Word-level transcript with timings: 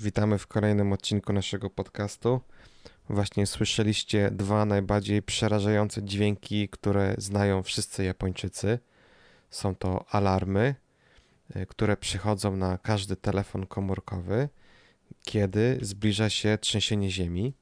Witamy 0.00 0.38
w 0.38 0.46
kolejnym 0.46 0.92
odcinku 0.92 1.32
naszego 1.32 1.70
podcastu. 1.70 2.40
Właśnie 3.08 3.46
słyszeliście 3.46 4.30
dwa 4.30 4.64
najbardziej 4.64 5.22
przerażające 5.22 6.02
dźwięki, 6.02 6.68
które 6.68 7.14
znają 7.18 7.62
wszyscy 7.62 8.04
Japończycy. 8.04 8.78
Są 9.50 9.74
to 9.74 10.04
alarmy, 10.10 10.74
y, 11.56 11.66
które 11.66 11.96
przychodzą 11.96 12.56
na 12.56 12.78
każdy 12.78 13.16
telefon 13.16 13.66
komórkowy, 13.66 14.48
kiedy 15.22 15.78
zbliża 15.82 16.30
się 16.30 16.58
trzęsienie 16.58 17.10
ziemi. 17.10 17.54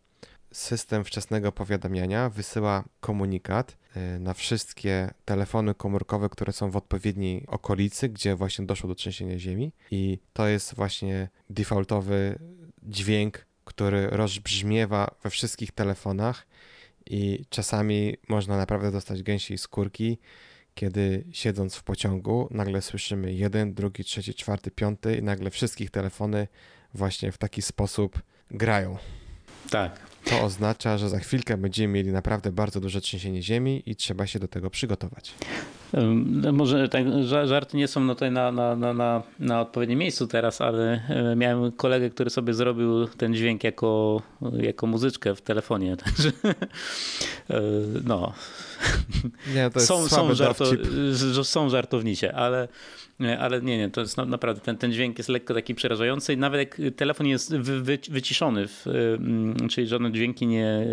System 0.55 1.05
wczesnego 1.05 1.53
powiadamiania 1.53 2.31
wysyła 2.31 2.85
komunikat 3.01 3.77
y, 3.97 4.19
na 4.21 4.35
wszystkie 4.35 5.11
telefony 5.25 5.75
komórkowe, 5.75 6.29
które 6.29 6.53
są 6.53 6.71
w 6.71 6.77
odpowiedniej 6.77 7.45
okolicy, 7.47 8.09
gdzie 8.09 8.37
właśnie 8.37 8.67
doszło 8.67 8.89
do 8.89 8.95
trzęsienia 8.95 9.39
ziemi. 9.39 9.73
I 9.91 10.19
to 10.33 10.49
jest 10.49 10.75
właśnie 10.75 11.29
defaultowy 11.51 12.39
dźwięk, 12.83 13.47
który 13.65 14.07
rozbrzmiewa 14.07 15.15
we 15.23 15.31
wszystkich 15.31 15.73
telefonach 15.73 16.47
i 17.07 17.45
czasami 17.51 18.17
można 18.29 18.57
naprawdę 18.57 18.91
dostać 18.91 19.23
gęsiej 19.23 19.59
skórki, 19.59 20.19
kiedy 20.75 21.25
siedząc 21.33 21.77
w 21.77 21.83
pociągu 21.83 22.49
nagle 22.51 22.83
słyszymy 22.83 23.33
jeden, 23.33 23.75
drugi, 23.75 24.05
trzeci, 24.05 24.35
czwarty, 24.35 24.71
piąty 24.71 25.17
i 25.17 25.23
nagle 25.23 25.51
wszystkich 25.51 25.91
telefony 25.91 26.49
właśnie 26.95 27.33
w 27.33 27.39
taki 27.39 27.63
sposób 27.63 28.23
grają. 28.51 28.99
Tak. 29.71 30.14
To 30.25 30.43
oznacza, 30.43 30.99
że 30.99 31.09
za 31.09 31.19
chwilkę 31.19 31.57
będziemy 31.57 31.95
mieli 31.95 32.13
naprawdę 32.13 32.53
bardzo 32.53 32.81
duże 32.81 33.01
trzęsienie 33.01 33.43
ziemi 33.43 33.83
i 33.87 33.97
trzeba 33.97 34.27
się 34.27 34.39
do 34.39 34.49
tego 34.49 34.71
przygotować. 34.71 35.35
No 36.27 36.53
może 36.53 36.89
tak, 36.89 37.05
żarty 37.45 37.77
nie 37.77 37.89
są 37.89 38.09
tutaj 38.09 38.31
na, 38.31 38.53
na, 38.53 38.77
na, 38.77 39.23
na 39.39 39.61
odpowiednim 39.61 39.99
miejscu 39.99 40.27
teraz, 40.27 40.61
ale 40.61 41.01
e, 41.09 41.37
miałem 41.37 41.73
kolegę, 41.73 42.11
który 42.11 42.31
sobie 42.31 42.55
zrobił 42.55 43.09
ten 43.09 43.35
dźwięk 43.35 43.65
jako, 43.65 44.23
jako 44.53 44.87
muzyczkę 44.87 45.35
w 45.35 45.41
telefonie. 45.41 45.97
Także 46.05 46.29
e, 47.51 47.63
no. 48.05 48.33
Nie, 49.55 49.71
to 49.71 49.79
jest 49.79 49.89
są, 49.89 50.09
są, 50.09 50.35
żarto, 50.35 50.65
są 51.45 51.71
żartownicie, 51.71 52.35
ale 52.35 52.69
ale 53.39 53.63
nie, 53.63 53.79
nie, 53.79 53.91
to 53.91 54.01
jest 54.01 54.17
naprawdę, 54.17 54.61
ten, 54.61 54.77
ten 54.77 54.93
dźwięk 54.93 55.19
jest 55.19 55.31
lekko 55.31 55.55
taki 55.55 55.75
przerażający 55.75 56.33
i 56.33 56.37
nawet 56.37 56.59
jak 56.59 56.97
telefon 56.97 57.27
jest 57.27 57.57
wy, 57.57 57.81
wy, 57.81 57.99
wyciszony, 58.11 58.69
w, 58.69 58.87
czyli 59.71 59.87
żadne 59.87 60.13
dźwięki 60.13 60.47
nie, 60.47 60.87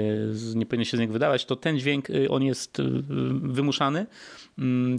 nie 0.56 0.66
powinny 0.66 0.86
się 0.86 0.98
z 0.98 1.00
niego 1.00 1.14
wydawać, 1.14 1.46
to 1.46 1.56
ten 1.56 1.80
dźwięk, 1.80 2.08
on 2.30 2.44
jest 2.44 2.82
wymuszany, 3.32 4.06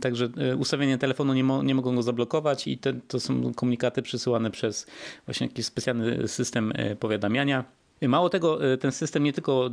także 0.00 0.28
y, 0.52 0.56
ustawienie 0.56 0.98
telefonu 0.98 1.34
nie, 1.34 1.44
mo, 1.44 1.62
nie 1.62 1.74
mogą 1.74 1.94
go 1.94 2.02
zablokować 2.02 2.66
i 2.66 2.78
te, 2.78 2.92
to 2.92 3.20
są 3.20 3.54
komunikaty 3.54 4.02
przesyłane 4.02 4.50
przez 4.50 4.86
właśnie 5.26 5.46
jakiś 5.46 5.66
specjalny 5.66 6.28
system 6.28 6.72
powiadamiania. 7.00 7.64
Mało 8.08 8.28
tego, 8.28 8.58
ten 8.80 8.92
system 8.92 9.24
nie 9.24 9.32
tylko 9.32 9.70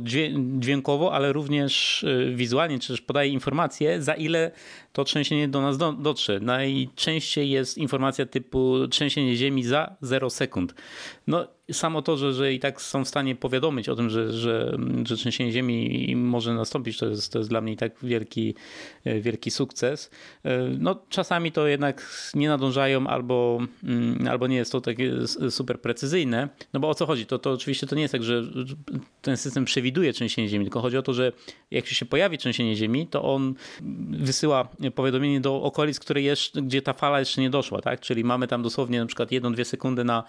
dźwiękowo, 0.58 1.12
ale 1.12 1.32
również 1.32 2.04
wizualnie, 2.34 2.78
czy 2.78 2.88
też 2.88 3.00
podaje 3.00 3.30
informacje, 3.30 4.02
za 4.02 4.14
ile 4.14 4.50
to 4.92 5.04
trzęsienie 5.04 5.48
do 5.48 5.60
nas 5.60 5.78
do, 5.78 5.92
dotrze. 5.92 6.40
Najczęściej 6.40 7.50
jest 7.50 7.78
informacja 7.78 8.26
typu 8.26 8.88
trzęsienie 8.88 9.36
ziemi 9.36 9.64
za 9.64 9.96
0 10.00 10.30
sekund. 10.30 10.74
No 11.26 11.46
samo 11.72 12.02
to, 12.02 12.16
że, 12.16 12.32
że 12.32 12.52
i 12.52 12.60
tak 12.60 12.80
są 12.82 13.04
w 13.04 13.08
stanie 13.08 13.36
powiadomić 13.36 13.88
o 13.88 13.96
tym, 13.96 14.10
że, 14.10 14.32
że, 14.32 14.78
że 15.04 15.16
trzęsienie 15.16 15.52
ziemi 15.52 16.12
może 16.16 16.54
nastąpić, 16.54 16.98
to 16.98 17.06
jest, 17.06 17.32
to 17.32 17.38
jest 17.38 17.50
dla 17.50 17.60
mnie 17.60 17.72
i 17.72 17.76
tak 17.76 17.92
wielki, 18.02 18.54
wielki 19.20 19.50
sukces. 19.50 20.10
No 20.78 21.02
czasami 21.08 21.52
to 21.52 21.66
jednak 21.66 22.30
nie 22.34 22.48
nadążają 22.48 23.06
albo, 23.06 23.58
mm, 23.84 24.28
albo 24.28 24.46
nie 24.46 24.56
jest 24.56 24.72
to 24.72 24.80
takie 24.80 25.12
super 25.50 25.80
precyzyjne. 25.80 26.48
No 26.72 26.80
bo 26.80 26.88
o 26.88 26.94
co 26.94 27.06
chodzi? 27.06 27.26
To, 27.26 27.38
to 27.38 27.52
oczywiście 27.52 27.86
to 27.86 27.94
nie 27.94 28.02
jest 28.02 28.12
tak, 28.12 28.22
że 28.22 28.42
ten 29.22 29.36
system 29.36 29.64
przewiduje 29.64 30.12
trzęsienie 30.12 30.48
ziemi, 30.48 30.64
tylko 30.64 30.80
chodzi 30.80 30.96
o 30.96 31.02
to, 31.02 31.12
że 31.12 31.32
jak 31.70 31.86
się 31.86 32.06
pojawi 32.06 32.38
trzęsienie 32.38 32.76
ziemi, 32.76 33.06
to 33.06 33.22
on 33.22 33.54
wysyła 34.10 34.68
powiadomienie 34.94 35.40
do 35.40 35.62
okolic, 35.62 36.00
które 36.00 36.22
jeszcze, 36.22 36.62
gdzie 36.62 36.82
ta 36.82 36.92
fala 36.92 37.18
jeszcze 37.18 37.40
nie 37.40 37.50
doszła, 37.50 37.80
tak? 37.80 38.00
Czyli 38.00 38.24
mamy 38.24 38.48
tam 38.48 38.62
dosłownie 38.62 39.00
na 39.00 39.06
przykład 39.06 39.32
jedną, 39.32 39.52
dwie 39.52 39.64
sekundy 39.64 40.04
na, 40.04 40.24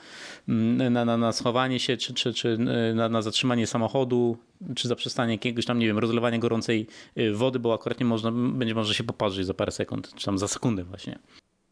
mm, 0.47 0.94
na, 0.94 1.06
na, 1.06 1.18
na 1.18 1.31
schowanie 1.31 1.79
się, 1.79 1.97
czy, 1.97 2.13
czy, 2.13 2.34
czy 2.34 2.50
y, 2.50 2.96
na, 2.96 3.09
na 3.09 3.22
zatrzymanie 3.22 3.68
samochodu, 3.68 4.38
czy 4.75 4.88
zaprzestanie 4.88 5.34
jakiegoś 5.34 5.66
tam, 5.66 5.79
nie 5.79 5.88
wiem, 5.88 6.00
rozlewania 6.00 6.38
gorącej 6.38 6.88
y, 7.18 7.34
wody, 7.34 7.59
bo 7.59 7.73
akurat 7.73 8.00
nie 8.00 8.06
można, 8.06 8.31
będzie 8.31 8.75
może 8.75 8.94
się 8.94 9.03
poparzyć 9.03 9.46
za 9.46 9.53
parę 9.53 9.72
sekund, 9.72 10.13
czy 10.16 10.25
tam 10.25 10.38
za 10.38 10.47
sekundę 10.47 10.84
właśnie. 10.84 11.19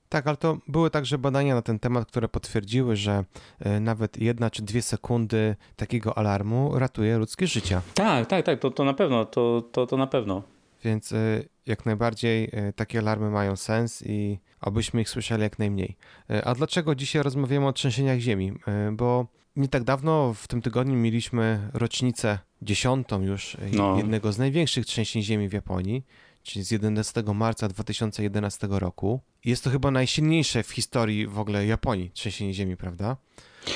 Tak, 0.10 0.28
ale 0.28 0.38
to 0.38 0.58
były 0.68 0.90
także 0.90 1.18
badania 1.18 1.56
na 1.56 1.62
ten 1.62 1.80
temat, 1.80 2.08
które 2.08 2.28
potwierdziły, 2.28 2.96
że 2.96 3.24
y, 3.66 3.80
nawet 3.80 4.18
jedna 4.18 4.50
czy 4.50 4.62
dwie 4.64 4.82
sekundy 4.82 5.56
takiego 5.76 6.18
alarmu 6.18 6.80
ratuje 6.80 7.18
ludzkie 7.18 7.48
życie. 7.48 7.82
Tak, 7.94 8.28
tak, 8.28 8.46
tak, 8.46 8.60
to, 8.60 8.72
to 8.72 8.84
na 8.84 8.94
pewno, 8.94 9.26
to, 9.26 9.64
to, 9.72 9.88
to 9.88 9.98
na 9.98 10.08
pewno. 10.08 10.44
Więc 10.84 11.12
y, 11.12 11.50
jak 11.66 11.86
najbardziej 11.86 12.44
y, 12.44 12.74
takie 12.74 13.00
alarmy 13.00 13.30
mają 13.30 13.56
sens 13.56 14.04
i 14.06 14.40
obyśmy 14.62 15.02
ich 15.02 15.10
słyszeli 15.10 15.44
jak 15.44 15.60
najmniej. 15.60 15.98
A 16.44 16.54
dlaczego 16.54 16.96
dzisiaj 16.96 17.24
rozmawiamy 17.24 17.68
o 17.68 17.74
trzęsieniach 17.74 18.20
ziemi? 18.20 18.54
Bo 18.92 19.28
nie 19.56 19.68
tak 19.68 19.84
dawno, 19.84 20.34
w 20.34 20.48
tym 20.48 20.62
tygodniu, 20.62 20.96
mieliśmy 20.96 21.70
rocznicę 21.74 22.40
dziesiątą 22.62 23.22
już 23.22 23.58
no. 23.72 23.98
jednego 23.98 24.32
z 24.32 24.38
największych 24.38 24.86
trzęsień 24.86 25.24
ziemi 25.24 25.50
w 25.50 25.54
Japonii, 25.54 26.06
czyli 26.44 26.66
z 26.66 26.72
11 26.72 27.24
marca 27.36 27.68
2011 27.68 28.68
roku. 28.72 29.20
Jest 29.46 29.64
to 29.64 29.70
chyba 29.70 29.92
najsilniejsze 29.92 30.64
w 30.64 30.72
historii 30.72 31.28
w 31.28 31.40
ogóle 31.40 31.66
Japonii 31.66 32.12
trzęsienie 32.12 32.54
ziemi, 32.54 32.78
prawda? 32.78 33.18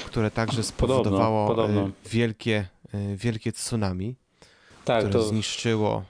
Które 0.05 0.31
także 0.31 0.63
spowodowało 0.63 1.47
podobno, 1.47 1.81
podobno. 1.81 1.95
wielkie, 2.11 2.67
wielkie 3.15 3.51
tsunami, 3.51 4.15
tak, 4.85 4.99
które 4.99 5.13
to... 5.13 5.23
zniszczyło 5.29 6.03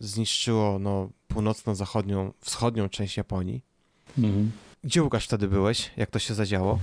zniszczyło 0.00 0.78
no, 0.78 1.08
północno-zachodnią, 1.28 2.32
wschodnią 2.40 2.88
część 2.88 3.16
Japonii. 3.16 3.62
Mhm. 4.18 4.50
Gdzie 4.84 5.02
Łukasz 5.02 5.24
wtedy 5.24 5.48
byłeś? 5.48 5.90
Jak 5.96 6.10
to 6.10 6.18
się 6.18 6.34
zadziało? 6.34 6.78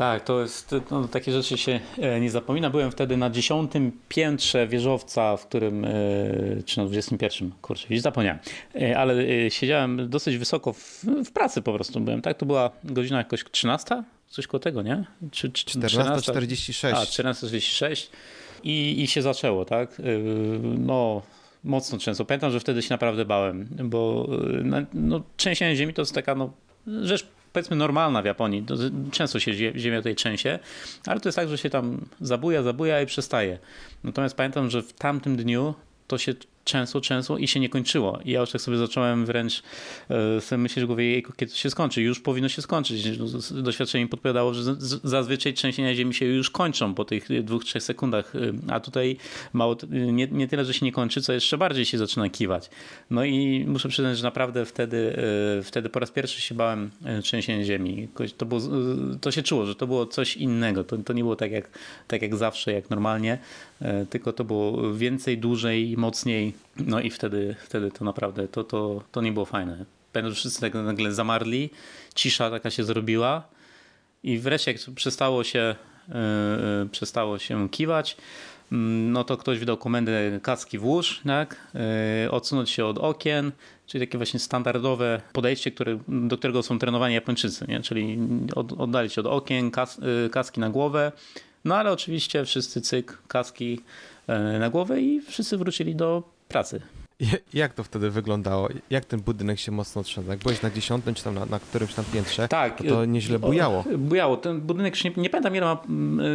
Tak, 0.00 0.24
to 0.24 0.40
jest, 0.40 0.74
no, 0.90 1.08
takie 1.08 1.32
rzeczy 1.32 1.58
się 1.58 1.80
e, 1.98 2.20
nie 2.20 2.30
zapomina. 2.30 2.70
Byłem 2.70 2.90
wtedy 2.90 3.16
na 3.16 3.30
dziesiątym 3.30 3.92
piętrze 4.08 4.66
wieżowca, 4.66 5.36
w 5.36 5.46
którym, 5.46 5.84
e, 5.84 5.90
czy 6.66 6.78
na 6.78 6.84
21, 6.84 7.50
kurczę, 7.62 7.86
już 7.90 8.00
zapomniałem, 8.00 8.38
e, 8.74 8.98
ale 8.98 9.24
siedziałem 9.50 10.08
dosyć 10.08 10.36
wysoko 10.36 10.72
w, 10.72 11.04
w, 11.24 11.32
pracy 11.32 11.62
po 11.62 11.72
prostu 11.72 12.00
byłem, 12.00 12.22
tak? 12.22 12.38
To 12.38 12.46
była 12.46 12.70
godzina 12.84 13.18
jakoś 13.18 13.44
13? 13.50 14.02
Coś 14.28 14.46
koło 14.46 14.58
tego, 14.60 14.82
nie? 14.82 15.04
Czy, 15.30 15.50
czy 15.50 15.78
14.46. 15.78 16.88
A, 16.88 17.04
14.46 17.04 18.06
i, 18.64 19.02
i 19.02 19.06
się 19.06 19.22
zaczęło, 19.22 19.64
tak? 19.64 20.02
No 20.78 21.22
mocno 21.64 21.98
często. 21.98 22.24
Pamiętam, 22.24 22.50
że 22.50 22.60
wtedy 22.60 22.82
się 22.82 22.88
naprawdę 22.90 23.24
bałem, 23.24 23.68
bo 23.84 24.28
no, 24.94 25.22
trzęsienie 25.36 25.76
ziemi 25.76 25.94
to 25.94 26.02
jest 26.02 26.14
taka 26.14 26.34
no, 26.34 26.52
rzecz 27.02 27.26
powiedzmy 27.52 27.76
normalna 27.76 28.22
w 28.22 28.24
Japonii. 28.24 28.66
Często 29.12 29.40
się 29.40 29.54
ziemia 29.78 29.98
tutaj 29.98 30.14
trzęsie, 30.14 30.58
ale 31.06 31.20
to 31.20 31.28
jest 31.28 31.36
tak, 31.36 31.48
że 31.48 31.58
się 31.58 31.70
tam 31.70 32.04
zabuja, 32.20 32.62
zabuja 32.62 33.02
i 33.02 33.06
przestaje. 33.06 33.58
Natomiast 34.04 34.36
pamiętam, 34.36 34.70
że 34.70 34.82
w 34.82 34.92
tamtym 34.92 35.36
dniu 35.36 35.74
to 36.06 36.18
się 36.18 36.34
często, 36.64 37.00
często 37.00 37.38
i 37.38 37.48
się 37.48 37.60
nie 37.60 37.68
kończyło. 37.68 38.20
I 38.24 38.30
ja 38.30 38.40
już 38.40 38.50
tak 38.50 38.60
sobie 38.60 38.76
zacząłem 38.76 39.26
wręcz 39.26 39.62
e, 40.10 40.40
sobie 40.40 40.58
myśleć 40.58 40.84
w 40.84 40.86
głowie, 40.86 41.22
kiedy 41.22 41.52
to 41.52 41.58
się 41.58 41.70
skończy. 41.70 42.02
Już 42.02 42.20
powinno 42.20 42.48
się 42.48 42.62
skończyć. 42.62 43.18
Doświadczenie 43.50 44.04
mi 44.04 44.10
podpowiadało, 44.10 44.54
że 44.54 44.76
zazwyczaj 45.04 45.54
trzęsienia 45.54 45.94
ziemi 45.94 46.14
się 46.14 46.26
już 46.26 46.50
kończą 46.50 46.94
po 46.94 47.04
tych 47.04 47.44
dwóch, 47.44 47.64
trzech 47.64 47.82
sekundach, 47.82 48.36
e, 48.36 48.38
a 48.72 48.80
tutaj 48.80 49.16
mało, 49.52 49.76
nie, 49.90 50.26
nie 50.26 50.48
tyle, 50.48 50.64
że 50.64 50.74
się 50.74 50.86
nie 50.86 50.92
kończy, 50.92 51.22
co 51.22 51.32
jeszcze 51.32 51.58
bardziej 51.58 51.84
się 51.84 51.98
zaczyna 51.98 52.28
kiwać. 52.28 52.70
No 53.10 53.24
i 53.24 53.64
muszę 53.68 53.88
przyznać, 53.88 54.18
że 54.18 54.24
naprawdę 54.24 54.64
wtedy, 54.64 55.16
e, 55.58 55.62
wtedy 55.62 55.88
po 55.88 55.98
raz 55.98 56.10
pierwszy 56.10 56.40
się 56.40 56.54
bałem 56.54 56.90
trzęsienia 57.22 57.64
ziemi. 57.64 58.08
To, 58.36 58.46
było, 58.46 58.60
to 59.20 59.30
się 59.30 59.42
czuło, 59.42 59.66
że 59.66 59.74
to 59.74 59.86
było 59.86 60.06
coś 60.06 60.36
innego. 60.36 60.84
To, 60.84 60.98
to 60.98 61.12
nie 61.12 61.22
było 61.22 61.36
tak 61.36 61.52
jak, 61.52 61.78
tak 62.08 62.22
jak 62.22 62.36
zawsze, 62.36 62.72
jak 62.72 62.90
normalnie, 62.90 63.38
tylko 64.10 64.32
to 64.32 64.44
było 64.44 64.94
więcej, 64.94 65.38
dłużej, 65.38 65.96
mocniej 65.96 66.52
no 66.76 67.00
i 67.00 67.10
wtedy, 67.10 67.56
wtedy 67.64 67.90
to 67.90 68.04
naprawdę, 68.04 68.48
to, 68.48 68.64
to, 68.64 69.02
to 69.12 69.20
nie 69.20 69.32
było 69.32 69.44
fajne. 69.44 69.84
Pamiętam, 70.12 70.34
wszyscy 70.34 70.60
tak 70.60 70.74
nagle 70.74 71.12
zamarli, 71.12 71.70
cisza 72.14 72.50
taka 72.50 72.70
się 72.70 72.84
zrobiła 72.84 73.48
i 74.22 74.38
wreszcie 74.38 74.72
jak 74.72 74.80
przestało 74.94 75.44
się, 75.44 75.74
yy, 76.08 76.14
przestało 76.92 77.38
się 77.38 77.68
kiwać, 77.68 78.16
mm, 78.72 79.12
no 79.12 79.24
to 79.24 79.36
ktoś 79.36 79.58
wydał 79.58 79.76
komendę 79.76 80.40
kaski 80.42 80.78
włóż, 80.78 81.20
tak? 81.26 81.56
Yy, 82.22 82.30
odsunąć 82.30 82.70
się 82.70 82.84
od 82.86 82.98
okien, 82.98 83.52
czyli 83.86 84.06
takie 84.06 84.18
właśnie 84.18 84.40
standardowe 84.40 85.20
podejście, 85.32 85.70
które, 85.70 85.98
do 86.08 86.38
którego 86.38 86.62
są 86.62 86.78
trenowani 86.78 87.14
Japończycy, 87.14 87.64
nie? 87.68 87.80
czyli 87.80 88.18
od, 88.54 88.72
oddalić 88.72 89.18
od 89.18 89.26
okien, 89.26 89.70
kas, 89.70 89.98
yy, 89.98 90.30
kaski 90.30 90.60
na 90.60 90.70
głowę, 90.70 91.12
no 91.64 91.76
ale 91.76 91.92
oczywiście 91.92 92.44
wszyscy 92.44 92.80
cyk, 92.80 93.18
kaski 93.28 93.80
na 94.58 94.70
głowę 94.70 95.00
i 95.00 95.20
wszyscy 95.20 95.56
wrócili 95.56 95.96
do 95.96 96.22
pracy. 96.50 96.80
Jak 97.54 97.74
to 97.74 97.84
wtedy 97.84 98.10
wyglądało? 98.10 98.68
Jak 98.90 99.04
ten 99.04 99.20
budynek 99.20 99.58
się 99.58 99.72
mocno 99.72 100.02
trzęsał? 100.02 100.30
Jak 100.30 100.38
byłeś 100.38 100.62
na 100.62 100.70
dziesiątym, 100.70 101.14
czy 101.14 101.24
tam 101.24 101.34
na, 101.34 101.46
na 101.46 101.58
którymś 101.60 101.94
tam 101.94 102.04
piętrze, 102.12 102.48
tak, 102.48 102.78
to, 102.78 102.84
to 102.84 103.04
nieźle 103.04 103.38
bujało. 103.38 103.84
Bujało. 103.98 104.36
Ten 104.36 104.60
budynek, 104.60 105.04
nie, 105.04 105.12
nie 105.16 105.30
pamiętam 105.30 105.56
ile 105.56 105.66
ma, 105.66 105.82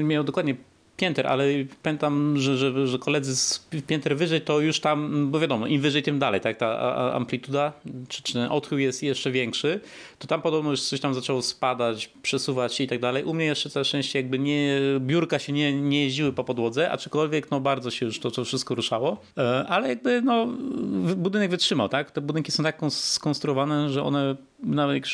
miał 0.04 0.24
dokładnie 0.24 0.56
pięter, 0.98 1.28
ale 1.28 1.46
pamiętam, 1.84 2.38
że, 2.38 2.58
że, 2.58 2.88
że 2.88 3.00
koledzy 3.00 3.36
z 3.36 3.68
pięter 3.88 4.18
wyżej 4.18 4.42
to 4.42 4.60
już 4.60 4.80
tam, 4.80 5.32
bo 5.32 5.40
wiadomo, 5.40 5.68
im 5.68 5.82
wyżej, 5.82 6.04
tym 6.04 6.20
dalej, 6.20 6.42
tak, 6.42 6.58
ta 6.58 6.96
amplituda, 7.14 7.74
czy, 8.08 8.24
czy 8.24 8.50
odchył 8.50 8.78
jest 8.78 9.04
jeszcze 9.04 9.32
większy, 9.32 9.80
to 10.20 10.28
tam 10.28 10.42
podobno 10.42 10.72
już 10.72 10.82
coś 10.82 11.00
tam 11.00 11.14
zaczęło 11.14 11.42
spadać, 11.42 12.10
przesuwać 12.22 12.74
się 12.74 12.84
i 12.84 12.88
tak 12.88 13.00
dalej. 13.00 13.24
U 13.24 13.34
mnie 13.34 13.46
jeszcze 13.46 13.70
całe 13.70 13.86
szczęście 13.86 14.20
jakby 14.20 14.40
nie, 14.40 14.80
biurka 15.00 15.40
się 15.40 15.54
nie, 15.54 15.82
nie 15.82 16.04
jeździły 16.04 16.34
po 16.34 16.44
podłodze, 16.44 16.92
aczkolwiek 16.92 17.52
no 17.52 17.60
bardzo 17.60 17.92
się 17.92 18.06
już 18.06 18.20
to, 18.20 18.32
to 18.32 18.46
wszystko 18.46 18.76
ruszało, 18.76 19.22
e, 19.38 19.66
ale 19.68 19.90
jakby 19.90 20.22
no 20.22 20.48
budynek 21.16 21.52
wytrzymał, 21.52 21.90
tak, 21.90 22.12
te 22.12 22.22
budynki 22.22 22.52
są 22.52 22.64
tak 22.64 22.80
skonstruowane, 22.90 23.90
że 23.90 24.04
one 24.04 24.36
nawet 24.64 24.96
jak 24.96 25.06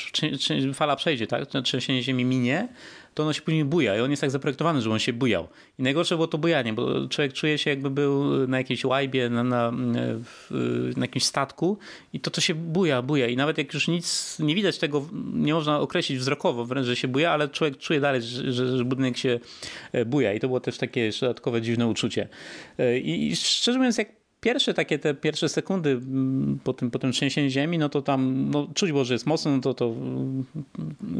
fala 0.75 0.95
przejdzie, 0.95 1.27
tak, 1.27 1.47
trzęsienie 1.63 2.03
ziemi 2.03 2.25
minie, 2.25 2.67
to 3.13 3.23
ono 3.23 3.33
się 3.33 3.41
później 3.41 3.65
buja 3.65 3.97
i 3.97 3.99
on 3.99 4.11
jest 4.11 4.21
tak 4.21 4.31
zaprojektowany, 4.31 4.81
że 4.81 4.91
on 4.91 4.99
się 4.99 5.13
bujał. 5.13 5.47
I 5.79 5.83
najgorsze 5.83 6.15
było 6.15 6.27
to 6.27 6.37
bujanie, 6.37 6.73
bo 6.73 7.07
człowiek 7.07 7.33
czuje 7.33 7.57
się 7.57 7.69
jakby 7.69 7.89
był 7.89 8.47
na 8.47 8.57
jakiejś 8.57 8.85
łajbie, 8.85 9.29
na, 9.29 9.43
na, 9.43 9.71
na 10.97 11.01
jakimś 11.01 11.23
statku 11.23 11.77
i 12.13 12.19
to 12.19 12.31
to 12.31 12.41
się 12.41 12.55
buja, 12.55 13.01
buja 13.01 13.27
i 13.27 13.35
nawet 13.35 13.57
jak 13.57 13.73
już 13.73 13.87
nic 13.87 14.39
nie 14.39 14.55
widać 14.55 14.77
tego, 14.77 15.07
nie 15.33 15.53
można 15.53 15.79
określić 15.79 16.19
wzrokowo 16.19 16.65
wręcz, 16.65 16.87
że 16.87 16.95
się 16.95 17.07
buja, 17.07 17.31
ale 17.31 17.49
człowiek 17.49 17.77
czuje 17.77 17.99
dalej, 17.99 18.21
że, 18.21 18.77
że 18.77 18.85
budynek 18.85 19.17
się 19.17 19.39
e, 19.91 20.05
buja 20.05 20.33
i 20.33 20.39
to 20.39 20.47
było 20.47 20.59
też 20.59 20.77
takie 20.77 21.11
dodatkowe 21.21 21.61
dziwne 21.61 21.87
uczucie. 21.87 22.27
E, 22.77 22.99
I 22.99 23.35
szczerze 23.35 23.77
mówiąc, 23.77 23.97
jak 23.97 24.20
pierwsze 24.41 24.73
takie 24.73 24.99
te 24.99 25.13
pierwsze 25.13 25.49
sekundy 25.49 25.89
mm, 25.89 26.59
po 26.63 26.73
tym, 26.73 26.91
po 26.91 26.99
tym 26.99 27.11
trzęsieniu 27.11 27.49
ziemi, 27.49 27.77
no 27.77 27.89
to 27.89 28.01
tam 28.01 28.49
no, 28.49 28.67
czuć 28.73 28.91
było, 28.91 29.03
że 29.03 29.13
jest 29.13 29.25
mocno, 29.25 29.51
no 29.51 29.61
to, 29.61 29.73
to 29.73 29.85
mm, 29.85 30.45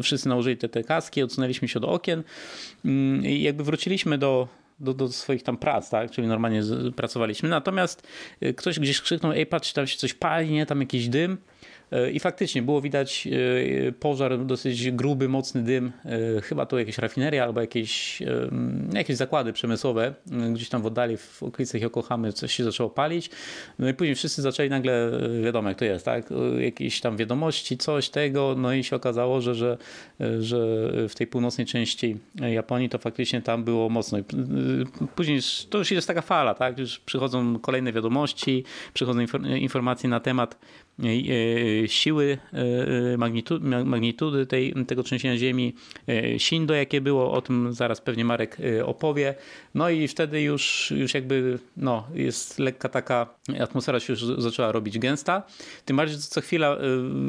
wszyscy 0.04 0.30
nałożyli 0.30 0.58
te, 0.58 0.70
te 0.70 0.84
kaski, 0.84 1.24
odsunęliśmy 1.24 1.68
się 1.68 1.80
do 1.80 1.90
okien 1.90 2.24
mm, 2.86 3.26
i 3.26 3.42
jakby 3.42 3.64
wróciliśmy 3.64 4.18
do, 4.18 4.48
do, 4.80 4.94
do, 4.94 5.10
swoich 5.10 5.44
tam 5.44 5.58
prac, 5.58 5.90
tak? 5.90 6.12
Czyli 6.12 6.28
normalnie 6.28 6.62
pracowaliśmy. 6.96 7.50
Natomiast 7.50 8.08
y, 8.44 8.54
ktoś 8.54 8.80
gdzieś 8.80 9.02
krzyknął, 9.02 9.32
ej 9.32 9.46
patrz, 9.46 9.74
tam 9.74 9.88
się 9.88 9.98
coś 9.98 10.14
pali, 10.14 10.52
nie? 10.52 10.66
Tam 10.66 10.82
jakiś 10.82 11.10
dym. 11.10 11.38
I 12.14 12.20
faktycznie 12.20 12.62
było 12.62 12.82
widać 12.82 13.28
e, 13.88 13.92
pożar, 13.92 14.46
dosyć 14.46 14.92
gruby, 14.92 15.30
mocny 15.30 15.64
dym. 15.64 15.92
E, 16.06 16.42
chyba 16.42 16.66
to 16.66 16.80
jakieś 16.80 16.98
rafineria 16.98 17.44
albo 17.44 17.62
jakieś, 17.62 18.22
jakieś 18.94 19.18
zakłady 19.18 19.54
przemysłowe. 19.54 20.14
E, 20.32 20.54
gdzieś 20.54 20.70
tam 20.70 20.82
w 20.82 20.86
oddali, 20.86 21.18
w 21.18 21.44
okolicach 21.44 21.82
Yokohamy 21.82 22.34
coś 22.34 22.54
się 22.54 22.64
zaczęło 22.64 22.90
palić. 22.90 23.30
No 23.80 23.90
i 23.90 23.94
później 23.94 24.16
wszyscy 24.16 24.42
zaczęli 24.42 24.70
nagle, 24.70 25.12
wiadomo 25.44 25.70
jak 25.70 25.78
to 25.78 25.86
jest, 25.86 26.06
tak? 26.06 26.30
Jakieś 26.60 27.02
tam 27.02 27.18
wiadomości, 27.18 27.78
coś 27.78 28.10
tego. 28.10 28.56
No 28.58 28.74
i 28.74 28.84
się 28.84 28.96
okazało, 28.96 29.42
że, 29.42 29.56
że, 29.56 29.78
że 30.40 30.60
w 31.10 31.16
tej 31.16 31.28
północnej 31.28 31.68
części 31.68 32.18
Japonii 32.36 32.90
to 32.90 32.98
faktycznie 32.98 33.42
tam 33.42 33.64
było 33.64 33.90
mocno. 33.90 34.18
Później 35.16 35.40
to 35.70 35.78
już 35.78 35.92
jest 35.92 36.08
taka 36.08 36.22
fala, 36.22 36.54
tak? 36.54 36.78
Już 36.80 37.00
przychodzą 37.00 37.60
kolejne 37.60 37.94
wiadomości, 37.94 38.64
przychodzą 38.94 39.26
informacje 39.60 40.10
na 40.10 40.20
temat 40.20 40.58
siły 41.88 42.38
e, 43.14 43.18
magnitudy, 43.18 43.86
magnitudy 43.86 44.46
tej, 44.46 44.74
tego 44.88 45.04
trzęsienia 45.04 45.38
ziemi, 45.38 45.76
e, 46.08 46.40
Shindo 46.40 46.74
jakie 46.74 47.02
było, 47.02 47.32
o 47.32 47.42
tym 47.42 47.74
zaraz 47.74 48.02
pewnie 48.02 48.26
Marek 48.26 48.58
opowie. 48.86 49.36
No 49.76 49.90
i 49.90 50.08
wtedy 50.08 50.42
już, 50.42 50.94
już 50.98 51.14
jakby 51.14 51.60
no, 51.78 52.08
jest 52.14 52.60
lekka 52.60 52.90
taka 52.90 53.28
atmosfera 53.60 54.00
się 54.00 54.14
już 54.14 54.24
zaczęła 54.24 54.72
robić 54.72 55.00
gęsta. 55.00 55.44
Tym 55.86 55.98
bardziej, 55.98 56.18
co 56.18 56.42
chwila 56.42 56.78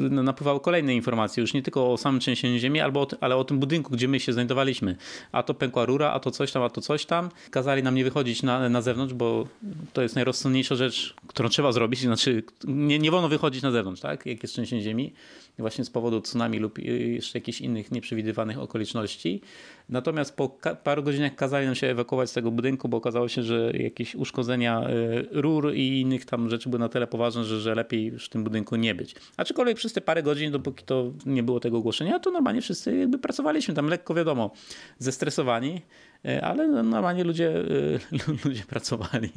napływały 0.09 0.59
kolejne 0.59 0.95
informacje, 0.95 1.41
już 1.41 1.53
nie 1.53 1.61
tylko 1.61 1.93
o 1.93 1.97
samym 1.97 2.19
trzęsieniu 2.21 2.59
ziemi, 2.59 2.79
albo 2.79 3.07
ale 3.21 3.35
o 3.35 3.43
tym 3.43 3.59
budynku, 3.59 3.93
gdzie 3.93 4.07
my 4.07 4.19
się 4.19 4.33
znajdowaliśmy. 4.33 4.95
A 5.31 5.43
to 5.43 5.53
pękła 5.53 5.85
rura, 5.85 6.11
a 6.11 6.19
to 6.19 6.31
coś 6.31 6.51
tam, 6.51 6.63
a 6.63 6.69
to 6.69 6.81
coś 6.81 7.05
tam. 7.05 7.29
Kazali 7.51 7.83
nam 7.83 7.95
nie 7.95 8.03
wychodzić 8.03 8.43
na, 8.43 8.69
na 8.69 8.81
zewnątrz, 8.81 9.13
bo 9.13 9.47
to 9.93 10.01
jest 10.01 10.15
najrozsądniejsza 10.15 10.75
rzecz, 10.75 11.13
którą 11.27 11.49
trzeba 11.49 11.71
zrobić. 11.71 11.99
Znaczy, 11.99 12.43
nie, 12.63 12.99
nie 12.99 13.11
wolno 13.11 13.29
wychodzić 13.29 13.62
na 13.63 13.71
zewnątrz, 13.71 14.01
tak? 14.01 14.25
jak 14.25 14.43
jest 14.43 14.53
trzęsienie 14.53 14.81
ziemi, 14.81 15.13
właśnie 15.59 15.85
z 15.85 15.89
powodu 15.89 16.21
tsunami 16.21 16.59
lub 16.59 16.79
jeszcze 16.79 17.39
jakichś 17.39 17.61
innych 17.61 17.91
nieprzewidywanych 17.91 18.59
okoliczności. 18.59 19.41
Natomiast 19.89 20.35
po 20.35 20.49
paru 20.83 21.03
godzinach 21.03 21.35
kazali 21.35 21.65
nam 21.65 21.75
się 21.75 21.87
ewakuować 21.87 22.29
z 22.29 22.33
tego 22.33 22.51
budynku, 22.51 22.89
bo 22.89 22.97
okazało 22.97 23.27
się, 23.27 23.43
że 23.43 23.71
jakieś 23.71 24.15
uszkodzenia 24.15 24.81
e, 24.81 24.91
rur 25.31 25.73
i 25.73 26.01
innych 26.01 26.25
tam 26.25 26.49
rzeczy 26.49 26.69
były 26.69 26.79
na 26.79 26.89
tyle 26.89 27.07
poważne, 27.07 27.43
że, 27.43 27.59
że 27.59 27.75
lepiej 27.75 28.05
już 28.05 28.25
w 28.25 28.29
tym 28.29 28.43
budynku 28.43 28.75
nie 28.75 28.95
być. 28.95 29.15
Aczkolwiek 29.37 29.77
przez 29.77 29.93
te 29.93 30.01
parę 30.01 30.23
godzin, 30.23 30.51
dopóki 30.51 30.85
to 30.85 31.11
nie 31.25 31.43
było 31.43 31.59
tego 31.59 31.77
ogłoszenia, 31.77 32.19
to 32.19 32.31
normalnie 32.31 32.61
wszyscy 32.61 32.97
jakby 32.97 33.17
pracowaliśmy 33.17 33.73
tam 33.73 33.87
lekko, 33.87 34.13
wiadomo, 34.13 34.51
zestresowani, 34.97 35.81
e, 36.25 36.45
ale 36.45 36.67
normalnie 36.67 37.23
ludzie, 37.23 37.49
e, 37.49 38.43
ludzie 38.45 38.63
pracowali. 38.67 39.29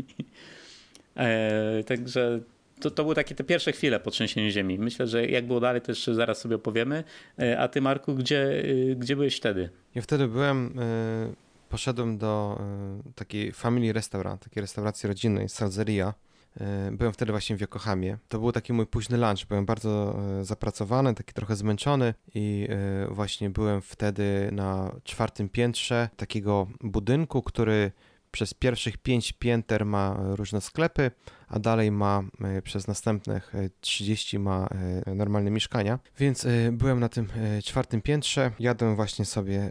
Także 1.87 2.41
to, 2.81 2.91
to 2.91 3.03
były 3.03 3.15
takie 3.15 3.35
te 3.35 3.45
pierwsze 3.45 3.73
chwile 3.73 4.01
po 4.01 4.11
trzęsieniu 4.11 4.51
ziemi. 4.51 4.79
Myślę, 4.79 5.07
że 5.07 5.27
jak 5.27 5.47
było 5.47 5.61
dalej, 5.61 5.83
to 5.83 5.93
jeszcze 5.93 6.15
zaraz 6.15 6.39
sobie 6.39 6.57
opowiemy. 6.57 7.05
E, 7.39 7.59
a 7.59 7.69
ty, 7.69 7.81
Marku, 7.81 8.15
gdzie, 8.15 8.63
e, 8.93 8.97
gdzie 8.97 9.17
byłeś 9.17 9.37
wtedy? 9.37 9.71
Ja 9.95 10.03
wtedy 10.03 10.29
byłem, 10.29 10.79
e, 10.79 11.33
poszedłem 11.69 12.19
do 12.19 12.61
takiej 13.15 13.53
family 13.53 13.93
restaurant, 13.93 14.43
takiej 14.43 14.61
restauracji 14.61 15.07
rodzinnej, 15.07 15.49
Salzeria. 15.49 16.15
Byłem 16.93 17.13
wtedy 17.13 17.33
właśnie 17.33 17.57
w 17.57 17.61
Yokohamie. 17.61 18.19
To 18.29 18.39
był 18.39 18.53
taki 18.53 18.73
mój 18.73 18.87
późny 18.87 19.17
lunch. 19.17 19.47
Byłem 19.49 19.67
bardzo 19.67 20.19
zapracowany, 20.43 21.15
taki 21.15 21.33
trochę 21.33 21.57
zmęczony 21.57 22.15
i 22.35 22.69
właśnie 23.11 23.51
byłem 23.51 23.83
wtedy 23.83 24.49
na 24.53 24.97
czwartym 25.05 25.49
piętrze 25.49 26.09
takiego 26.17 26.67
budynku, 26.81 27.43
który 27.43 27.93
przez 28.37 28.55
pierwszych 28.55 28.99
pięć 28.99 29.33
pięter 29.33 29.87
ma 29.87 30.17
różne 30.21 30.61
sklepy, 30.61 31.11
a 31.49 31.59
dalej 31.59 31.91
ma 31.91 32.23
e, 32.41 32.63
przez 32.63 32.87
następnych 32.87 33.53
30 33.81 34.37
e, 34.37 34.39
ma 34.39 34.69
e, 35.07 35.15
normalne 35.15 35.51
mieszkania. 35.51 35.99
Więc 36.19 36.47
byłem 36.73 37.01
na 37.01 37.09
tym 37.09 37.29
czwartym 37.65 38.03
piętrze, 38.03 38.51
jadłem 38.59 38.97
właśnie 38.97 39.25
sobie 39.25 39.71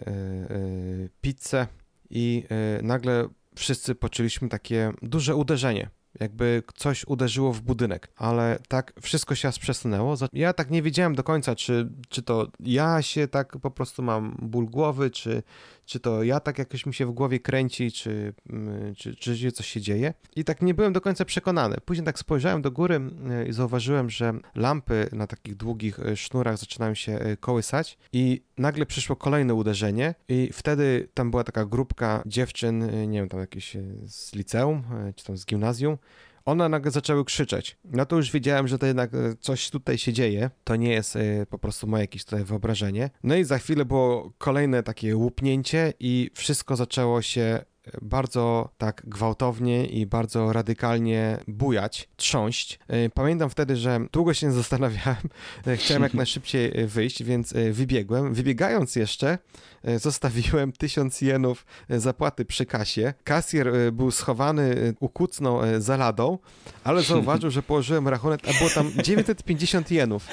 pizzę 1.21 1.67
i 2.09 2.43
nagle 2.81 3.27
wszyscy 3.55 3.95
poczuliśmy 3.95 4.49
takie 4.49 4.91
duże 5.01 5.35
uderzenie 5.35 5.89
jakby 6.19 6.63
coś 6.75 7.07
uderzyło 7.07 7.53
w 7.53 7.61
budynek, 7.61 8.11
ale 8.15 8.59
tak 8.67 8.93
wszystko 9.01 9.35
się 9.35 9.49
przesunęło. 9.59 10.15
Ja 10.33 10.53
tak 10.53 10.71
nie 10.71 10.81
wiedziałem 10.81 11.15
do 11.15 11.23
końca, 11.23 11.55
czy, 11.55 11.89
czy 12.09 12.23
to 12.23 12.47
ja 12.59 13.01
się 13.01 13.27
tak 13.27 13.57
po 13.57 13.71
prostu 13.71 14.03
mam 14.03 14.37
ból 14.41 14.65
głowy, 14.65 15.09
czy, 15.09 15.43
czy 15.85 15.99
to 15.99 16.23
ja 16.23 16.39
tak 16.39 16.59
jakoś 16.59 16.85
mi 16.85 16.93
się 16.93 17.05
w 17.05 17.11
głowie 17.11 17.39
kręci, 17.39 17.91
czy, 17.91 18.33
mm, 18.49 18.95
czy, 18.95 19.15
czy 19.15 19.51
coś 19.51 19.67
się 19.67 19.81
dzieje. 19.81 20.13
I 20.35 20.43
tak 20.43 20.61
nie 20.61 20.73
byłem 20.73 20.93
do 20.93 21.01
końca 21.01 21.25
przekonany. 21.25 21.77
Później 21.85 22.05
tak 22.05 22.19
spojrzałem 22.19 22.61
do 22.61 22.71
góry 22.71 23.01
y, 23.43 23.47
i 23.47 23.53
zauważyłem, 23.53 24.09
że 24.09 24.33
lampy 24.55 25.09
na 25.11 25.27
takich 25.27 25.55
długich 25.55 25.99
y, 25.99 26.17
sznurach 26.17 26.57
zaczynają 26.57 26.93
się 26.93 27.19
y, 27.21 27.37
kołysać 27.37 27.97
i 28.13 28.41
nagle 28.57 28.85
przyszło 28.85 29.15
kolejne 29.15 29.53
uderzenie 29.53 30.15
i 30.29 30.49
wtedy 30.53 31.07
tam 31.13 31.31
była 31.31 31.43
taka 31.43 31.65
grupka 31.65 32.23
dziewczyn, 32.25 33.09
nie 33.11 33.19
wiem, 33.19 33.29
tam 33.29 33.39
jakieś 33.39 33.77
z 34.05 34.33
liceum, 34.35 34.83
czy 35.15 35.25
tam 35.25 35.37
z 35.37 35.45
gimnazjum, 35.45 35.97
one 36.45 36.69
nagle 36.69 36.91
zaczęły 36.91 37.25
krzyczeć. 37.25 37.77
No 37.85 38.05
to 38.05 38.15
już 38.15 38.31
wiedziałem, 38.31 38.67
że 38.67 38.79
to 38.79 38.85
jednak 38.85 39.13
e, 39.13 39.35
coś 39.39 39.69
tutaj 39.69 39.97
się 39.97 40.13
dzieje. 40.13 40.49
To 40.63 40.75
nie 40.75 40.89
jest 40.89 41.15
e, 41.15 41.45
po 41.45 41.59
prostu 41.59 41.87
moje 41.87 42.03
jakieś 42.03 42.25
tutaj 42.25 42.43
wyobrażenie. 42.43 43.09
No 43.23 43.35
i 43.35 43.43
za 43.43 43.57
chwilę 43.57 43.85
było 43.85 44.31
kolejne 44.37 44.83
takie 44.83 45.17
łupnięcie 45.17 45.93
i 45.99 46.31
wszystko 46.33 46.75
zaczęło 46.75 47.21
się 47.21 47.65
bardzo 48.01 48.69
tak 48.77 49.03
gwałtownie 49.05 49.85
i 49.85 50.05
bardzo 50.05 50.53
radykalnie 50.53 51.37
bujać, 51.47 52.09
trząść. 52.15 52.79
E, 52.87 53.09
pamiętam 53.09 53.49
wtedy, 53.49 53.75
że 53.75 53.99
długo 54.11 54.33
się 54.33 54.51
zastanawiałem, 54.61 55.29
chciałem 55.75 56.03
jak 56.03 56.13
najszybciej 56.23 56.87
wyjść, 56.87 57.23
więc 57.23 57.53
wybiegłem. 57.71 58.33
Wybiegając 58.33 58.95
jeszcze, 58.95 59.37
E, 59.74 59.74
zostawiłem 59.97 60.71
tysiąc 60.81 61.21
jenów 61.21 61.65
e, 61.89 61.99
zapłaty 61.99 62.45
przy 62.45 62.65
kasie. 62.65 63.13
Kasjer 63.23 63.67
e, 63.67 63.91
był 63.91 64.11
schowany, 64.11 64.93
ukucnął 64.99 65.59
za 65.79 65.97
ladą, 65.97 66.37
ale 66.83 67.03
zauważył, 67.13 67.51
że 67.51 67.63
położyłem 67.63 68.07
rachunek, 68.07 68.41
a 68.49 68.57
było 68.57 68.69
tam 68.69 68.91
950 69.03 69.91
jenów, 69.91 70.27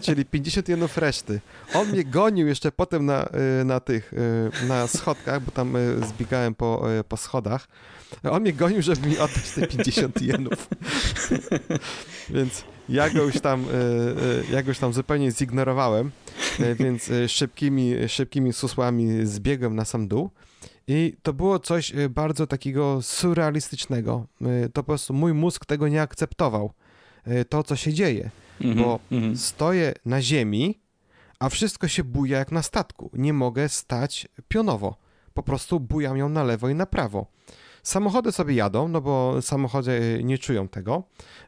czyli 0.00 0.24
50 0.24 0.68
jenów 0.68 0.98
reszty. 0.98 1.40
On 1.74 1.88
mnie 1.88 2.04
gonił 2.04 2.46
jeszcze 2.46 2.72
potem 2.72 3.06
na, 3.06 3.28
na 3.64 3.80
tych, 3.80 4.12
na 4.68 4.86
schodkach, 4.86 5.42
bo 5.42 5.50
tam 5.50 5.74
zbiegałem 6.08 6.54
po, 6.54 6.86
po 7.08 7.16
schodach. 7.16 7.68
On 8.30 8.42
mnie 8.42 8.52
gonił, 8.52 8.82
żeby 8.82 9.08
mi 9.08 9.18
oddać 9.18 9.50
te 9.50 9.66
50 9.66 10.22
jenów. 10.22 10.68
Więc 12.30 12.64
ja 12.88 13.10
go 13.10 13.22
już 13.22 13.40
tam, 13.40 13.64
ja 14.52 14.62
go 14.62 14.70
już 14.70 14.78
tam 14.78 14.92
zupełnie 14.92 15.30
zignorowałem. 15.30 16.10
E, 16.60 16.74
więc 16.74 17.10
e, 17.10 17.28
szybkimi, 17.28 17.94
szybkimi 18.08 18.52
susłami 18.52 19.26
zbiegłem 19.26 19.76
na 19.76 19.84
sam 19.84 20.08
dół. 20.08 20.30
I 20.88 21.16
to 21.22 21.32
było 21.32 21.58
coś 21.58 21.94
e, 21.94 22.08
bardzo 22.08 22.46
takiego 22.46 23.02
surrealistycznego. 23.02 24.26
To 24.72 24.82
po 24.82 24.84
prostu 24.84 25.14
mój 25.14 25.34
mózg 25.34 25.66
tego 25.66 25.88
nie 25.88 26.02
akceptował. 26.02 26.72
to, 27.48 27.62
co 27.62 27.76
się 27.76 27.92
dzieje. 27.92 28.30
Mhm, 28.60 28.84
Bo 28.84 29.00
mhm. 29.12 29.36
stoję 29.36 29.94
na 30.04 30.22
ziemi, 30.22 30.80
a 31.38 31.48
wszystko 31.48 31.88
się 31.88 32.04
buja 32.04 32.38
jak 32.38 32.52
na 32.52 32.62
statku. 32.62 33.10
Nie 33.12 33.32
mogę 33.32 33.68
stać 33.68 34.28
pionowo. 34.48 34.96
Po 35.34 35.42
prostu 35.42 35.80
bujam 35.80 36.16
ją 36.16 36.28
na 36.28 36.42
lewo 36.42 36.68
i 36.68 36.74
na 36.74 36.86
prawo. 36.86 37.26
Samochody 37.82 38.32
sobie 38.32 38.54
jadą, 38.54 38.88
no 38.88 39.00
bo 39.00 39.42
samochody 39.42 39.90
y, 39.90 40.24
nie 40.24 40.38
czują 40.38 40.68
tego. 40.68 41.02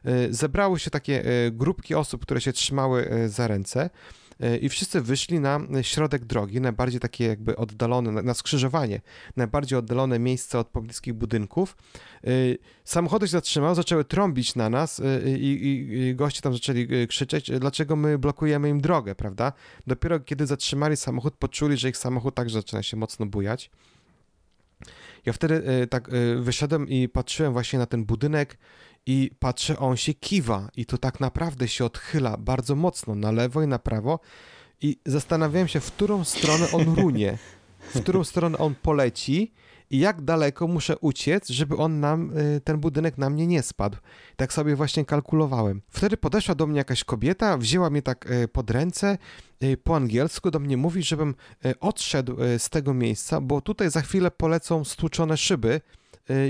Y, 0.07 0.33
Zebrały 0.33 0.79
się 0.79 0.89
takie 0.89 1.25
y, 1.47 1.51
grupki 1.51 1.95
osób, 1.95 2.21
które 2.21 2.41
się 2.41 2.53
trzymały 2.53 3.09
za 3.27 3.47
ręce 3.47 3.89
i 4.61 4.69
wszyscy 4.69 5.01
wyszli 5.01 5.39
na 5.39 5.59
środek 5.81 6.25
drogi, 6.25 6.61
najbardziej 6.61 6.99
takie 6.99 7.25
jakby 7.27 7.55
oddalone, 7.55 8.11
na- 8.11 8.33
skrzyżowanie, 8.33 9.01
najbardziej 9.37 9.79
oddalone 9.79 10.19
miejsce 10.19 10.59
od 10.59 10.67
pobliskich 10.67 11.13
budynków. 11.13 11.77
Samochody 12.83 13.27
się 13.27 13.31
zatrzymały, 13.31 13.75
zaczęły 13.75 14.05
trąbić 14.05 14.55
na 14.55 14.69
nas 14.69 15.01
i, 15.25 15.59
i, 16.09 16.15
goście 16.15 16.41
tam 16.41 16.53
zaczęli 16.53 17.07
krzyczeć, 17.07 17.51
dlaczego 17.59 17.95
my 17.95 18.17
blokujemy 18.17 18.69
im 18.69 18.81
drogę, 18.81 19.15
prawda? 19.15 19.53
Dopiero 19.87 20.19
kiedy 20.19 20.45
zatrzymali 20.45 20.97
samochód, 20.97 21.33
poczuli, 21.33 21.77
że 21.77 21.89
ich 21.89 21.97
samochód 21.97 22.35
także 22.35 22.59
zaczyna 22.59 22.83
się 22.83 22.97
mocno 22.97 23.25
bujać. 23.25 23.71
Ja 25.25 25.33
wtedy 25.33 25.63
y, 25.83 25.87
tak 25.87 26.13
y, 26.13 26.35
wyszedłem 26.41 26.89
i 26.89 27.09
patrzyłem 27.09 27.53
właśnie 27.53 27.79
na 27.79 27.85
ten 27.85 28.05
budynek 28.05 28.57
i 29.05 29.31
patrzę, 29.39 29.79
on 29.79 29.97
się 29.97 30.13
kiwa 30.13 30.69
i 30.75 30.85
to 30.85 30.97
tak 30.97 31.19
naprawdę 31.19 31.67
się 31.67 31.85
odchyla 31.85 32.37
bardzo 32.37 32.75
mocno 32.75 33.15
na 33.15 33.31
lewo 33.31 33.63
i 33.63 33.67
na 33.67 33.79
prawo 33.79 34.19
i 34.81 34.99
zastanawiałem 35.05 35.67
się, 35.67 35.79
w 35.79 35.91
którą 35.91 36.23
stronę 36.23 36.67
on 36.71 36.95
runie, 36.95 37.37
w 37.95 38.01
którą 38.01 38.23
stronę 38.23 38.57
on 38.57 38.75
poleci 38.75 39.51
i 39.91 39.99
jak 39.99 40.21
daleko 40.21 40.67
muszę 40.67 40.97
uciec, 40.97 41.49
żeby 41.49 41.77
on 41.77 41.99
nam, 41.99 42.37
y, 42.37 42.61
ten 42.63 42.79
budynek 42.79 43.17
na 43.17 43.29
mnie 43.29 43.47
nie 43.47 43.63
spadł. 43.63 43.97
Tak 44.35 44.53
sobie 44.53 44.75
właśnie 44.75 45.05
kalkulowałem. 45.05 45.81
Wtedy 45.89 46.17
podeszła 46.17 46.55
do 46.55 46.67
mnie 46.67 46.77
jakaś 46.77 47.03
kobieta, 47.03 47.57
wzięła 47.57 47.89
mnie 47.89 48.01
tak 48.01 48.31
y, 48.31 48.47
pod 48.47 48.71
ręce, 48.71 49.17
y, 49.63 49.77
po 49.77 49.95
angielsku 49.95 50.51
do 50.51 50.59
mnie 50.59 50.77
mówi, 50.77 51.03
żebym 51.03 51.35
odszedł 51.79 52.37
z 52.57 52.69
tego 52.69 52.93
miejsca, 52.93 53.41
bo 53.41 53.61
tutaj 53.61 53.91
za 53.91 54.01
chwilę 54.01 54.31
polecą 54.31 54.83
stłuczone 54.83 55.37
szyby 55.37 55.81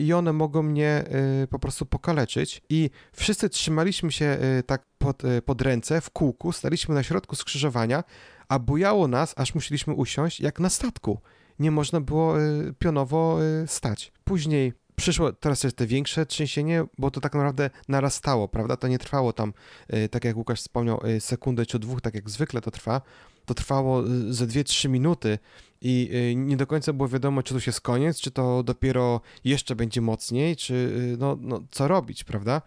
i 0.02 0.14
one 0.14 0.34
mogą 0.34 0.64
mnie 0.64 1.04
po 1.50 1.60
prostu 1.60 1.86
pokaleczyć. 1.86 2.62
I 2.70 2.90
wszyscy 3.14 3.50
trzymaliśmy 3.50 4.12
się 4.12 4.38
tak 4.66 4.86
pod, 4.98 5.24
pod 5.46 5.62
ręce 5.62 6.02
w 6.02 6.10
kółku, 6.10 6.52
staliśmy 6.52 6.96
na 6.96 7.04
środku 7.04 7.36
skrzyżowania, 7.36 8.04
a 8.48 8.60
bujało 8.60 9.08
nas, 9.08 9.34
aż 9.38 9.56
musieliśmy 9.56 9.94
usiąść 9.94 10.40
jak 10.40 10.60
na 10.60 10.70
statku. 10.70 11.20
Nie 11.62 11.72
można 11.72 12.02
było 12.02 12.42
y, 12.42 12.74
pionowo 12.80 13.40
y, 13.64 13.68
stać. 13.68 14.12
Później 14.24 14.74
przyszło 14.96 15.34
teraz 15.34 15.64
jest 15.64 15.78
te 15.78 15.88
większe 15.88 16.26
trzęsienie, 16.26 16.84
bo 16.98 17.12
to 17.12 17.22
tak 17.22 17.34
naprawdę 17.34 17.70
narastało, 17.88 18.48
prawda? 18.48 18.78
To 18.78 18.88
nie 18.88 19.00
trwało 19.00 19.34
tam, 19.34 19.54
y, 19.94 20.10
tak 20.10 20.26
jak 20.26 20.38
Łukasz 20.38 20.60
wspomniał, 20.60 21.02
sekundę 21.20 21.66
czy 21.66 21.80
dwóch, 21.80 22.02
tak 22.02 22.16
jak 22.16 22.30
zwykle 22.30 22.62
to 22.62 22.72
trwa. 22.72 23.02
To 23.46 23.54
trwało 23.54 24.04
ze 24.30 24.48
2-3 24.48 24.90
minuty 24.90 25.40
i 25.82 26.10
nie 26.36 26.58
do 26.58 26.68
końca 26.68 26.94
było 26.94 27.10
wiadomo, 27.10 27.44
czy 27.44 27.54
to 27.54 27.60
się 27.60 27.70
jest 27.70 27.82
koniec, 27.82 28.20
czy 28.20 28.32
to 28.32 28.64
dopiero 28.64 29.22
jeszcze 29.44 29.76
będzie 29.76 30.02
mocniej, 30.02 30.56
czy 30.56 30.92
no, 31.20 31.38
no 31.42 31.64
co 31.72 31.88
robić, 31.88 32.24
prawda? 32.24 32.62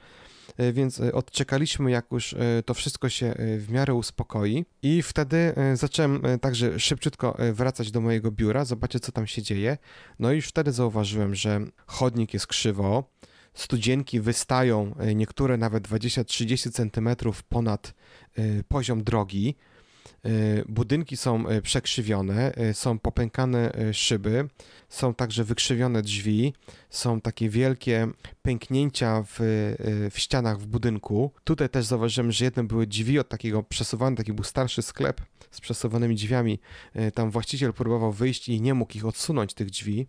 Y, 0.61 0.73
Więc 0.73 1.01
y, 1.01 1.13
odczekaliśmy, 1.15 1.91
jak 1.91 2.07
już 2.13 2.33
y, 2.33 2.63
to 2.67 2.75
wszystko 2.75 3.09
się 3.09 3.35
w 3.59 3.67
miarę 3.71 3.95
uspokoi, 3.95 4.65
i 4.83 5.03
wtedy 5.03 5.55
zacząłem 5.75 6.23
także 6.41 6.81
szybciutko 6.81 7.37
wracać 7.53 7.91
do 7.91 8.01
mojego 8.01 8.31
biura, 8.31 8.65
zobaczyć, 8.65 9.05
co 9.05 9.13
tam 9.13 9.27
się 9.27 9.43
dzieje. 9.43 9.79
No 10.19 10.33
i 10.33 10.37
już 10.37 10.47
wtedy 10.47 10.73
zauważyłem, 10.73 11.35
że 11.35 11.61
chodnik 11.87 12.35
jest 12.35 12.47
krzywo, 12.47 13.11
studzienki 13.55 14.21
wystają, 14.21 14.95
niektóre 15.15 15.57
nawet 15.57 15.89
20-30 15.89 16.71
centymetrów 16.71 17.43
ponad 17.43 17.95
poziom 18.69 19.05
drogi. 19.05 19.57
Y, 20.27 20.65
Budynki 20.69 21.17
są 21.17 21.51
y, 21.51 21.63
przekrzywione, 21.63 22.53
y, 22.71 22.75
są 22.75 22.99
popękane 22.99 23.73
szyby, 23.93 24.49
są 24.89 25.15
także 25.15 25.45
wykrzywione 25.45 26.03
drzwi, 26.03 26.55
są 26.91 27.21
takie 27.21 27.49
wielkie 27.49 28.09
pęknięcia 28.43 29.25
w, 29.27 29.37
w 30.11 30.19
ścianach 30.19 30.59
w 30.59 30.67
budynku. 30.67 31.31
Tutaj 31.45 31.69
też 31.69 31.85
zauważyłem, 31.85 32.33
że 32.33 32.45
jedne 32.45 32.65
były 32.65 32.87
drzwi 32.87 33.19
od 33.19 33.29
takiego 33.29 33.63
przesuwanego, 33.63 34.17
taki 34.17 34.33
był 34.33 34.45
starszy 34.45 34.83
sklep 34.83 35.21
z 35.51 35.61
przesuwanymi 35.61 36.15
drzwiami. 36.15 36.61
Tam 37.15 37.31
właściciel 37.31 37.73
próbował 37.73 38.13
wyjść 38.13 38.49
i 38.49 38.61
nie 38.61 38.75
mógł 38.75 38.93
ich 38.97 39.07
odsunąć, 39.07 39.55
tych 39.55 39.71
drzwi. 39.71 40.07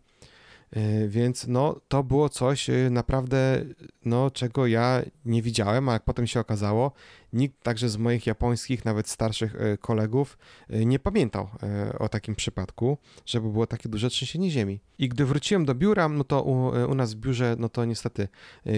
Więc 1.08 1.48
no, 1.48 1.80
to 1.88 2.04
było 2.04 2.30
coś 2.30 2.68
naprawdę, 2.92 3.66
no, 4.06 4.32
czego 4.32 4.68
ja 4.68 5.02
nie 5.26 5.42
widziałem, 5.42 5.90
a 5.90 5.94
jak 5.94 6.04
potem 6.04 6.28
się 6.28 6.40
okazało, 6.40 6.92
nikt 7.36 7.64
także 7.64 7.90
z 7.90 7.98
moich 7.98 8.28
japońskich, 8.28 8.86
nawet 8.86 9.10
starszych 9.10 9.56
y, 9.56 9.78
kolegów 9.78 10.38
y, 10.70 10.86
nie 10.86 11.00
pamiętał 11.00 11.50
y, 11.94 12.00
o 12.00 12.10
takim 12.10 12.36
przypadku, 12.36 12.98
żeby 13.26 13.50
było 13.50 13.68
takie 13.68 13.90
duże 13.90 14.10
trzęsienie 14.10 14.52
ziemi. 14.52 14.80
I 14.98 15.10
gdy 15.10 15.26
wróciłem 15.26 15.66
do 15.66 15.76
biura, 15.76 16.10
no 16.10 16.24
to 16.24 16.44
u, 16.44 16.68
u 16.92 16.96
nas 16.96 17.14
w 17.14 17.18
biurze, 17.18 17.56
no 17.60 17.70
to 17.70 17.86
niestety 17.86 18.28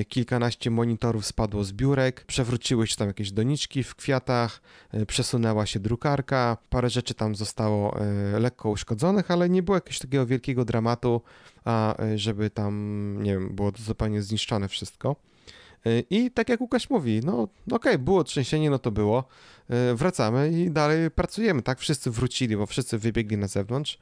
kilkanaście 0.08 0.72
monitorów 0.72 1.26
spadło 1.26 1.64
z 1.64 1.74
biurek, 1.74 2.26
przewróciły 2.26 2.88
się 2.88 2.96
tam 2.96 3.08
jakieś 3.08 3.32
doniczki 3.32 3.84
w 3.84 3.96
kwiatach, 3.96 4.62
przesunęła 5.08 5.66
się 5.66 5.80
drukarka, 5.80 6.58
parę 6.70 6.90
rzeczy 6.90 7.14
tam 7.14 7.36
zostało 7.36 7.98
lekko 8.40 8.70
uszkodzonych, 8.70 9.32
ale 9.32 9.50
nie 9.50 9.64
było 9.64 9.78
jakiegoś 9.78 10.00
takiego 10.00 10.26
wielkiego 10.26 10.66
dramatu, 10.66 11.22
a 11.66 11.96
żeby 12.16 12.50
tam, 12.50 12.74
nie 13.24 13.34
wiem, 13.34 13.56
było 13.56 13.72
zupełnie 13.78 14.22
zniszczone 14.22 14.68
wszystko. 14.68 15.16
Y, 15.88 16.04
I 16.10 16.32
tak 16.32 16.50
jak 16.50 16.62
Łukasz 16.62 16.90
mówi, 16.90 17.22
no 17.24 17.48
okej, 17.72 17.98
było 17.98 18.24
trzęsienie, 18.24 18.70
no 18.70 18.80
to 18.80 18.92
było. 18.92 19.24
Y, 19.92 19.96
Wracamy 19.96 20.52
i 20.52 20.72
dalej 20.72 21.12
pracujemy, 21.12 21.62
tak? 21.62 21.80
Wszyscy 21.80 22.12
wrócili, 22.12 22.58
bo 22.58 22.66
wszyscy 22.66 22.98
wybiegli 22.98 23.38
na 23.38 23.48
zewnątrz. 23.48 23.98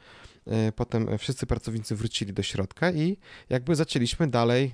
Y, 0.47 0.71
Potem 0.71 1.17
wszyscy 1.17 1.45
pracownicy 1.45 1.95
wrócili 1.95 2.33
do 2.33 2.43
środka 2.43 2.91
i 2.91 3.17
jakby 3.49 3.75
zaczęliśmy 3.75 4.27
dalej 4.27 4.73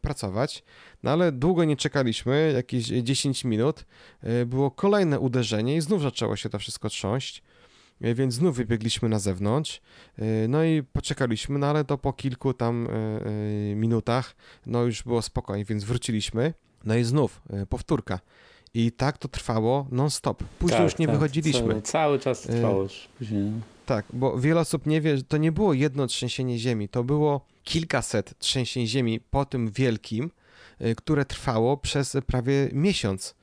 pracować. 0.00 0.64
No 1.02 1.10
ale 1.10 1.32
długo 1.32 1.64
nie 1.64 1.76
czekaliśmy, 1.76 2.52
jakieś 2.54 2.86
10 2.86 3.44
minut. 3.44 3.84
Było 4.46 4.70
kolejne 4.70 5.20
uderzenie 5.20 5.76
i 5.76 5.80
znów 5.80 6.02
zaczęło 6.02 6.36
się 6.36 6.48
to 6.48 6.58
wszystko 6.58 6.88
trząść. 6.88 7.42
Y, 8.04 8.14
Więc 8.14 8.34
znów 8.34 8.56
wybiegliśmy 8.56 9.08
na 9.08 9.18
zewnątrz, 9.18 9.80
y, 10.18 10.48
no 10.48 10.64
i 10.64 10.82
poczekaliśmy, 10.82 11.58
no 11.58 11.66
ale 11.66 11.84
to 11.84 11.98
po 11.98 12.12
kilku 12.12 12.54
tam 12.54 12.86
y, 12.86 13.74
minutach, 13.76 14.36
no 14.66 14.82
już 14.82 15.02
było 15.02 15.22
spokojnie, 15.22 15.64
więc 15.64 15.84
wróciliśmy. 15.84 16.54
No 16.84 16.96
i 16.96 17.04
znów 17.04 17.42
powtórka. 17.68 18.20
I 18.74 18.92
tak 18.92 19.18
to 19.18 19.28
trwało 19.28 19.86
non-stop. 19.90 20.44
Później 20.58 20.78
Tak, 20.78 20.84
już 20.84 20.98
nie 20.98 21.06
tak, 21.06 21.14
wychodziliśmy. 21.14 21.68
Cały, 21.68 21.82
cały 21.82 22.18
czas 22.18 22.40
trwało 22.40 22.82
już 22.82 23.08
później. 23.18 23.52
Tak, 23.86 24.04
bo 24.12 24.38
wiele 24.38 24.60
osób 24.60 24.86
nie 24.86 25.00
wie, 25.00 25.16
że 25.16 25.22
to 25.22 25.36
nie 25.36 25.52
było 25.52 25.72
jedno 25.74 26.06
trzęsienie 26.06 26.58
ziemi, 26.58 26.88
to 26.88 27.04
było 27.04 27.46
kilkaset 27.64 28.38
trzęsień 28.38 28.86
ziemi 28.86 29.20
po 29.30 29.44
tym 29.44 29.70
wielkim, 29.70 30.30
które 30.96 31.24
trwało 31.24 31.76
przez 31.76 32.16
prawie 32.26 32.68
miesiąc. 32.72 33.34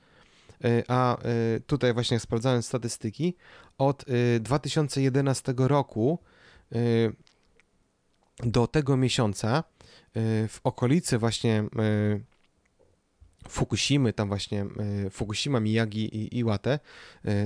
Y, 0.64 0.84
A 0.88 1.18
y, 1.56 1.60
tutaj 1.66 1.94
właśnie 1.94 2.20
sprawdzałem 2.20 2.62
statystyki, 2.62 3.34
od 3.78 4.04
y, 4.08 4.40
2011 4.40 5.54
roku 5.56 6.18
y, 6.72 7.12
do 8.42 8.66
tego 8.66 8.96
miesiąca 8.96 9.64
w 10.48 10.60
okolicy 10.64 11.18
właśnie 11.18 11.64
Fukushimy, 13.48 14.12
tam 14.12 14.28
właśnie 14.28 14.66
Fukushima, 15.10 15.60
Miyagi 15.60 16.16
i 16.16 16.38
Iwate, 16.38 16.78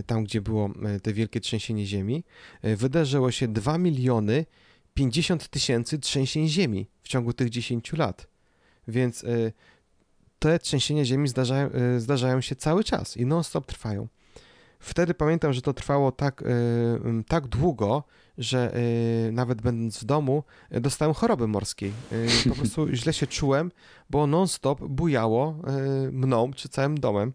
tam 0.07 0.25
gdzie 0.25 0.41
było 0.41 0.71
te 1.03 1.13
wielkie 1.13 1.41
trzęsienie 1.41 1.87
ziemi, 1.87 2.25
wydarzyło 2.63 3.31
się 3.31 3.49
2 3.49 3.79
miliony 3.79 4.47
50 4.95 5.49
tysięcy 5.49 5.99
trzęsień 5.99 6.49
ziemi 6.49 6.87
w 7.03 7.09
ciągu 7.09 7.33
tych 7.33 7.51
10 7.51 7.93
lat. 7.93 8.27
Więc 8.89 9.25
te 10.39 10.59
trzęsienia 10.59 11.05
ziemi 11.05 11.29
zdarzają, 11.29 11.71
y, 11.97 12.01
zdarzają 12.01 12.41
się 12.41 12.57
cały 12.57 12.85
czas 12.85 13.17
i 13.17 13.27
non-stop 13.27 13.67
trwają. 13.67 14.09
Wtedy 14.79 15.15
pamiętam, 15.15 15.53
że 15.53 15.63
to 15.63 15.73
trwało 15.73 16.13
tak, 16.13 16.43
y, 16.43 16.47
tak 17.29 17.47
długo, 17.47 18.05
że 18.39 18.77
y, 19.29 19.33
nawet 19.33 19.63
będąc 19.63 19.99
w 19.99 20.05
domu 20.05 20.45
dostałem 20.71 21.15
choroby 21.15 21.49
morskiej. 21.49 21.93
Po 22.49 22.55
prostu 22.61 22.89
źle 22.93 23.13
się 23.13 23.27
czułem, 23.27 23.71
bo 24.11 24.27
non-stop 24.27 24.81
bujało 24.81 25.57
mną 26.13 26.53
czy 26.53 26.69
całym 26.69 26.99
domem. 26.99 27.33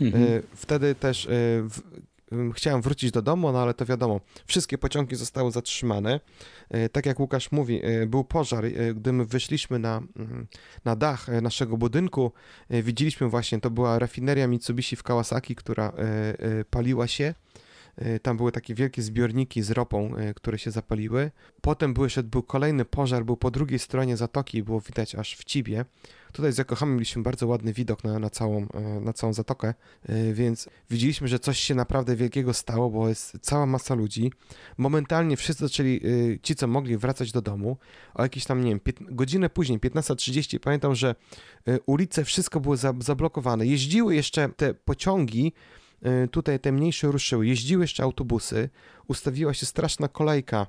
Mhm. 0.00 0.42
Wtedy 0.54 0.94
też 0.94 1.28
chciałem 2.54 2.82
wrócić 2.82 3.10
do 3.10 3.22
domu, 3.22 3.52
no 3.52 3.62
ale 3.62 3.74
to 3.74 3.86
wiadomo, 3.86 4.20
wszystkie 4.46 4.78
pociągi 4.78 5.16
zostały 5.16 5.50
zatrzymane. 5.52 6.20
Y, 6.74 6.88
Tak 6.88 7.06
jak 7.06 7.20
Łukasz 7.20 7.52
mówi, 7.52 7.86
y, 8.02 8.06
był 8.06 8.24
pożar. 8.24 8.64
y, 8.64 8.94
Gdy 8.94 9.12
my 9.12 9.24
wyszliśmy 9.24 9.78
na, 9.78 10.02
mm, 10.16 10.46
na 10.84 10.96
dach 10.96 11.28
naszego 11.42 11.76
budynku, 11.76 12.32
widzieliśmy 12.70 13.28
właśnie, 13.28 13.60
to 13.60 13.70
była 13.70 13.98
rafineria 13.98 14.46
Mitsubishi 14.46 14.96
w 14.96 15.02
Kawasaki, 15.02 15.54
która 15.54 15.92
paliła 16.70 17.06
się. 17.06 17.34
Tam 18.22 18.36
były 18.36 18.52
takie 18.52 18.74
wielkie 18.74 19.02
zbiorniki 19.02 19.62
z 19.62 19.70
ropą, 19.70 20.12
które 20.34 20.58
się 20.58 20.70
zapaliły. 20.70 21.30
Potem 21.60 21.94
był, 21.94 22.04
jeszcze, 22.04 22.22
był 22.22 22.42
kolejny 22.42 22.84
pożar, 22.84 23.24
był 23.24 23.36
po 23.36 23.50
drugiej 23.50 23.78
stronie 23.78 24.16
zatoki, 24.16 24.62
było 24.62 24.80
widać 24.80 25.14
aż 25.14 25.36
w 25.36 25.44
Cibie. 25.44 25.84
Tutaj 26.32 26.52
z 26.52 26.58
Yokohamy 26.58 26.92
mieliśmy 26.92 27.22
bardzo 27.22 27.46
ładny 27.46 27.72
widok 27.72 28.04
na, 28.04 28.18
na, 28.18 28.30
całą, 28.30 28.66
na 29.00 29.12
całą 29.12 29.32
zatokę, 29.32 29.74
więc 30.32 30.68
widzieliśmy, 30.90 31.28
że 31.28 31.38
coś 31.38 31.58
się 31.58 31.74
naprawdę 31.74 32.16
wielkiego 32.16 32.54
stało, 32.54 32.90
bo 32.90 33.08
jest 33.08 33.38
cała 33.40 33.66
masa 33.66 33.94
ludzi. 33.94 34.32
Momentalnie 34.78 35.36
wszyscy 35.36 35.64
zaczęli, 35.64 36.00
ci 36.42 36.54
co 36.54 36.66
mogli, 36.66 36.96
wracać 36.96 37.32
do 37.32 37.42
domu. 37.42 37.76
O 38.14 38.22
jakieś 38.22 38.44
tam, 38.44 38.64
nie 38.64 38.70
wiem, 38.70 38.80
godzinę 39.00 39.50
później, 39.50 39.78
15.30, 39.78 40.58
pamiętam, 40.58 40.94
że 40.94 41.14
ulice, 41.86 42.24
wszystko 42.24 42.60
było 42.60 42.76
zablokowane. 43.00 43.66
Jeździły 43.66 44.14
jeszcze 44.14 44.48
te 44.48 44.74
pociągi, 44.74 45.46
y, 45.46 45.85
tutaj 46.30 46.60
te 46.60 46.72
mniejsze 46.72 47.06
ruszyły, 47.06 47.46
jeździły 47.46 47.84
jeszcze 47.84 48.02
autobusy, 48.02 48.68
ustawiła 49.08 49.54
się 49.54 49.66
straszna 49.66 50.08
kolejka, 50.08 50.66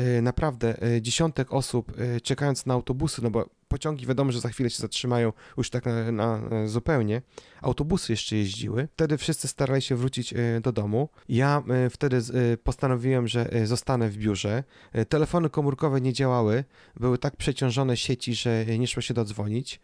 y, 0.00 0.22
naprawdę 0.22 0.86
y, 0.96 1.02
dziesiątek 1.02 1.52
osób 1.52 1.92
czekając 2.22 2.66
na 2.66 2.74
autobusy, 2.74 3.22
no 3.22 3.30
bo 3.30 3.59
pociągi 3.70 4.06
wiadomo, 4.06 4.32
że 4.32 4.40
za 4.40 4.48
chwilę 4.48 4.70
się 4.70 4.82
zatrzymają 4.82 5.32
już 5.56 5.70
tak 5.70 5.84
na, 5.86 6.12
na, 6.12 6.40
zupełnie. 6.66 7.22
Autobusy 7.62 8.12
jeszcze 8.12 8.36
jeździły. 8.36 8.88
Wtedy 8.92 9.18
wszyscy 9.18 9.48
starali 9.48 9.82
się 9.82 9.96
wrócić 9.96 10.32
e, 10.32 10.60
do 10.60 10.72
domu. 10.72 11.08
Ja 11.28 11.62
e, 11.68 11.90
wtedy 11.90 12.16
e, 12.16 12.56
postanowiłem, 12.56 13.28
że 13.28 13.50
zostanę 13.64 14.08
w 14.08 14.16
biurze. 14.16 14.64
Telefony 15.08 15.50
komórkowe 15.50 16.00
nie 16.00 16.12
działały. 16.12 16.64
Były 16.96 17.18
tak 17.18 17.36
przeciążone 17.36 17.96
sieci, 17.96 18.34
że 18.34 18.66
nie 18.78 18.86
szło 18.86 19.02
się 19.02 19.14
dodzwonić. 19.14 19.80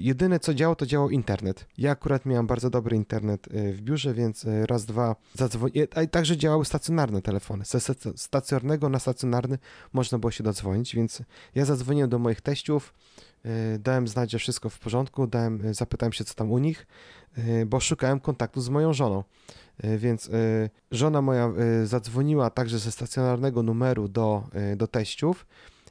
Jedyne 0.00 0.40
co 0.40 0.54
działo, 0.54 0.76
to 0.76 0.86
działał 0.86 1.10
internet. 1.10 1.66
Ja 1.78 1.90
akurat 1.90 2.26
miałem 2.26 2.46
bardzo 2.46 2.70
dobry 2.70 2.96
internet 2.96 3.48
w 3.52 3.80
biurze, 3.80 4.14
więc 4.14 4.46
raz, 4.66 4.84
dwa 4.84 5.16
zadzwoniłem. 5.34 5.88
Także 6.10 6.36
działały 6.36 6.64
stacjonarne 6.64 7.22
telefony. 7.22 7.64
Ze 7.64 7.80
stacjonarnego 8.16 8.88
na 8.88 8.98
stacjonarny 8.98 9.58
można 9.92 10.18
było 10.18 10.30
się 10.30 10.44
dodzwonić, 10.44 10.94
więc 10.96 11.22
ja 11.54 11.64
zadzwoniłem 11.64 12.10
do 12.10 12.18
moich 12.18 12.40
teściów. 12.40 12.94
E, 13.44 13.78
dałem 13.78 14.08
znać, 14.08 14.30
że 14.30 14.38
wszystko 14.38 14.68
w 14.68 14.78
porządku, 14.78 15.26
dałem, 15.26 15.66
e, 15.66 15.74
zapytałem 15.74 16.12
się, 16.12 16.24
co 16.24 16.34
tam 16.34 16.52
u 16.52 16.58
nich, 16.58 16.86
e, 17.36 17.66
bo 17.66 17.80
szukałem 17.80 18.20
kontaktu 18.20 18.60
z 18.60 18.68
moją 18.68 18.92
żoną. 18.92 19.24
Więc 19.98 20.30
żona 20.90 21.22
moja 21.22 21.52
zadzwoniła 21.84 22.50
także 22.50 22.78
ze 22.78 22.92
stacjonarnego 22.92 23.62
numeru 23.62 24.08
do, 24.08 24.44
do 24.76 24.86
teściów. 24.86 25.46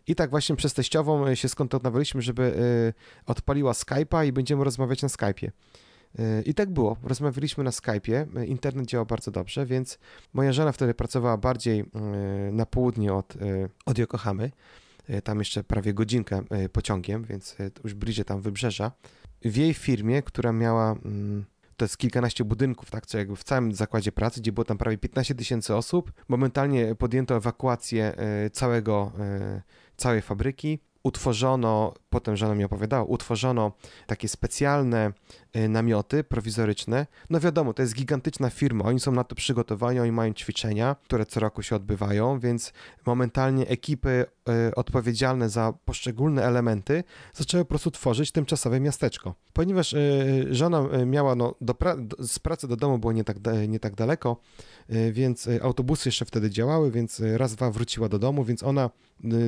I 0.07 0.15
tak 0.15 0.29
właśnie 0.29 0.55
przez 0.55 0.73
teściową 0.73 1.35
się 1.35 1.49
skontaktowaliśmy, 1.49 2.21
żeby 2.21 2.53
odpaliła 3.25 3.71
Skype'a 3.71 4.25
i 4.27 4.31
będziemy 4.31 4.63
rozmawiać 4.63 5.01
na 5.01 5.07
Skype'ie. 5.07 5.49
I 6.45 6.53
tak 6.53 6.69
było. 6.69 6.97
Rozmawialiśmy 7.03 7.63
na 7.63 7.69
Skype'ie. 7.69 8.45
Internet 8.45 8.85
działał 8.85 9.05
bardzo 9.05 9.31
dobrze, 9.31 9.65
więc 9.65 9.99
moja 10.33 10.53
żona 10.53 10.71
wtedy 10.71 10.93
pracowała 10.93 11.37
bardziej 11.37 11.85
na 12.51 12.65
południe 12.65 13.13
od, 13.13 13.33
od 13.85 13.97
Yokohamy. 13.97 14.51
E, 15.09 15.21
tam 15.21 15.39
jeszcze 15.39 15.63
prawie 15.63 15.93
godzinkę 15.93 16.41
e, 16.49 16.69
pociągiem, 16.69 17.23
więc 17.23 17.55
e, 17.59 17.71
już 17.83 17.93
bliżej 17.93 18.25
tam 18.25 18.41
wybrzeża. 18.41 18.91
W 19.41 19.55
jej 19.55 19.73
firmie, 19.73 20.21
która 20.21 20.51
miała 20.51 20.91
mm, 20.91 21.45
to 21.77 21.85
jest 21.85 21.97
kilkanaście 21.97 22.43
budynków, 22.43 22.91
tak, 22.91 23.05
co 23.05 23.17
jakby 23.17 23.35
w 23.35 23.43
całym 23.43 23.73
zakładzie 23.73 24.11
pracy, 24.11 24.41
gdzie 24.41 24.51
było 24.51 24.65
tam 24.65 24.77
prawie 24.77 24.97
15 24.97 25.35
tysięcy 25.35 25.75
osób. 25.75 26.11
Momentalnie 26.27 26.95
podjęto 26.95 27.35
ewakuację 27.35 28.15
całego, 28.51 29.11
całej 29.97 30.21
fabryki 30.21 30.79
utworzono, 31.03 31.93
potem 32.09 32.35
żona 32.37 32.55
mi 32.55 32.63
opowiadała, 32.63 33.03
utworzono 33.03 33.71
takie 34.07 34.27
specjalne 34.27 35.13
namioty 35.69 36.23
prowizoryczne. 36.23 37.07
No 37.29 37.39
wiadomo, 37.39 37.73
to 37.73 37.81
jest 37.81 37.95
gigantyczna 37.95 38.49
firma, 38.49 38.85
oni 38.85 38.99
są 38.99 39.11
na 39.11 39.23
to 39.23 39.35
przygotowani, 39.35 39.99
oni 39.99 40.11
mają 40.11 40.33
ćwiczenia, 40.33 40.95
które 41.03 41.25
co 41.25 41.39
roku 41.39 41.63
się 41.63 41.75
odbywają, 41.75 42.39
więc 42.39 42.73
momentalnie 43.05 43.67
ekipy 43.67 44.25
y, 44.69 44.75
odpowiedzialne 44.75 45.49
za 45.49 45.73
poszczególne 45.85 46.43
elementy 46.43 47.03
zaczęły 47.33 47.65
po 47.65 47.69
prostu 47.69 47.91
tworzyć 47.91 48.31
tymczasowe 48.31 48.79
miasteczko. 48.79 49.35
Ponieważ 49.53 49.93
y, 49.93 50.47
żona 50.51 50.83
miała, 51.05 51.35
no, 51.35 51.55
do 51.61 51.73
pra- 51.73 52.25
z 52.27 52.39
pracy 52.39 52.67
do 52.67 52.75
domu 52.75 52.97
było 52.99 53.13
nie 53.13 53.23
tak, 53.23 53.37
nie 53.67 53.79
tak 53.79 53.95
daleko, 53.95 54.37
więc 55.11 55.49
autobusy 55.61 56.09
jeszcze 56.09 56.25
wtedy 56.25 56.49
działały, 56.49 56.91
więc 56.91 57.21
raz, 57.35 57.55
dwa 57.55 57.71
wróciła 57.71 58.09
do 58.09 58.19
domu, 58.19 58.43
więc 58.43 58.63
ona 58.63 58.89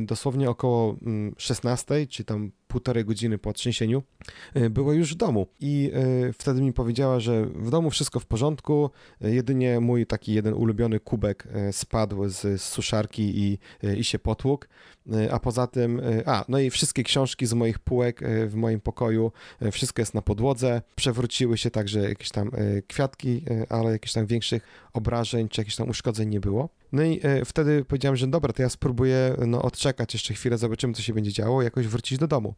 dosłownie 0.01 0.49
około 0.49 0.95
16, 1.37 1.95
mm, 1.95 2.07
czy 2.07 2.23
tam 2.23 2.51
półtorej 2.71 3.05
godziny 3.05 3.37
po 3.37 3.53
trzęsieniu, 3.53 4.03
e, 4.53 4.69
była 4.69 4.93
już 4.93 5.13
w 5.13 5.17
domu. 5.17 5.47
I 5.59 5.91
e, 5.93 6.33
wtedy 6.33 6.61
mi 6.61 6.73
powiedziała, 6.73 7.19
że 7.19 7.45
w 7.45 7.69
domu 7.69 7.89
wszystko 7.89 8.19
w 8.19 8.25
porządku, 8.25 8.89
e, 9.21 9.31
jedynie 9.31 9.79
mój 9.79 10.05
taki 10.05 10.33
jeden 10.33 10.53
ulubiony 10.53 10.99
kubek 10.99 11.47
spadł 11.71 12.29
z, 12.29 12.61
suszarki 12.61 13.39
i, 13.39 13.59
i 13.97 14.03
się 14.03 14.19
potłukł, 14.19 14.65
a 15.31 15.39
poza 15.39 15.67
tym, 15.67 16.01
a, 16.25 16.45
no 16.47 16.59
i 16.59 16.69
wszystkie 16.69 17.03
książki 17.03 17.45
z 17.45 17.53
moich 17.53 17.79
półek 17.79 18.21
w 18.47 18.55
moim 18.55 18.79
pokoju, 18.79 19.31
wszystko 19.71 20.01
jest 20.01 20.13
na 20.13 20.21
podłodze, 20.21 20.81
przewróciły 20.95 21.57
się 21.57 21.71
także 21.71 22.09
jakieś 22.09 22.29
tam 22.29 22.51
kwiatki, 22.87 23.45
ale 23.69 23.91
jakichś 23.91 24.13
tam 24.13 24.25
większych 24.25 24.67
obrażeń 24.93 25.49
czy 25.49 25.61
jakichś 25.61 25.75
tam 25.75 25.89
uszkodzeń 25.89 26.29
nie 26.29 26.39
było. 26.39 26.69
No 26.91 27.03
i 27.03 27.21
wtedy 27.45 27.85
powiedziałem, 27.85 28.15
że 28.15 28.27
dobra, 28.27 28.53
to 28.53 28.61
ja 28.61 28.69
spróbuję 28.69 29.35
no, 29.47 29.61
odczekać 29.61 30.13
jeszcze 30.13 30.33
chwilę, 30.33 30.57
zobaczymy, 30.57 30.93
co 30.93 31.01
się 31.01 31.13
będzie 31.13 31.31
działo, 31.31 31.61
jakoś 31.61 31.87
wrócić 31.87 32.17
do 32.19 32.27
domu. 32.27 32.53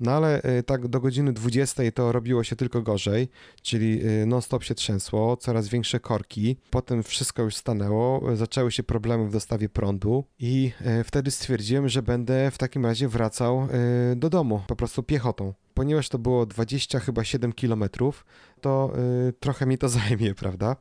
No 0.00 0.12
ale 0.12 0.42
y, 0.58 0.62
tak 0.62 0.88
do 0.88 1.00
godziny 1.00 1.32
20 1.32 1.82
to 1.94 2.12
robiło 2.12 2.44
się 2.44 2.56
tylko 2.56 2.82
gorzej, 2.82 3.28
czyli 3.62 4.06
y, 4.06 4.26
non-stop 4.26 4.64
się 4.64 4.74
trzęsło, 4.74 5.36
coraz 5.36 5.68
większe 5.68 6.00
korki. 6.00 6.56
Potem 6.70 7.02
wszystko 7.02 7.42
już 7.42 7.56
stanęło, 7.56 8.36
zaczęły 8.36 8.72
się 8.72 8.82
problemy 8.82 9.28
w 9.28 9.32
dostawie 9.32 9.68
prądu 9.68 10.24
i 10.38 10.72
y, 11.00 11.04
wtedy 11.04 11.30
stwierdziłem, 11.30 11.88
że 11.88 12.02
będę 12.02 12.50
w 12.50 12.58
takim 12.58 12.86
razie 12.86 13.08
wracał 13.08 13.68
do 14.16 14.30
domu, 14.30 14.62
po 14.66 14.76
prostu 14.76 15.02
piechotą 15.02 15.54
ponieważ 15.80 16.08
to 16.08 16.18
było 16.18 16.46
20 16.46 17.00
chyba 17.00 17.24
7 17.24 17.52
kilometrów, 17.52 18.24
to 18.60 18.92
y, 19.28 19.32
trochę 19.32 19.66
mi 19.66 19.78
to 19.78 19.88
zajmie, 19.98 20.34
prawda? 20.34 20.76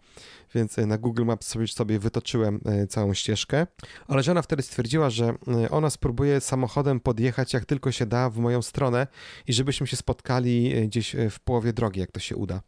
Więc 0.55 0.77
y, 0.77 0.85
na 0.85 0.97
Google 0.97 1.25
Maps 1.25 1.55
sobie, 1.73 1.99
wytoczyłem 1.99 2.61
y, 2.83 2.87
całą 2.87 3.13
ścieżkę, 3.13 3.67
ale 4.07 4.23
żona 4.23 4.41
wtedy 4.41 4.61
stwierdziła, 4.61 5.09
że 5.09 5.33
ona 5.69 5.89
spróbuje 5.89 6.41
samochodem 6.41 6.99
podjechać 6.99 7.53
jak 7.53 7.65
tylko 7.65 7.91
się 7.91 8.05
da 8.05 8.29
w 8.29 8.37
moją 8.37 8.61
stronę 8.61 9.07
i 9.47 9.53
żebyśmy 9.53 9.87
się 9.87 9.97
spotkali 9.97 10.87
gdzieś 10.87 11.15
w 11.29 11.39
połowie 11.39 11.73
drogi, 11.73 11.99
jak 11.99 12.11
to 12.11 12.19
się 12.19 12.35
uda. 12.35 12.61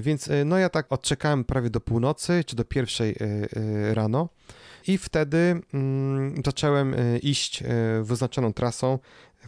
Więc 0.00 0.28
no 0.44 0.58
ja 0.58 0.68
tak 0.68 0.92
odczekałem 0.92 1.44
prawie 1.44 1.70
do 1.70 1.80
północy, 1.80 2.44
czy 2.46 2.56
do 2.56 2.64
pierwszej 2.64 3.16
rano. 3.92 4.28
I 4.86 4.98
wtedy 4.98 5.60
mm, 5.74 6.42
zacząłem 6.44 6.94
iść 7.22 7.62
wyznaczoną 8.02 8.52
trasą 8.52 8.98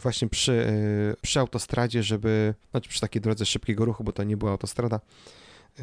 właśnie 0.02 0.28
przy, 0.28 0.66
e, 1.12 1.16
przy 1.22 1.40
autostradzie, 1.40 2.02
żeby, 2.02 2.54
znaczy 2.70 2.88
przy 2.88 3.00
takiej 3.00 3.22
drodze 3.22 3.46
szybkiego 3.46 3.84
ruchu, 3.84 4.04
bo 4.04 4.12
to 4.12 4.24
nie 4.24 4.36
była 4.36 4.50
autostrada, 4.50 5.00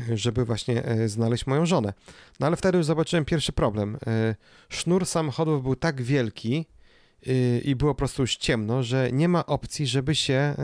e, 0.09 0.17
żeby 0.17 0.45
właśnie 0.45 0.85
e, 0.85 1.09
znaleźć 1.09 1.47
moją 1.47 1.65
żonę. 1.65 1.93
No 2.39 2.47
ale 2.47 2.55
wtedy 2.55 2.77
już 2.77 2.87
zobaczyłem 2.87 3.25
pierwszy 3.25 3.53
problem. 3.53 3.97
Sznur 4.69 5.05
samochodów 5.05 5.63
był 5.63 5.75
tak 5.75 6.01
wielki 6.01 6.65
i 7.63 7.75
było 7.75 7.91
po 7.93 7.97
prostu 7.97 8.23
już 8.23 8.37
ciemno, 8.37 8.83
że 8.83 9.09
nie 9.11 9.29
ma 9.29 9.45
opcji, 9.45 9.87
żeby 9.87 10.15
się 10.15 10.55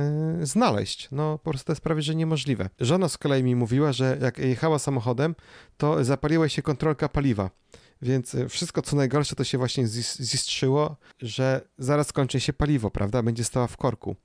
znaleźć. 0.41 1.07
No 1.11 1.37
po 1.37 1.49
prostu 1.49 1.67
to 1.67 1.71
jest 1.71 1.81
prawie, 1.81 2.01
że 2.01 2.15
niemożliwe. 2.15 2.69
Żona 2.79 3.09
z 3.09 3.17
kolei 3.17 3.43
mi 3.43 3.55
mówiła, 3.55 3.93
że 3.93 4.17
jak 4.21 4.37
jechała 4.37 4.79
samochodem, 4.79 5.35
to 5.77 6.03
zapaliła 6.03 6.49
się 6.49 6.61
kontrolka 6.61 7.09
paliwa. 7.09 7.49
Więc 8.03 8.35
e, 8.35 8.49
wszystko 8.49 8.81
co 8.81 8.95
najgorsze 8.95 9.35
to 9.35 9.43
się 9.43 9.57
właśnie 9.57 9.87
zistrzyło, 9.87 10.95
że 11.21 11.61
zaraz 11.77 12.07
skończy 12.07 12.39
się 12.39 12.53
paliwo, 12.53 12.91
prawda? 12.91 13.23
Będzie 13.23 13.43
stała 13.43 13.67
w 13.67 13.77
korku. 13.77 14.15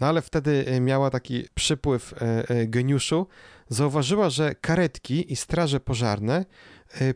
No 0.00 0.06
ale 0.06 0.22
wtedy 0.22 0.64
e, 0.66 0.80
miała 0.80 1.10
taki 1.10 1.44
przypływ 1.54 2.14
e, 2.18 2.66
geniuszu. 2.66 3.26
Zauważyła, 3.68 4.30
że 4.30 4.54
karetki 4.54 5.32
i 5.32 5.36
straże 5.36 5.80
pożarne 5.80 6.44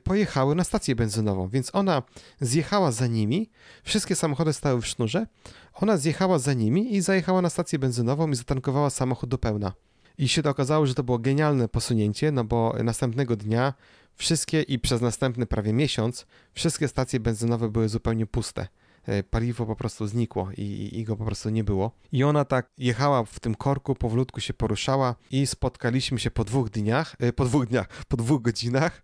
pojechały 0.04 0.54
na 0.54 0.64
stację 0.64 0.94
benzynową, 0.94 1.48
więc 1.48 1.70
ona 1.74 2.02
zjechała 2.40 2.92
za 2.92 3.06
nimi. 3.06 3.50
Wszystkie 3.82 4.16
samochody 4.16 4.52
stały 4.52 4.80
w 4.80 4.86
sznurze. 4.86 5.26
Ona 5.72 5.96
zjechała 5.96 6.38
za 6.38 6.52
nimi 6.52 6.94
i 6.94 7.00
zajechała 7.00 7.42
na 7.42 7.50
stację 7.50 7.78
benzynową 7.78 8.30
i 8.30 8.34
zatankowała 8.34 8.90
samochód 8.90 9.30
do 9.30 9.38
pełna. 9.38 9.72
I 10.18 10.28
się 10.28 10.42
to 10.42 10.50
okazało, 10.50 10.86
że 10.86 10.94
to 10.94 11.02
było 11.02 11.18
genialne 11.18 11.68
posunięcie, 11.68 12.32
no 12.32 12.44
bo 12.44 12.74
następnego 12.84 13.36
dnia 13.36 13.74
Wszystkie 14.16 14.62
i 14.62 14.78
przez 14.78 15.00
następny 15.00 15.46
prawie 15.46 15.72
miesiąc 15.72 16.26
wszystkie 16.52 16.88
stacje 16.88 17.20
benzynowe 17.20 17.68
były 17.68 17.88
zupełnie 17.88 18.26
puste. 18.26 18.68
E, 19.06 19.22
paliwo 19.22 19.66
po 19.66 19.76
prostu 19.76 20.06
znikło 20.06 20.50
i, 20.56 20.90
i, 20.92 21.04
go 21.04 21.16
po 21.16 21.24
prostu 21.24 21.50
nie 21.50 21.64
było. 21.64 21.90
I 22.12 22.24
ona 22.24 22.44
tak 22.44 22.70
jechała 22.78 23.24
w 23.24 23.40
tym 23.40 23.54
korku, 23.54 23.94
powolutku 23.94 24.40
się 24.40 24.54
poruszała 24.54 25.14
i 25.30 25.46
spotkaliśmy 25.46 26.18
się 26.18 26.30
po 26.30 26.44
dwóch 26.44 26.70
dniach, 26.70 27.16
e, 27.20 27.32
po 27.32 27.44
dwóch 27.44 27.66
dniach, 27.66 27.88
po 28.08 28.16
dwóch 28.16 28.42
godzinach. 28.42 29.02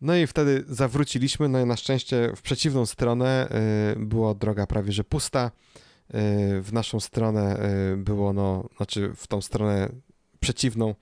No 0.00 0.16
i 0.16 0.26
wtedy 0.26 0.64
zawróciliśmy, 0.68 1.48
no 1.48 1.60
i 1.60 1.66
na 1.66 1.76
szczęście 1.76 2.32
w 2.36 2.42
przeciwną 2.42 2.86
stronę 2.86 3.48
e, 3.48 3.96
była 3.98 4.34
droga 4.34 4.66
prawie 4.66 4.92
że 4.92 5.04
pusta. 5.04 5.50
W 6.62 6.68
naszą 6.72 7.00
stronę 7.00 7.58
było, 7.96 8.32
no, 8.32 8.68
znaczy 8.76 9.12
w 9.16 9.26
tą 9.26 9.40
stronę 9.40 9.88
przeciwną 10.40 10.94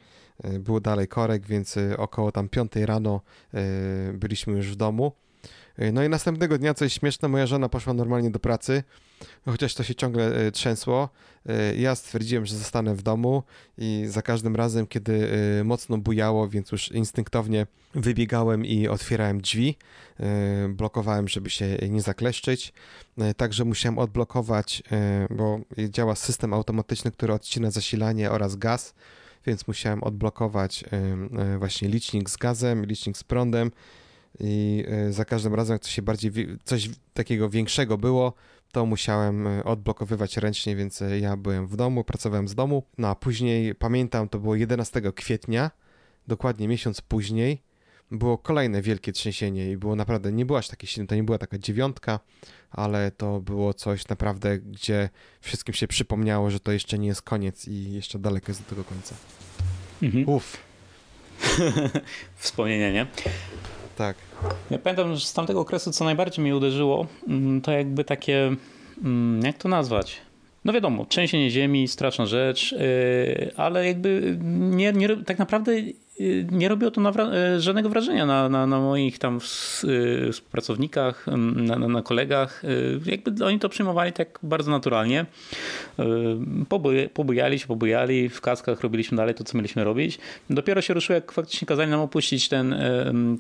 było 0.61 0.81
dalej 0.81 1.09
korek, 1.09 1.47
więc 1.47 1.77
około 1.97 2.33
tam 2.33 2.49
5 2.49 2.73
rano 2.77 3.21
byliśmy 4.13 4.53
już 4.53 4.67
w 4.67 4.77
domu. 4.77 5.13
No 5.93 6.05
i 6.05 6.09
następnego 6.09 6.59
dnia, 6.59 6.75
coś 6.75 6.93
śmieszne, 6.93 7.29
moja 7.29 7.47
żona 7.47 7.69
poszła 7.69 7.95
normalnie 7.95 8.31
do 8.31 8.39
pracy, 8.39 8.83
chociaż 9.45 9.75
to 9.75 9.83
się 9.83 9.95
ciągle 9.95 10.47
e, 10.47 10.53
trzęsło. 10.53 11.09
E, 11.47 11.77
ja 11.77 11.95
stwierdziłem, 11.95 12.47
że 12.47 12.57
zostanę 12.57 12.95
w 12.95 13.03
domu 13.03 13.43
i 13.79 14.05
za 14.09 14.23
każdym 14.23 14.57
razem, 14.57 14.87
kiedy 14.87 15.31
e, 15.61 15.65
mocno 15.65 15.99
bujało, 15.99 16.49
więc 16.49 16.73
już 16.73 16.93
instynktownie 16.93 17.67
wybiegałem 17.95 18.65
i 18.65 18.89
otwierałem 18.89 19.41
drzwi, 19.41 19.77
blokowałem, 20.69 21.29
żeby 21.29 21.51
się 21.51 21.79
nie 21.89 22.03
zakleszczyć. 22.03 22.73
Także 23.37 23.65
musiałem 23.65 23.99
odblokować, 23.99 24.83
bo 25.31 25.61
działa 25.89 26.15
system 26.15 26.55
automatyczny, 26.55 27.11
który 27.11 27.33
odcina 27.33 27.71
zasilanie 27.71 28.31
oraz 28.31 28.57
gaz, 28.57 28.95
więc 29.49 29.69
musiałem 29.69 30.05
odblokować 30.05 30.85
właśnie 31.59 31.89
licznik 31.89 32.31
z 32.31 32.37
gazem, 32.37 32.87
licznik 32.87 33.17
z 33.17 33.25
prądem 33.25 33.71
i 34.41 34.85
e, 34.89 35.13
za 35.13 35.25
każdym 35.25 35.55
razem, 35.55 35.75
jak 35.75 35.83
coś 35.83 35.93
się 35.93 36.03
bardziej, 36.03 36.33
coś 36.65 36.91
takiego 37.15 37.51
większego 37.51 37.99
było, 37.99 38.33
to 38.73 38.87
musiałem 38.87 39.47
e, 39.47 39.65
odblokowywać 39.65 40.37
ręcznie, 40.37 40.77
więc 40.77 41.03
e, 41.03 41.19
ja 41.19 41.37
byłem 41.37 41.67
w 41.67 41.77
domu, 41.77 42.05
pracowałem 42.05 42.49
z 42.49 42.55
domu. 42.55 42.83
No 42.99 43.09
a 43.09 43.15
później, 43.15 43.75
pamiętam, 43.75 44.29
to 44.29 44.39
było 44.39 44.55
11 44.55 45.13
kwietnia, 45.13 45.71
dokładnie 46.27 46.69
miesiąc 46.69 47.01
później, 47.01 47.63
było 48.11 48.39
kolejne 48.39 48.83
wielkie 48.83 49.13
trzęsienie 49.13 49.71
i 49.71 49.77
było 49.77 49.97
naprawdę, 49.97 50.33
nie 50.33 50.47
była 50.47 50.59
aż 50.59 50.69
takie 50.69 50.87
silne, 50.87 51.07
to 51.07 51.15
nie 51.15 51.23
była 51.23 51.39
taka 51.39 51.59
dziewiątka, 51.59 52.21
ale 52.71 53.11
to 53.11 53.41
było 53.41 53.75
coś 53.75 54.09
naprawdę, 54.09 54.59
gdzie 54.59 55.09
wszystkim 55.41 55.75
się 55.75 55.89
przypomniało, 55.89 56.51
że 56.51 56.61
to 56.61 56.73
jeszcze 56.73 56.99
nie 56.99 57.09
jest 57.09 57.23
koniec 57.23 57.69
i 57.69 57.93
jeszcze 57.93 58.19
daleko 58.19 58.47
jest 58.49 58.63
do 58.63 58.71
tego 58.71 58.85
końca. 58.85 59.15
Mhm. 60.03 60.29
Uff. 60.29 60.57
Wspomnienia, 62.37 62.93
nie? 62.93 63.07
Tak. 63.97 64.17
Ja 64.71 64.79
pamiętam, 64.79 65.15
że 65.15 65.27
z 65.27 65.33
tamtego 65.33 65.61
okresu, 65.61 65.93
co 65.93 66.05
najbardziej 66.05 66.43
mnie 66.43 66.57
uderzyło, 66.57 67.07
mm, 67.29 67.61
to 67.61 67.73
jakby 67.73 68.05
takie, 68.05 68.57
mm, 69.05 69.43
jak 69.43 69.59
to 69.59 69.69
nazwać? 69.69 70.21
No 70.65 70.73
wiadomo, 70.73 71.07
trzęsienie 71.07 71.51
ziemi, 71.51 71.89
straszna 71.89 72.27
rzecz, 72.27 72.73
y, 72.73 73.51
ale 73.57 73.87
jakby 73.87 74.39
nie, 74.41 74.93
nie, 74.93 75.17
tak 75.17 75.39
naprawdę 75.39 75.73
Y, 76.21 76.47
nie 76.51 76.69
robiło 76.69 76.91
to 76.91 77.01
y, 77.57 77.61
żadnego 77.61 77.89
wrażenia 77.89 78.27
na, 78.27 78.49
na, 78.49 78.67
na 78.67 78.81
moich 78.81 79.19
tam 79.19 79.41
współpracownikach, 79.41 81.27
na, 81.55 81.77
na, 81.79 82.03
kolegach. 82.03 82.63
Jakby 83.07 83.45
oni 83.45 83.59
to 83.59 83.69
przyjmowali 83.69 84.13
tak 84.13 84.39
bardzo 84.43 84.71
naturalnie. 84.71 85.27
Pobujali 87.15 87.59
się, 87.59 87.67
pobujali, 87.67 88.29
w 88.29 88.41
kaskach 88.41 88.81
robiliśmy 88.81 89.17
dalej 89.17 89.35
to, 89.35 89.45
co 89.45 89.57
mieliśmy 89.59 89.85
robić. 89.85 90.19
Dopiero 90.51 90.83
się 90.83 90.95
ruszyło, 90.95 91.15
jak 91.15 91.33
faktycznie 91.33 91.67
kazali 91.67 91.91
nam 91.91 92.01
opuścić 92.01 92.49
ten, 92.49 92.77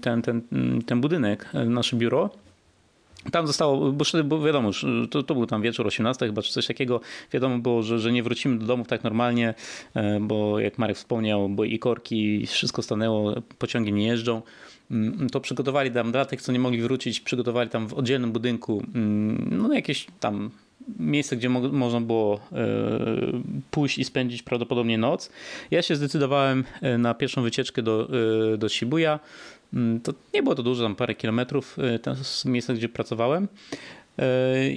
ten, 0.03 0.23
ten, 0.23 0.43
ten 0.87 1.01
budynek, 1.01 1.49
nasze 1.67 1.97
biuro. 1.97 2.31
Tam 3.33 3.47
zostało, 3.47 3.93
bo, 4.25 4.41
wiadomo, 4.41 4.71
to, 5.11 5.23
to 5.23 5.35
był 5.35 5.47
tam 5.47 5.63
wieczór 5.63 5.87
18 5.87 6.27
chyba, 6.27 6.43
czy 6.43 6.53
coś 6.53 6.67
takiego. 6.67 7.01
Wiadomo 7.33 7.59
było, 7.59 7.83
że, 7.83 7.99
że 7.99 8.13
nie 8.13 8.23
wrócimy 8.23 8.59
do 8.59 8.67
domów 8.67 8.89
tak 8.89 9.05
normalnie, 9.05 9.55
e, 9.95 10.21
bo 10.21 10.61
jak 10.61 10.79
Marek 10.79 10.97
wspomniał, 10.97 11.49
bo 11.49 11.65
i 11.65 11.79
korki, 11.79 12.47
wszystko 12.47 12.83
stanęło, 12.83 13.35
pociągi 13.59 13.93
nie 13.93 14.07
jeżdżą. 14.07 14.43
Mm, 14.91 15.31
to 15.31 15.41
przygotowali 15.41 15.91
tam 15.91 16.13
dla 16.13 16.25
tych, 16.25 16.43
co 16.43 16.53
nie 16.53 16.59
mogli 16.59 16.83
wrócić, 16.83 17.21
przygotowali 17.21 17.71
tam 17.71 17.87
w 17.87 17.95
oddzielnym 17.95 18.33
budynku 18.33 18.83
mm, 18.95 19.49
no 19.51 19.75
jakieś 19.75 20.07
tam 20.21 20.51
miejsce, 20.99 21.37
gdzie 21.37 21.49
mo 21.49 21.61
można 21.61 22.01
było 22.01 22.41
e, 22.53 22.67
pójść 23.71 23.99
i 23.99 24.05
spędzić 24.05 24.43
prawdopodobnie 24.43 24.99
noc. 24.99 25.31
Ja 25.71 25.83
się 25.83 25.97
zdecydowałem 25.97 26.65
e, 26.81 26.99
na 26.99 27.15
pierwszą 27.15 27.43
wycieczkę 27.43 27.83
do, 27.83 28.09
do 28.59 28.69
Shibuya. 28.69 29.19
Mm, 29.75 30.01
to 30.01 30.13
nie 30.35 30.43
było 30.43 30.55
to 30.55 30.63
dużo, 30.63 30.83
tam 30.83 30.97
parę 30.97 31.15
kilometrów, 31.15 31.79
y, 31.79 31.99
to 31.99 32.15
miejsce, 32.45 32.75
gdzie 32.75 32.89
pracowałem. 32.89 33.45
Y, 33.45 34.23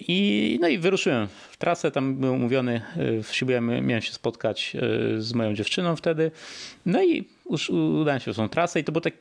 I, 0.07 0.57
no 0.61 0.67
i 0.67 0.77
wyruszyłem 0.77 1.27
w 1.51 1.57
trasę, 1.57 1.91
tam 1.91 2.15
był 2.15 2.33
umówiony, 2.33 2.81
y, 2.97 3.23
w 3.23 3.27
Shibuya 3.27 3.61
miałem 3.61 4.01
się 4.01 4.13
spotkać 4.13 4.77
z 5.17 5.33
moją 5.33 5.53
dziewczyną 5.53 5.95
wtedy. 5.95 6.31
No 6.85 7.03
i 7.03 7.27
już 7.51 7.69
udałem 7.69 8.19
się 8.19 8.33
w 8.33 8.35
tą 8.35 8.49
trasę 8.49 8.79
i 8.79 8.83
to 8.83 8.91
było, 8.91 9.01
tak, 9.01 9.13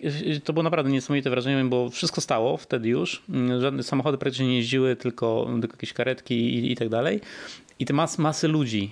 to 0.45 0.53
było 0.53 0.63
naprawdę 0.63 0.91
niesamowite 0.91 1.31
wrażenie, 1.31 1.65
bo 1.65 1.91
wszystko 1.91 2.21
stało 2.21 2.57
wtedy 2.57 2.89
już. 2.89 3.23
Mm, 3.29 3.61
żadne 3.61 3.83
samochody 3.83 4.19
praktycznie 4.19 4.47
nie 4.47 4.57
jeździły, 4.57 4.97
tylko, 4.97 5.49
tylko 5.61 5.77
jakieś 5.77 5.93
karetki 5.93 6.35
i, 6.35 6.73
i 6.73 6.77
tak 6.77 6.89
dalej. 6.89 7.21
I 7.79 7.87
te 7.87 7.93
mas, 7.93 8.19
masy 8.19 8.49
ludzi, 8.49 8.91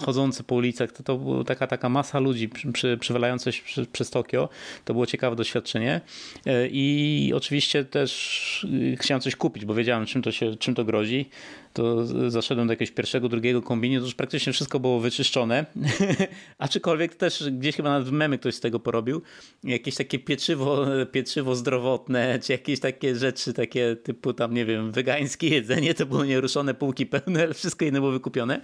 chodzący 0.00 0.44
po 0.44 0.54
ulicach, 0.54 0.92
to, 0.92 1.02
to 1.02 1.16
była 1.18 1.44
taka, 1.44 1.66
taka 1.66 1.88
masa 1.88 2.18
ludzi 2.18 2.48
przy, 2.48 2.98
przywalająca 2.98 3.52
się 3.52 3.62
przy, 3.62 3.86
przez 3.86 4.10
Tokio. 4.10 4.48
To 4.84 4.92
było 4.92 5.06
ciekawe 5.06 5.36
doświadczenie. 5.36 6.00
E, 6.46 6.68
I 6.68 7.32
oczywiście 7.34 7.84
też 7.84 8.64
y, 8.64 8.96
chciałem 9.00 9.20
coś 9.20 9.36
kupić, 9.36 9.64
bo 9.64 9.74
wiedziałem, 9.74 10.06
czym 10.06 10.22
to, 10.22 10.32
się, 10.32 10.56
czym 10.56 10.74
to 10.74 10.84
grozi 10.84 11.28
to 11.74 12.06
zaszedłem 12.30 12.66
do 12.66 12.72
jakiegoś 12.72 12.90
pierwszego, 12.90 13.28
drugiego 13.28 13.62
kombini, 13.62 13.96
to 13.98 14.04
już 14.04 14.14
praktycznie 14.14 14.52
wszystko 14.52 14.80
było 14.80 15.00
wyczyszczone. 15.00 15.66
Aczkolwiek 16.58 17.14
też 17.14 17.50
gdzieś 17.50 17.76
chyba 17.76 17.90
nawet 17.90 18.10
memy 18.10 18.38
ktoś 18.38 18.54
z 18.54 18.60
tego 18.60 18.80
porobił. 18.80 19.22
Jakieś 19.64 19.94
takie 19.94 20.18
pieczywo, 20.18 20.86
pieczywo 21.12 21.54
zdrowotne, 21.54 22.38
czy 22.38 22.52
jakieś 22.52 22.80
takie 22.80 23.16
rzeczy, 23.16 23.52
takie 23.52 23.96
typu 23.96 24.32
tam, 24.32 24.54
nie 24.54 24.64
wiem, 24.64 24.92
wegańskie 24.92 25.48
jedzenie, 25.48 25.94
to 25.94 26.06
było 26.06 26.24
nieruszone, 26.24 26.74
półki 26.74 27.06
pełne, 27.06 27.42
ale 27.42 27.54
wszystko 27.54 27.84
inne 27.84 28.00
było 28.00 28.12
wykupione. 28.12 28.60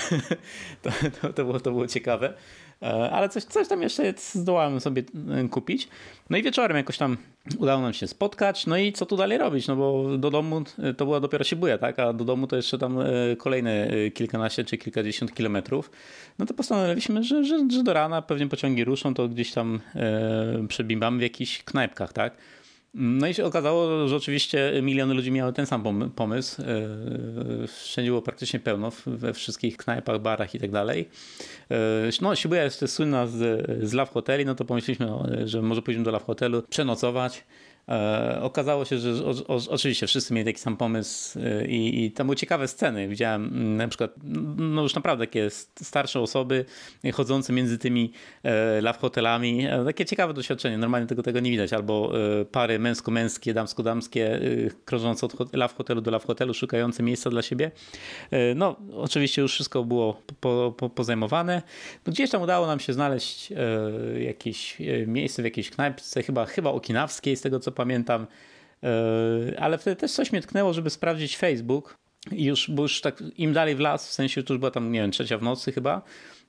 to, 0.82 0.90
to, 1.20 1.32
to, 1.32 1.44
było, 1.44 1.60
to 1.60 1.70
było 1.70 1.86
ciekawe. 1.86 2.34
E, 2.82 3.10
ale 3.10 3.28
coś, 3.28 3.44
coś 3.44 3.68
tam 3.68 3.82
jeszcze 3.82 4.14
zdołałem 4.16 4.80
sobie 4.80 5.02
e, 5.30 5.48
kupić. 5.48 5.88
No 6.30 6.36
i 6.36 6.42
wieczorem 6.42 6.76
jakoś 6.76 6.98
tam 6.98 7.16
udało 7.58 7.82
nam 7.82 7.92
się 7.92 8.06
spotkać, 8.06 8.66
no 8.66 8.76
i 8.76 8.92
co 8.92 9.06
tu 9.06 9.16
dalej 9.16 9.38
robić, 9.38 9.68
no 9.68 9.76
bo 9.76 10.18
do 10.18 10.30
domu 10.30 10.64
e, 10.78 10.94
to 10.94 11.04
była 11.04 11.20
dopiero 11.20 11.44
Shibuya, 11.44 11.78
tak, 11.80 11.98
a 11.98 12.12
do 12.12 12.24
domu 12.24 12.46
to 12.46 12.56
jeszcze 12.56 12.78
tam 12.78 12.98
kolejne 13.38 13.88
kilkanaście 14.14 14.64
czy 14.64 14.78
kilkadziesiąt 14.78 15.34
kilometrów. 15.34 15.90
No 16.38 16.46
to 16.46 16.54
postanowiliśmy, 16.54 17.24
że, 17.24 17.44
że, 17.44 17.70
że 17.70 17.82
do 17.82 17.92
rana 17.92 18.22
pewnie 18.22 18.48
pociągi 18.48 18.84
ruszą, 18.84 19.14
to 19.14 19.28
gdzieś 19.28 19.52
tam 19.52 19.80
e, 19.94 20.66
przebimbamy 20.68 21.18
w 21.18 21.22
jakichś 21.22 21.62
knajpkach, 21.62 22.12
tak. 22.12 22.36
No 22.94 23.26
i 23.26 23.34
się 23.34 23.44
okazało, 23.44 24.08
że 24.08 24.16
oczywiście 24.16 24.72
miliony 24.82 25.14
ludzi 25.14 25.30
miały 25.30 25.52
ten 25.52 25.66
sam 25.66 26.10
pomysł. 26.16 26.62
E, 26.62 26.66
wszędzie 27.66 28.10
było 28.10 28.22
praktycznie 28.22 28.60
pełno, 28.60 28.92
we 29.06 29.32
wszystkich 29.32 29.76
knajpach, 29.76 30.20
barach 30.20 30.54
i 30.54 30.58
tak 30.58 30.70
dalej. 30.70 31.08
E, 31.70 31.76
no, 32.20 32.36
Shibuya 32.36 32.62
jest 32.62 32.88
słynna 32.88 33.26
z, 33.26 33.66
z 33.88 33.92
Love 33.92 34.12
Hoteli, 34.12 34.44
no 34.44 34.54
to 34.54 34.64
pomyśleliśmy, 34.64 35.08
że 35.44 35.62
może 35.62 35.82
pójdziemy 35.82 36.04
do 36.04 36.10
Love 36.10 36.24
Hotelu, 36.24 36.62
przenocować. 36.62 37.44
E, 37.88 38.38
okazało 38.42 38.84
się, 38.84 38.98
że 38.98 39.24
o, 39.24 39.30
o, 39.30 39.60
oczywiście 39.68 40.06
wszyscy 40.06 40.34
mieli 40.34 40.44
taki 40.44 40.58
sam 40.58 40.76
pomysł 40.76 41.38
e, 41.38 41.66
i, 41.66 42.04
i 42.04 42.10
tam 42.10 42.26
były 42.26 42.36
ciekawe 42.36 42.68
sceny. 42.68 43.08
Widziałem 43.08 43.44
mm, 43.44 43.76
na 43.76 43.88
przykład, 43.88 44.10
no 44.56 44.82
już 44.82 44.94
naprawdę 44.94 45.26
takie 45.26 45.50
starsze 45.82 46.20
osoby 46.20 46.64
chodzące 47.12 47.52
między 47.52 47.78
tymi 47.78 48.12
e, 48.42 48.80
love 48.80 48.98
hotelami. 48.98 49.66
Takie 49.84 50.04
ciekawe 50.04 50.34
doświadczenie. 50.34 50.78
Normalnie 50.78 51.06
tego, 51.06 51.22
tego 51.22 51.40
nie 51.40 51.50
widać. 51.50 51.72
Albo 51.72 52.12
pary 52.52 52.78
męsko-męskie, 52.78 53.54
damsko-damskie, 53.54 54.40
krążące 54.84 55.26
od 55.26 55.54
love 55.56 55.74
hotelu 55.74 56.00
do 56.00 56.10
love 56.10 56.26
hotelu, 56.26 56.54
szukające 56.54 57.02
miejsca 57.02 57.30
dla 57.30 57.42
siebie. 57.42 57.70
no, 58.54 58.76
oczywiście 58.92 59.42
już 59.42 59.52
wszystko 59.52 59.84
było 59.84 60.22
po, 60.40 60.74
po, 60.76 60.90
pozajmowane. 60.90 61.62
No, 62.06 62.12
gdzieś 62.12 62.30
tam 62.30 62.42
udało 62.42 62.66
nam 62.66 62.80
się 62.80 62.92
znaleźć 62.92 63.52
jakieś 64.18 64.76
miejsce 65.06 65.42
w 65.42 65.44
jakiejś 65.44 65.70
knajpce, 65.70 66.22
chyba, 66.22 66.46
chyba 66.46 66.70
okinawskiej, 66.70 67.36
z 67.36 67.40
tego 67.40 67.60
co 67.60 67.72
pamiętam. 67.74 68.26
E, 68.82 69.60
ale 69.60 69.78
wtedy 69.78 69.96
też 69.96 70.12
coś 70.12 70.32
mnie 70.32 70.40
tknęło, 70.40 70.72
żeby 70.72 70.90
sprawdzić 70.90 71.36
Facebook. 71.36 71.98
I 72.32 72.44
już, 72.44 72.70
bo 72.70 72.82
już 72.82 73.00
tak 73.00 73.22
im 73.36 73.52
dalej 73.52 73.76
w 73.76 73.80
las, 73.80 74.08
w 74.08 74.12
sensie 74.12 74.42
już 74.48 74.58
była 74.58 74.70
tam, 74.70 74.92
nie 74.92 75.00
wiem, 75.00 75.10
trzecia 75.10 75.38
w 75.38 75.42
nocy 75.42 75.72
chyba, 75.72 76.02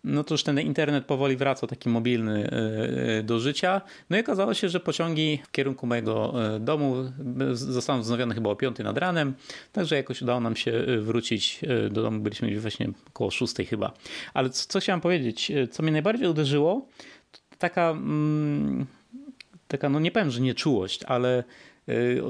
no 0.03 0.23
to 0.23 0.33
już 0.33 0.43
ten 0.43 0.59
internet 0.59 1.05
powoli 1.05 1.37
wracał 1.37 1.69
taki 1.69 1.89
mobilny 1.89 2.49
e, 2.51 3.19
e, 3.19 3.23
do 3.23 3.39
życia. 3.39 3.81
No 4.09 4.17
i 4.17 4.19
okazało 4.19 4.53
się, 4.53 4.69
że 4.69 4.79
pociągi 4.79 5.39
w 5.47 5.51
kierunku 5.51 5.87
mojego 5.87 6.33
domu 6.59 6.95
zostały 7.53 8.01
wznowione 8.01 8.35
chyba 8.35 8.49
o 8.49 8.55
5 8.55 8.79
nad 8.79 8.97
ranem, 8.97 9.33
także 9.71 9.95
jakoś 9.95 10.21
udało 10.21 10.39
nam 10.39 10.55
się 10.55 10.85
wrócić 10.99 11.59
do 11.91 12.01
domu, 12.01 12.19
byliśmy 12.19 12.59
właśnie 12.59 12.89
około 13.07 13.31
6 13.31 13.55
chyba. 13.69 13.93
Ale 14.33 14.49
co, 14.49 14.65
co 14.67 14.79
chciałem 14.79 15.01
powiedzieć, 15.01 15.51
co 15.71 15.83
mnie 15.83 15.91
najbardziej 15.91 16.27
uderzyło, 16.27 16.87
to 17.31 17.39
taka... 17.57 17.91
Mm, 17.91 18.85
taka, 19.67 19.89
no 19.89 19.99
nie 19.99 20.11
powiem, 20.11 20.31
że 20.31 20.41
nieczułość, 20.41 21.03
ale 21.03 21.43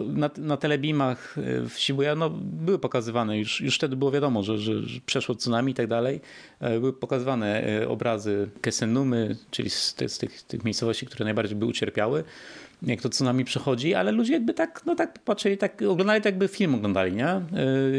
na, 0.08 0.30
na 0.38 0.58
telebimach 0.58 1.36
w 1.69 1.74
Shibuya 1.78 2.15
no, 2.17 2.30
były 2.41 2.80
pokazywane, 2.80 3.39
już, 3.39 3.62
już 3.62 3.76
wtedy 3.76 3.95
było 3.95 4.12
wiadomo, 4.12 4.43
że, 4.43 4.58
że, 4.58 4.82
że 4.82 5.00
przeszło 5.06 5.36
tsunami 5.36 5.71
i 5.71 5.76
tak 5.76 5.88
dalej. 5.88 6.21
Były 6.60 6.93
pokazywane 6.93 7.63
obrazy 7.88 8.50
Kesenumy, 8.62 9.36
czyli 9.52 9.69
z, 9.69 9.95
z 10.08 10.17
tych, 10.17 10.41
tych 10.41 10.63
miejscowości, 10.63 11.06
które 11.06 11.26
najbardziej 11.26 11.58
by 11.58 11.65
ucierpiały 11.65 12.24
jak 12.83 13.01
to 13.01 13.09
tsunami 13.09 13.45
przechodzi, 13.45 13.93
ale 13.93 14.11
ludzie 14.11 14.33
jakby 14.33 14.53
tak, 14.53 14.81
no 14.85 14.95
tak 14.95 15.19
patrzyli, 15.19 15.57
tak 15.57 15.81
oglądali 15.81 16.21
tak 16.21 16.33
jakby 16.33 16.47
film 16.47 16.75
oglądali, 16.75 17.13
nie? 17.13 17.35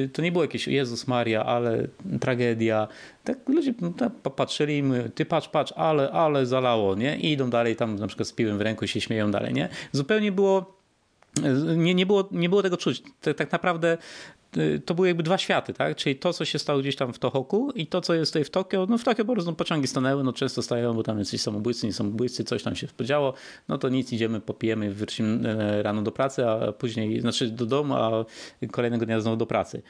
Y, 0.04 0.08
to 0.12 0.22
nie 0.22 0.32
było 0.32 0.44
jakieś 0.44 0.68
Jezus 0.68 1.06
Maria, 1.06 1.44
ale 1.44 1.88
tragedia. 2.20 2.88
Tak 3.24 3.48
ludzie 3.48 3.74
no, 3.80 3.90
tak 3.90 4.12
patrzyli, 4.12 4.82
ty 5.14 5.24
patrz, 5.24 5.48
patrz, 5.48 5.72
ale, 5.76 6.10
ale 6.10 6.46
zalało, 6.46 6.94
nie? 6.94 7.16
I 7.16 7.32
idą 7.32 7.50
dalej 7.50 7.76
tam 7.76 7.96
na 7.96 8.06
przykład 8.06 8.28
z 8.28 8.32
piłem 8.32 8.58
w 8.58 8.60
ręku 8.60 8.84
i 8.84 8.88
się 8.88 9.00
śmieją 9.00 9.30
dalej, 9.30 9.54
nie? 9.54 9.68
Zupełnie 9.92 10.32
było 10.32 10.76
nie, 11.76 11.94
nie, 11.94 12.06
było, 12.06 12.28
nie 12.32 12.48
było 12.48 12.62
tego 12.62 12.76
czuć. 12.76 13.02
Tak, 13.20 13.36
tak 13.36 13.52
naprawdę 13.52 13.98
to 14.84 14.94
były 14.94 15.08
jakby 15.08 15.22
dwa 15.22 15.38
światy, 15.38 15.74
tak? 15.74 15.96
Czyli 15.96 16.16
to, 16.16 16.32
co 16.32 16.44
się 16.44 16.58
stało 16.58 16.80
gdzieś 16.80 16.96
tam 16.96 17.12
w 17.12 17.18
Tohoku 17.18 17.70
i 17.74 17.86
to, 17.86 18.00
co 18.00 18.14
jest 18.14 18.32
tutaj 18.32 18.44
w 18.44 18.50
Tokio. 18.50 18.86
No 18.88 18.98
w 18.98 19.04
Tokio 19.04 19.24
po 19.24 19.32
prostu 19.32 19.54
pociągi 19.54 19.86
stanęły, 19.86 20.24
no 20.24 20.32
często 20.32 20.62
stają, 20.62 20.94
bo 20.94 21.02
tam 21.02 21.18
jesteś 21.18 21.40
samobójcy, 21.40 21.86
nie 21.86 21.92
samobójcy, 21.92 22.44
coś 22.44 22.62
tam 22.62 22.76
się 22.76 22.86
podziało. 22.86 23.34
No 23.68 23.78
to 23.78 23.88
nic, 23.88 24.12
idziemy, 24.12 24.40
popijemy, 24.40 24.90
wrócimy 24.90 25.48
e, 25.48 25.82
rano 25.82 26.02
do 26.02 26.12
pracy, 26.12 26.48
a 26.48 26.72
później, 26.72 27.20
znaczy 27.20 27.50
do 27.50 27.66
domu, 27.66 27.94
a 27.94 28.24
kolejnego 28.72 29.06
dnia 29.06 29.20
znowu 29.20 29.36
do 29.36 29.46
pracy. 29.46 29.82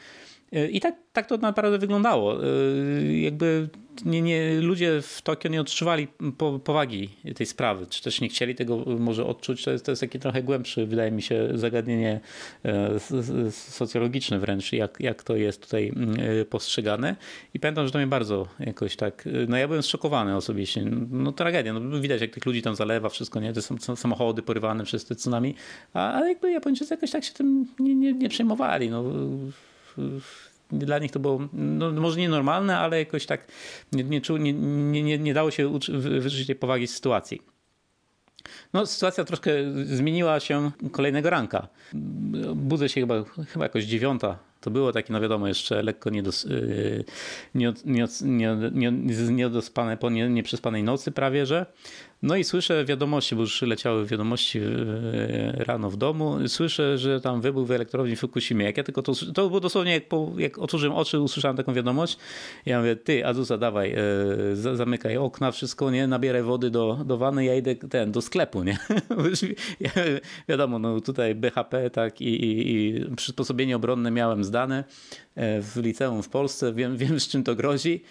Y, 0.52 0.68
I 0.68 0.80
tak, 0.80 0.94
tak 1.12 1.26
to 1.26 1.36
naprawdę 1.36 1.78
wyglądało. 1.78 2.44
Y, 2.44 3.18
jakby 3.18 3.68
nie, 4.04 4.22
nie, 4.22 4.60
ludzie 4.60 5.02
w 5.02 5.22
Tokio 5.22 5.48
nie 5.48 5.60
odczuwali 5.60 6.08
po, 6.38 6.58
powagi 6.58 7.08
tej 7.34 7.46
sprawy, 7.46 7.86
czy 7.86 8.02
też 8.02 8.20
nie 8.20 8.28
chcieli 8.28 8.54
tego 8.54 8.84
może 8.98 9.26
odczuć. 9.26 9.64
To 9.64 9.70
jest, 9.70 9.84
to 9.84 9.92
jest 9.92 10.00
takie 10.00 10.18
trochę 10.18 10.42
głębsze, 10.42 10.86
wydaje 10.86 11.10
mi 11.10 11.22
się, 11.22 11.48
zagadnienie 11.54 12.20
e, 12.64 13.00
socjologiczne 13.50 14.38
wręcz, 14.38 14.72
jak, 14.72 14.96
jak 15.00 15.22
to 15.22 15.36
jest 15.36 15.62
tutaj 15.62 15.92
e, 16.40 16.44
postrzegane. 16.44 17.16
I 17.54 17.60
pamiętam, 17.60 17.86
że 17.86 17.92
to 17.92 17.98
mnie 17.98 18.06
bardzo 18.06 18.48
jakoś 18.60 18.96
tak, 18.96 19.26
e, 19.26 19.30
no 19.48 19.56
ja 19.56 19.68
byłem 19.68 19.82
zszokowany 19.82 20.36
osobiście. 20.36 20.84
No 21.10 21.32
tragedia, 21.32 21.72
no 21.72 22.00
widać 22.00 22.20
jak 22.20 22.30
tych 22.30 22.46
ludzi 22.46 22.62
tam 22.62 22.74
zalewa, 22.74 23.08
wszystko, 23.08 23.40
nie? 23.40 23.52
Te 23.52 23.62
samochody 23.96 24.42
porywane 24.42 24.84
przez 24.84 25.04
te 25.04 25.14
tsunami, 25.14 25.54
a, 25.94 26.20
a 26.20 26.28
jakby 26.28 26.50
Japończycy 26.50 26.94
jakoś 26.94 27.10
tak 27.10 27.24
się 27.24 27.32
tym 27.32 27.66
nie, 27.78 27.94
nie, 27.94 28.12
nie 28.12 28.28
przejmowali. 28.28 28.90
No 28.90 29.04
dla 30.72 30.98
nich 30.98 31.10
to 31.10 31.20
było 31.20 31.48
no, 31.52 31.92
może 31.92 32.20
nienormalne, 32.20 32.78
ale 32.78 32.98
jakoś 32.98 33.26
tak 33.26 33.46
nie, 33.92 34.04
nie, 34.04 34.20
nie, 34.52 35.02
nie, 35.02 35.18
nie 35.18 35.34
dało 35.34 35.50
się 35.50 35.78
wyczuć 35.98 36.46
tej 36.46 36.56
powagi 36.56 36.86
sytuacji. 36.86 37.42
No, 38.72 38.86
sytuacja 38.86 39.24
troszkę 39.24 39.50
zmieniła 39.84 40.40
się 40.40 40.70
kolejnego 40.92 41.30
ranka. 41.30 41.68
Budzę 42.54 42.88
się 42.88 43.00
chyba, 43.00 43.24
chyba 43.48 43.64
jakoś 43.64 43.84
dziewiąta. 43.84 44.38
To 44.60 44.70
było 44.70 44.92
takie, 44.92 45.12
no 45.12 45.20
wiadomo, 45.20 45.48
jeszcze 45.48 45.82
lekko 45.82 46.10
niedos, 46.10 46.44
yy, 46.44 47.04
nie, 47.54 47.72
nie, 47.84 48.56
nie, 48.72 48.92
niedospane 49.30 49.96
po 49.96 50.10
nie, 50.10 50.28
nieprzespanej 50.28 50.82
nocy 50.82 51.12
prawie, 51.12 51.46
że. 51.46 51.66
No 52.22 52.36
i 52.36 52.44
słyszę 52.44 52.84
wiadomości, 52.84 53.34
bo 53.34 53.40
już 53.40 53.62
leciały 53.62 54.06
wiadomości 54.06 54.58
e, 54.58 55.64
rano 55.64 55.90
w 55.90 55.96
domu. 55.96 56.48
Słyszę, 56.48 56.98
że 56.98 57.20
tam 57.20 57.40
wybuch 57.40 57.66
w 57.66 57.70
elektrowni 57.70 58.16
w 58.16 58.20
Fukushimie. 58.20 58.64
Jak 58.64 58.76
ja 58.76 58.84
tylko 58.84 59.02
to, 59.02 59.12
to 59.34 59.48
było 59.48 59.60
dosłownie 59.60 59.92
jak, 59.92 60.08
po, 60.08 60.32
jak 60.38 60.58
otworzyłem 60.58 60.96
oczy, 60.96 61.20
usłyszałem 61.20 61.56
taką 61.56 61.74
wiadomość. 61.74 62.18
Ja 62.66 62.78
mówię, 62.78 62.96
ty 62.96 63.26
Azusa, 63.26 63.58
dawaj, 63.58 63.94
e, 64.52 64.56
zamykaj 64.76 65.16
okna, 65.16 65.52
wszystko, 65.52 65.90
nie? 65.90 66.06
Nabieraj 66.06 66.42
wody 66.42 66.70
do, 66.70 66.98
do 67.04 67.18
wanny, 67.18 67.44
ja 67.44 67.54
idę 67.54 67.74
ten, 67.74 68.12
do 68.12 68.20
sklepu, 68.22 68.64
nie? 68.64 68.78
wiadomo, 70.48 70.78
no 70.78 71.00
tutaj 71.00 71.34
BHP, 71.34 71.90
tak, 71.90 72.20
i, 72.20 72.44
i, 72.44 72.86
i 72.86 73.04
przysposobienie 73.16 73.76
obronne 73.76 74.10
miałem 74.10 74.44
zdane 74.56 74.84
e, 75.34 75.62
w 75.62 75.76
liceum 75.76 76.22
w 76.22 76.28
Polsce, 76.28 76.72
wiem, 76.72 76.96
wiem 77.02 77.20
z 77.20 77.28
czym 77.28 77.44
to 77.44 77.54
grozi. 77.54 78.02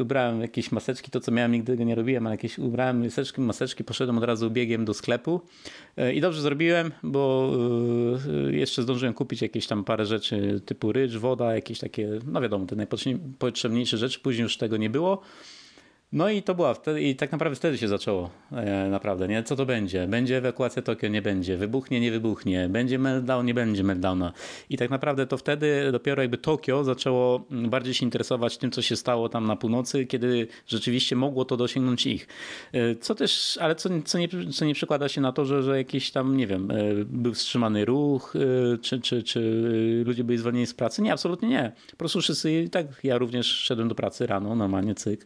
Ubrałem 0.00 0.40
jakieś 0.40 0.72
maseczki, 0.72 1.10
to 1.10 1.20
co 1.20 1.32
miałem, 1.32 1.52
nigdy 1.52 1.72
tego 1.72 1.84
nie 1.84 1.94
robiłem, 1.94 2.26
ale 2.26 2.34
jakieś 2.34 2.58
ubrałem 2.58 3.04
maseczki, 3.04 3.40
maseczki, 3.40 3.84
poszedłem 3.84 4.18
od 4.18 4.24
razu 4.24 4.50
biegiem 4.50 4.84
do 4.84 4.94
sklepu 4.94 5.40
e, 5.96 6.14
i 6.14 6.20
dobrze 6.20 6.42
zrobiłem, 6.42 6.92
bo 7.02 7.52
e, 8.48 8.52
jeszcze 8.52 8.82
zdążyłem 8.82 9.14
kupić 9.14 9.42
jakieś 9.42 9.66
tam 9.66 9.84
parę 9.84 10.06
rzeczy 10.06 10.60
typu 10.66 10.92
rycz, 10.92 11.16
woda, 11.16 11.54
jakieś 11.54 11.78
takie, 11.78 12.08
no 12.26 12.40
wiadomo, 12.40 12.66
te 12.66 12.76
najpotrzebniejsze 12.76 13.96
rzeczy, 13.98 14.20
później 14.20 14.42
już 14.42 14.56
tego 14.56 14.76
nie 14.76 14.90
było. 14.90 15.22
No 16.12 16.30
i 16.30 16.42
to 16.42 16.54
była 16.54 16.74
wtedy, 16.74 17.02
i 17.02 17.16
tak 17.16 17.32
naprawdę 17.32 17.56
wtedy 17.56 17.78
się 17.78 17.88
zaczęło 17.88 18.30
e, 18.52 18.88
naprawdę, 18.88 19.28
nie? 19.28 19.42
Co 19.42 19.56
to 19.56 19.66
będzie? 19.66 20.06
Będzie 20.06 20.36
ewakuacja 20.36 20.82
Tokio? 20.82 21.08
Nie 21.08 21.22
będzie. 21.22 21.56
Wybuchnie? 21.56 22.00
Nie 22.00 22.10
wybuchnie. 22.10 22.68
Będzie 22.68 22.98
meltdown? 22.98 23.46
Nie 23.46 23.54
będzie 23.54 23.84
meltdowna. 23.84 24.32
I 24.70 24.76
tak 24.76 24.90
naprawdę 24.90 25.26
to 25.26 25.36
wtedy 25.36 25.92
dopiero 25.92 26.22
jakby 26.22 26.38
Tokio 26.38 26.84
zaczęło 26.84 27.44
bardziej 27.50 27.94
się 27.94 28.04
interesować 28.04 28.58
tym, 28.58 28.70
co 28.70 28.82
się 28.82 28.96
stało 28.96 29.28
tam 29.28 29.46
na 29.46 29.56
północy, 29.56 30.06
kiedy 30.06 30.48
rzeczywiście 30.66 31.16
mogło 31.16 31.44
to 31.44 31.56
dosięgnąć 31.56 32.06
ich. 32.06 32.26
E, 32.72 32.96
co 32.96 33.14
też, 33.14 33.58
ale 33.60 33.74
co, 33.74 33.88
co, 34.04 34.18
nie, 34.18 34.28
co 34.52 34.64
nie 34.64 34.74
przekłada 34.74 35.08
się 35.08 35.20
na 35.20 35.32
to, 35.32 35.44
że, 35.44 35.62
że 35.62 35.76
jakiś 35.76 36.10
tam, 36.10 36.36
nie 36.36 36.46
wiem, 36.46 36.70
e, 36.70 36.74
był 37.04 37.34
wstrzymany 37.34 37.84
ruch, 37.84 38.36
e, 38.36 38.78
czy, 38.78 39.00
czy, 39.00 39.22
czy 39.22 39.40
ludzie 40.06 40.24
byli 40.24 40.38
zwolnieni 40.38 40.66
z 40.66 40.74
pracy? 40.74 41.02
Nie, 41.02 41.12
absolutnie 41.12 41.48
nie. 41.48 41.72
Po 41.90 41.96
prostu 41.96 42.20
wszyscy, 42.20 42.68
tak 42.72 42.86
ja 43.02 43.18
również 43.18 43.46
szedłem 43.46 43.88
do 43.88 43.94
pracy 43.94 44.26
rano, 44.26 44.54
normalnie 44.54 44.94
cyk 44.94 45.24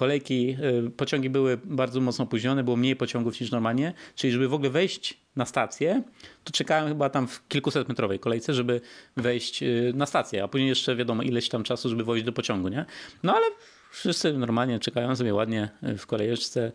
kolejki, 0.00 0.56
y, 0.86 0.90
pociągi 0.90 1.30
były 1.30 1.58
bardzo 1.64 2.00
mocno 2.00 2.24
opóźnione, 2.24 2.64
było 2.64 2.76
mniej 2.76 2.96
pociągów 2.96 3.40
niż 3.40 3.50
normalnie, 3.50 3.92
czyli 4.14 4.32
żeby 4.32 4.48
w 4.48 4.54
ogóle 4.54 4.70
wejść 4.70 5.20
na 5.36 5.46
stację, 5.46 6.02
to 6.44 6.52
czekałem 6.52 6.88
chyba 6.88 7.10
tam 7.10 7.28
w 7.28 7.48
kilkuset 7.48 7.88
metrowej 7.88 8.18
kolejce, 8.18 8.54
żeby 8.54 8.80
wejść 9.16 9.62
y, 9.62 9.92
na 9.94 10.06
stację, 10.06 10.42
a 10.44 10.48
później 10.48 10.68
jeszcze 10.68 10.96
wiadomo 10.96 11.22
ileś 11.22 11.48
tam 11.48 11.62
czasu, 11.62 11.88
żeby 11.88 12.04
wejść 12.04 12.24
do 12.24 12.32
pociągu, 12.32 12.68
nie? 12.68 12.84
No 13.22 13.34
ale 13.34 13.46
wszyscy 13.90 14.32
normalnie 14.32 14.78
czekają 14.78 15.16
sobie 15.16 15.34
ładnie 15.34 15.68
w 15.98 16.06
kolejeczce 16.06 16.72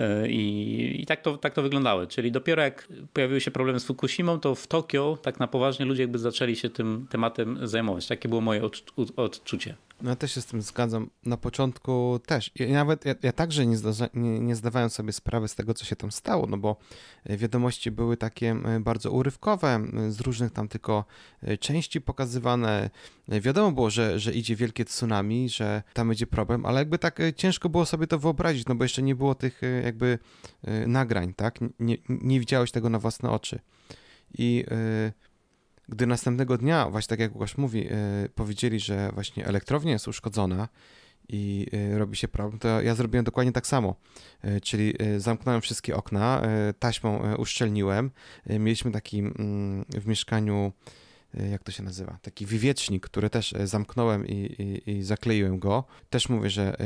y, 0.00 0.28
i, 0.28 1.02
i 1.02 1.06
tak, 1.06 1.22
to, 1.22 1.38
tak 1.38 1.54
to 1.54 1.62
wyglądało. 1.62 2.06
Czyli 2.06 2.32
dopiero 2.32 2.62
jak 2.62 2.88
pojawiły 3.12 3.40
się 3.40 3.50
problemy 3.50 3.80
z 3.80 3.84
Fukushimą, 3.84 4.40
to 4.40 4.54
w 4.54 4.66
Tokio 4.66 5.18
tak 5.22 5.40
na 5.40 5.46
poważnie 5.46 5.86
ludzie 5.86 6.02
jakby 6.02 6.18
zaczęli 6.18 6.56
się 6.56 6.70
tym 6.70 7.06
tematem 7.10 7.68
zajmować. 7.68 8.06
Takie 8.06 8.28
było 8.28 8.40
moje 8.40 8.62
odczucie. 9.16 9.85
No 10.02 10.10
ja 10.10 10.16
też 10.16 10.34
się 10.34 10.40
z 10.40 10.46
tym 10.46 10.62
zgadzam. 10.62 11.10
Na 11.26 11.36
początku 11.36 12.20
też. 12.26 12.50
Ja 12.54 12.68
nawet 12.68 13.04
ja, 13.04 13.14
ja 13.22 13.32
także 13.32 13.66
nie, 13.66 13.76
nie, 14.14 14.40
nie, 14.40 14.56
zdawałem 14.56 14.90
sobie 14.90 15.12
sprawy 15.12 15.48
z 15.48 15.54
tego, 15.54 15.74
co 15.74 15.84
się 15.84 15.96
tam 15.96 16.12
stało, 16.12 16.46
no 16.46 16.58
bo 16.58 16.76
e, 17.24 17.36
wiadomości 17.36 17.90
były 17.90 18.16
takie 18.16 18.50
e, 18.50 18.80
bardzo 18.80 19.10
urywkowe, 19.10 19.86
z 20.08 20.20
różnych 20.20 20.52
tam 20.52 20.68
tylko 20.68 21.04
e, 21.42 21.58
części 21.58 22.00
pokazywane. 22.00 22.90
Wiadomo 23.28 23.72
było, 23.72 23.90
że, 23.90 24.20
że 24.20 24.32
idzie 24.32 24.56
wielkie 24.56 24.84
tsunami, 24.84 25.48
że 25.48 25.82
tam 25.92 26.08
będzie 26.08 26.26
problem, 26.26 26.66
ale 26.66 26.78
jakby 26.78 26.98
tak 26.98 27.18
ciężko 27.36 27.68
było 27.68 27.86
sobie 27.86 28.06
to 28.06 28.18
wyobrazić, 28.18 28.66
no 28.66 28.74
bo 28.74 28.84
jeszcze 28.84 29.02
nie 29.02 29.14
było 29.14 29.34
tych 29.34 29.60
jakby 29.84 30.18
nagrań, 30.86 31.34
tak? 31.34 31.58
Nie, 31.80 31.96
nie 32.08 32.40
widziałeś 32.40 32.70
tego 32.70 32.90
na 32.90 32.98
własne 32.98 33.30
oczy. 33.30 33.58
I 34.38 34.64
yy, 34.70 35.25
gdy 35.88 36.06
następnego 36.06 36.58
dnia, 36.58 36.90
właśnie 36.90 37.08
tak 37.08 37.20
jak 37.20 37.34
Łukasz 37.34 37.56
mówi, 37.56 37.78
yy, 37.78 38.28
powiedzieli, 38.34 38.80
że 38.80 39.10
właśnie 39.14 39.46
elektrownia 39.46 39.92
jest 39.92 40.08
uszkodzona 40.08 40.68
i 41.28 41.66
yy, 41.72 41.98
robi 41.98 42.16
się 42.16 42.28
problem, 42.28 42.58
to 42.58 42.82
ja 42.82 42.94
zrobiłem 42.94 43.24
dokładnie 43.24 43.52
tak 43.52 43.66
samo. 43.66 43.96
Yy, 44.44 44.60
czyli 44.60 44.94
zamknąłem 45.18 45.60
wszystkie 45.60 45.96
okna, 45.96 46.42
taśmą 46.78 47.34
uszczelniłem. 47.34 48.10
Mieliśmy 48.46 48.90
taki 48.90 49.18
mm, 49.18 49.84
w 49.88 50.06
mieszkaniu 50.06 50.72
jak 51.50 51.62
to 51.62 51.72
się 51.72 51.82
nazywa, 51.82 52.18
taki 52.22 52.46
wywiecznik, 52.46 53.06
który 53.06 53.30
też 53.30 53.54
zamknąłem 53.64 54.26
i, 54.26 54.32
i, 54.32 54.90
i 54.90 55.02
zakleiłem 55.02 55.58
go. 55.58 55.84
Też 56.10 56.28
mówię, 56.28 56.50
że 56.50 56.76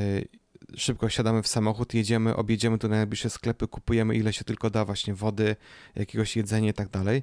szybko 0.76 1.08
siadamy 1.08 1.42
w 1.42 1.48
samochód, 1.48 1.94
jedziemy, 1.94 2.36
objedziemy 2.36 2.78
tu 2.78 2.88
najbliższe 2.88 3.30
sklepy, 3.30 3.68
kupujemy 3.68 4.14
ile 4.14 4.32
się 4.32 4.44
tylko 4.44 4.70
da 4.70 4.84
właśnie 4.84 5.14
wody, 5.14 5.56
jakiegoś 5.96 6.36
jedzenia 6.36 6.70
i 6.70 6.72
tak 6.72 6.88
dalej. 6.88 7.22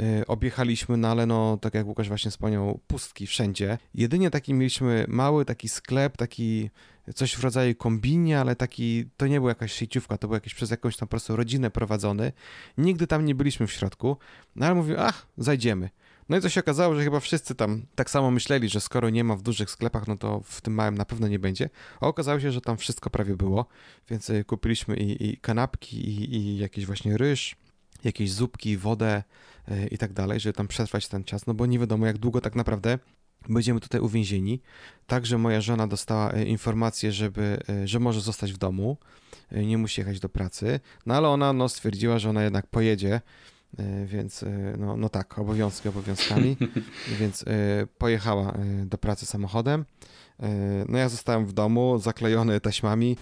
Y, 0.00 0.26
objechaliśmy, 0.26 0.96
no 0.96 1.08
ale 1.08 1.26
no, 1.26 1.58
tak 1.60 1.74
jak 1.74 1.86
Łukasz 1.86 2.08
właśnie 2.08 2.30
wspomniał, 2.30 2.80
pustki 2.86 3.26
wszędzie. 3.26 3.78
Jedynie 3.94 4.30
taki 4.30 4.54
mieliśmy 4.54 5.04
mały 5.08 5.44
taki 5.44 5.68
sklep, 5.68 6.16
taki 6.16 6.70
coś 7.14 7.36
w 7.36 7.44
rodzaju 7.44 7.74
kombini, 7.74 8.34
ale 8.34 8.56
taki, 8.56 9.04
to 9.16 9.26
nie 9.26 9.40
była 9.40 9.50
jakaś 9.50 9.72
sieciówka, 9.72 10.18
to 10.18 10.28
był 10.28 10.34
jakiś 10.34 10.54
przez 10.54 10.70
jakąś 10.70 10.96
tam 10.96 11.08
po 11.08 11.10
prostu 11.10 11.36
rodzinę 11.36 11.70
prowadzony. 11.70 12.32
Nigdy 12.78 13.06
tam 13.06 13.24
nie 13.24 13.34
byliśmy 13.34 13.66
w 13.66 13.72
środku, 13.72 14.16
no 14.56 14.66
ale 14.66 14.74
mówię, 14.74 14.98
ach, 14.98 15.26
zajdziemy. 15.38 15.90
No 16.28 16.36
i 16.36 16.40
to 16.40 16.48
się 16.48 16.60
okazało, 16.60 16.94
że 16.94 17.04
chyba 17.04 17.20
wszyscy 17.20 17.54
tam 17.54 17.82
tak 17.94 18.10
samo 18.10 18.30
myśleli, 18.30 18.68
że 18.68 18.80
skoro 18.80 19.10
nie 19.10 19.24
ma 19.24 19.36
w 19.36 19.42
dużych 19.42 19.70
sklepach, 19.70 20.08
no 20.08 20.16
to 20.16 20.40
w 20.44 20.60
tym 20.60 20.74
małym 20.74 20.94
na 20.94 21.04
pewno 21.04 21.28
nie 21.28 21.38
będzie. 21.38 21.70
A 22.00 22.06
okazało 22.06 22.40
się, 22.40 22.52
że 22.52 22.60
tam 22.60 22.76
wszystko 22.76 23.10
prawie 23.10 23.36
było, 23.36 23.66
więc 24.10 24.30
y, 24.30 24.44
kupiliśmy 24.44 24.96
i, 24.96 25.30
i 25.30 25.36
kanapki, 25.36 26.08
i, 26.08 26.34
i 26.36 26.58
jakiś 26.58 26.86
właśnie 26.86 27.16
ryż, 27.16 27.56
jakieś 28.04 28.32
zupki, 28.32 28.76
wodę 28.76 29.22
y, 29.70 29.88
i 29.90 29.98
tak 29.98 30.12
dalej, 30.12 30.40
żeby 30.40 30.52
tam 30.52 30.68
przetrwać 30.68 31.08
ten 31.08 31.24
czas, 31.24 31.46
no 31.46 31.54
bo 31.54 31.66
nie 31.66 31.78
wiadomo 31.78 32.06
jak 32.06 32.18
długo 32.18 32.40
tak 32.40 32.54
naprawdę 32.54 32.98
będziemy 33.48 33.80
tutaj 33.80 34.00
uwięzieni. 34.00 34.60
Także 35.06 35.38
moja 35.38 35.60
żona 35.60 35.86
dostała 35.86 36.34
y, 36.34 36.44
informację, 36.44 37.12
żeby, 37.12 37.58
że 37.84 38.00
może 38.00 38.20
zostać 38.20 38.52
w 38.52 38.56
domu, 38.56 38.96
nie 39.52 39.78
musi 39.78 40.00
jechać 40.00 40.20
do 40.20 40.28
pracy, 40.28 40.80
no 41.06 41.14
ale 41.14 41.28
ona 41.28 41.52
no, 41.52 41.68
stwierdziła, 41.68 42.18
że 42.18 42.30
ona 42.30 42.42
jednak 42.44 42.66
pojedzie 42.66 43.20
więc 44.06 44.44
no, 44.78 44.96
no 44.96 45.08
tak, 45.08 45.38
obowiązki 45.38 45.88
obowiązkami, 45.88 46.56
więc 47.20 47.44
pojechała 47.98 48.58
do 48.84 48.98
pracy 48.98 49.26
samochodem. 49.26 49.84
E, 50.42 50.84
no 50.88 50.98
ja 50.98 51.08
zostałem 51.08 51.46
w 51.46 51.52
domu, 51.52 51.98
zaklejony 51.98 52.60
taśmami, 52.60 53.16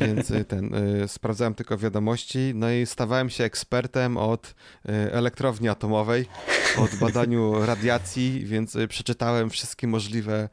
więc 0.00 0.30
e, 0.30 0.44
ten, 0.44 0.74
e, 0.74 1.08
sprawdzałem 1.08 1.54
tylko 1.54 1.78
wiadomości, 1.78 2.52
no 2.54 2.70
i 2.70 2.86
stawałem 2.86 3.30
się 3.30 3.44
ekspertem 3.44 4.16
od 4.16 4.54
elektrowni 5.12 5.68
atomowej, 5.68 6.26
od 6.78 6.94
badaniu 6.94 7.66
radiacji, 7.66 8.44
więc 8.44 8.76
przeczytałem 8.88 9.50
wszystkie 9.50 9.86
możliwe 9.86 10.48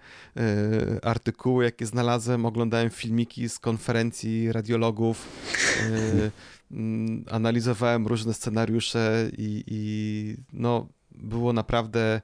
artykuły, 1.04 1.64
jakie 1.64 1.86
znalazłem, 1.86 2.46
oglądałem 2.46 2.90
filmiki 2.90 3.50
z 3.50 3.60
konferencji 3.60 4.52
radiologów, 4.52 5.28
analizowałem 7.32 8.08
różne 8.08 8.34
scenariusze 8.34 9.30
i, 9.38 9.64
i 9.68 10.38
no 10.54 10.88
było 11.12 11.54
naprawdę 11.54 12.22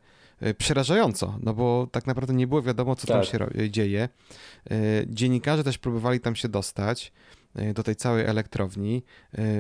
przerażająco, 0.57 1.37
no 1.41 1.53
bo 1.53 1.87
tak 1.91 2.07
naprawdę 2.07 2.33
nie 2.33 2.47
było 2.47 2.61
wiadomo, 2.61 2.95
co 2.95 3.07
tak. 3.07 3.15
tam 3.15 3.25
się 3.25 3.69
dzieje. 3.69 4.09
E, 4.71 4.75
dziennikarze 5.07 5.63
też 5.63 5.77
próbowali 5.77 6.19
tam 6.19 6.35
się 6.35 6.49
dostać 6.49 7.11
e, 7.55 7.73
do 7.73 7.83
tej 7.83 7.95
całej 7.95 8.25
elektrowni. 8.25 9.03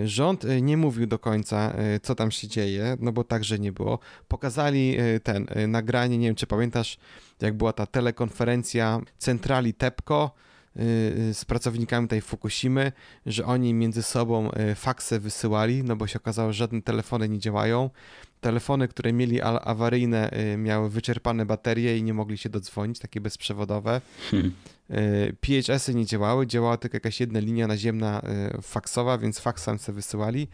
Rząd 0.05 0.45
nie 0.61 0.77
mówił 0.77 1.07
do 1.07 1.19
końca, 1.19 1.73
co 2.03 2.15
tam 2.15 2.31
się 2.31 2.47
dzieje, 2.47 2.97
no 2.99 3.11
bo 3.11 3.23
także 3.23 3.59
nie 3.59 3.71
było. 3.71 3.99
Pokazali 4.27 4.97
ten 5.23 5.47
nagranie, 5.67 6.17
nie 6.17 6.27
wiem 6.27 6.35
czy 6.35 6.47
pamiętasz, 6.47 6.97
jak 7.41 7.57
była 7.57 7.73
ta 7.73 7.85
telekonferencja 7.85 9.01
centrali 9.17 9.73
TEPCO 9.73 10.31
z 11.33 11.45
pracownikami 11.45 12.07
tej 12.07 12.21
Fukushimy, 12.21 12.91
że 13.25 13.45
oni 13.45 13.73
między 13.73 14.03
sobą 14.03 14.51
faksy 14.75 15.19
wysyłali, 15.19 15.83
no 15.83 15.95
bo 15.95 16.07
się 16.07 16.19
okazało, 16.19 16.53
że 16.53 16.57
żadne 16.57 16.81
telefony 16.81 17.29
nie 17.29 17.39
działają 17.39 17.89
telefony, 18.41 18.87
które 18.87 19.13
mieli 19.13 19.41
awaryjne, 19.41 20.31
y, 20.53 20.57
miały 20.57 20.89
wyczerpane 20.89 21.45
baterie 21.45 21.97
i 21.97 22.03
nie 22.03 22.13
mogli 22.13 22.37
się 22.37 22.49
dodzwonić, 22.49 22.99
takie 22.99 23.21
bezprzewodowe. 23.21 24.01
Hmm. 24.31 24.51
Y, 24.91 25.35
PHS-y 25.41 25.95
nie 25.95 26.05
działały, 26.05 26.47
działała 26.47 26.77
tylko 26.77 26.95
jakaś 26.95 27.19
jedna 27.19 27.39
linia 27.39 27.67
naziemna 27.67 28.21
y, 28.57 28.61
faksowa, 28.61 29.17
więc 29.17 29.39
faksem 29.39 29.79
sobie 29.79 29.95
wysyłali 29.95 30.47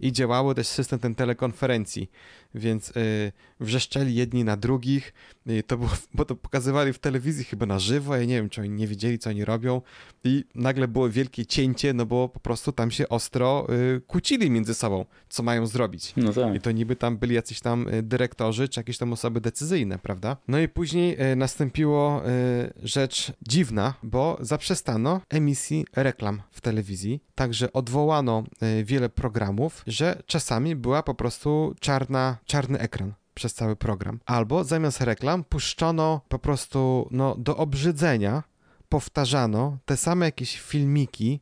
i 0.00 0.12
działało 0.12 0.54
też 0.54 0.66
system 0.66 0.98
ten 0.98 1.14
telekonferencji, 1.14 2.10
więc 2.54 2.90
y, 2.90 3.32
wrzeszczeli 3.60 4.14
jedni 4.14 4.44
na 4.44 4.56
drugich, 4.56 5.12
y, 5.48 5.62
to 5.62 5.76
było, 5.76 5.90
bo 6.14 6.24
to 6.24 6.36
pokazywali 6.36 6.92
w 6.92 6.98
telewizji 6.98 7.44
chyba 7.44 7.66
na 7.66 7.78
żywo, 7.78 8.16
ja 8.16 8.24
nie 8.24 8.34
wiem, 8.34 8.50
czy 8.50 8.60
oni 8.60 8.70
nie 8.70 8.86
wiedzieli, 8.86 9.18
co 9.18 9.30
oni 9.30 9.44
robią 9.44 9.82
i 10.24 10.44
nagle 10.54 10.88
było 10.88 11.10
wielkie 11.10 11.46
cięcie, 11.46 11.92
no 11.94 12.06
bo 12.06 12.28
po 12.28 12.40
prostu 12.40 12.72
tam 12.72 12.90
się 12.90 13.08
ostro 13.08 13.66
y, 13.96 14.00
kłócili 14.00 14.50
między 14.50 14.74
sobą, 14.74 15.04
co 15.28 15.42
mają 15.42 15.66
zrobić. 15.66 16.12
No 16.16 16.32
tak. 16.32 16.54
I 16.54 16.60
to 16.60 16.72
niby 16.72 16.96
tam 16.96 17.16
byli 17.16 17.34
jacyś 17.34 17.60
tam 17.60 17.88
y, 17.88 18.02
dyrektorzy, 18.02 18.68
czy 18.68 18.80
jakieś 18.80 18.98
tam 18.98 19.12
osoby 19.12 19.40
decyzyjne, 19.40 19.98
prawda? 19.98 20.36
No 20.48 20.58
i 20.58 20.68
później 20.68 21.32
y, 21.32 21.36
nastąpiło 21.36 22.22
y, 22.28 22.72
rzecz 22.82 23.32
dziwna, 23.48 23.94
bo 24.02 24.38
zaprzestano 24.40 25.20
emisji 25.28 25.84
reklam 25.96 26.42
w 26.50 26.60
telewizji, 26.60 27.20
także 27.34 27.72
odwołano 27.72 28.44
wiele 28.84 29.08
programów, 29.08 29.82
że 29.86 30.22
czasami 30.26 30.76
była 30.76 31.02
po 31.02 31.14
prostu 31.14 31.74
czarna, 31.80 32.36
czarny 32.44 32.78
ekran 32.78 33.12
przez 33.34 33.54
cały 33.54 33.76
program. 33.76 34.20
Albo 34.26 34.64
zamiast 34.64 35.00
reklam 35.00 35.44
puszczono 35.44 36.20
po 36.28 36.38
prostu 36.38 37.08
no, 37.10 37.36
do 37.38 37.56
obrzydzenia, 37.56 38.42
powtarzano 38.88 39.78
te 39.84 39.96
same 39.96 40.26
jakieś 40.26 40.60
filmiki, 40.60 41.40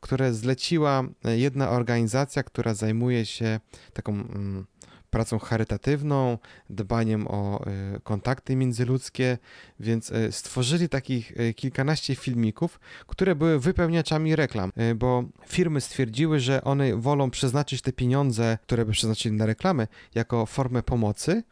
które 0.00 0.34
zleciła 0.34 1.02
jedna 1.24 1.70
organizacja, 1.70 2.42
która 2.42 2.74
zajmuje 2.74 3.26
się 3.26 3.60
taką 3.92 4.12
mm, 4.12 4.66
pracą 5.10 5.38
charytatywną, 5.38 6.38
dbaniem 6.70 7.26
o 7.28 7.64
e, 7.66 8.00
kontakty 8.02 8.56
międzyludzkie, 8.56 9.38
więc 9.80 10.12
e, 10.12 10.32
stworzyli 10.32 10.88
takich 10.88 11.32
e, 11.36 11.54
kilkanaście 11.54 12.14
filmików, 12.14 12.80
które 13.06 13.34
były 13.34 13.60
wypełniaczami 13.60 14.36
reklam, 14.36 14.72
bo 14.96 15.24
firmy 15.46 15.80
stwierdziły, 15.80 16.40
że 16.40 16.64
one 16.64 16.96
wolą 16.96 17.30
przeznaczyć 17.30 17.82
te 17.82 17.92
pieniądze, 17.92 18.58
które 18.62 18.84
by 18.84 18.92
przeznaczyli 18.92 19.36
na 19.36 19.46
reklamy, 19.46 19.88
jako 20.14 20.46
formę 20.46 20.82
pomocy, 20.82 21.42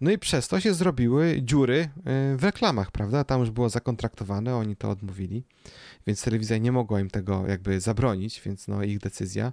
no 0.00 0.10
i 0.10 0.18
przez 0.18 0.48
to 0.48 0.60
się 0.60 0.74
zrobiły 0.74 1.42
dziury 1.42 1.88
w 2.36 2.44
reklamach, 2.44 2.90
prawda? 2.90 3.24
Tam 3.24 3.40
już 3.40 3.50
było 3.50 3.68
zakontraktowane, 3.68 4.56
oni 4.56 4.76
to 4.76 4.90
odmówili, 4.90 5.44
więc 6.06 6.24
telewizja 6.24 6.58
nie 6.58 6.72
mogła 6.72 7.00
im 7.00 7.10
tego 7.10 7.46
jakby 7.46 7.80
zabronić, 7.80 8.42
więc 8.46 8.68
no 8.68 8.82
ich 8.82 8.98
decyzja. 8.98 9.52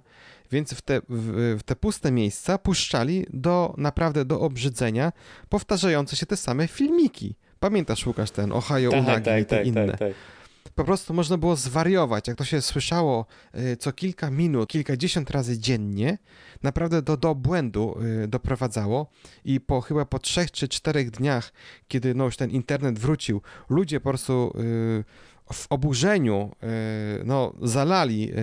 Więc 0.52 0.74
w 0.74 0.82
te, 0.82 1.00
w, 1.08 1.56
w 1.58 1.62
te 1.62 1.76
puste 1.76 2.12
miejsca 2.12 2.58
puszczali 2.58 3.26
do 3.32 3.74
naprawdę 3.76 4.24
do 4.24 4.40
obrzydzenia 4.40 5.12
powtarzające 5.48 6.16
się 6.16 6.26
te 6.26 6.36
same 6.36 6.68
filmiki. 6.68 7.36
Pamiętasz, 7.60 8.06
Łukasz, 8.06 8.30
ten 8.30 8.52
Ohio 8.52 8.90
tak, 8.90 9.00
Unagi 9.00 9.24
tak, 9.24 9.42
i 9.42 9.46
te 9.46 9.56
tak, 9.56 9.66
inne. 9.66 9.86
Tak, 9.86 9.98
tak. 9.98 10.12
Po 10.78 10.84
prostu 10.84 11.14
można 11.14 11.38
było 11.38 11.56
zwariować, 11.56 12.28
jak 12.28 12.36
to 12.36 12.44
się 12.44 12.62
słyszało 12.62 13.26
y, 13.54 13.76
co 13.76 13.92
kilka 13.92 14.30
minut, 14.30 14.68
kilkadziesiąt 14.68 15.30
razy 15.30 15.58
dziennie, 15.58 16.18
naprawdę 16.62 17.02
do, 17.02 17.16
do 17.16 17.34
błędu 17.34 17.98
y, 18.24 18.28
doprowadzało. 18.28 19.10
I 19.44 19.60
po 19.60 19.80
chyba 19.80 20.04
po 20.04 20.18
trzech 20.18 20.50
czy 20.50 20.68
czterech 20.68 21.10
dniach, 21.10 21.52
kiedy 21.88 22.14
no 22.14 22.24
już 22.24 22.36
ten 22.36 22.50
internet 22.50 22.98
wrócił, 22.98 23.42
ludzie 23.68 24.00
po 24.00 24.08
prostu 24.10 24.52
y, 24.58 25.04
w 25.52 25.66
oburzeniu 25.70 26.50
e, 26.62 26.66
no, 27.24 27.54
zalali 27.62 28.30
e, 28.30 28.34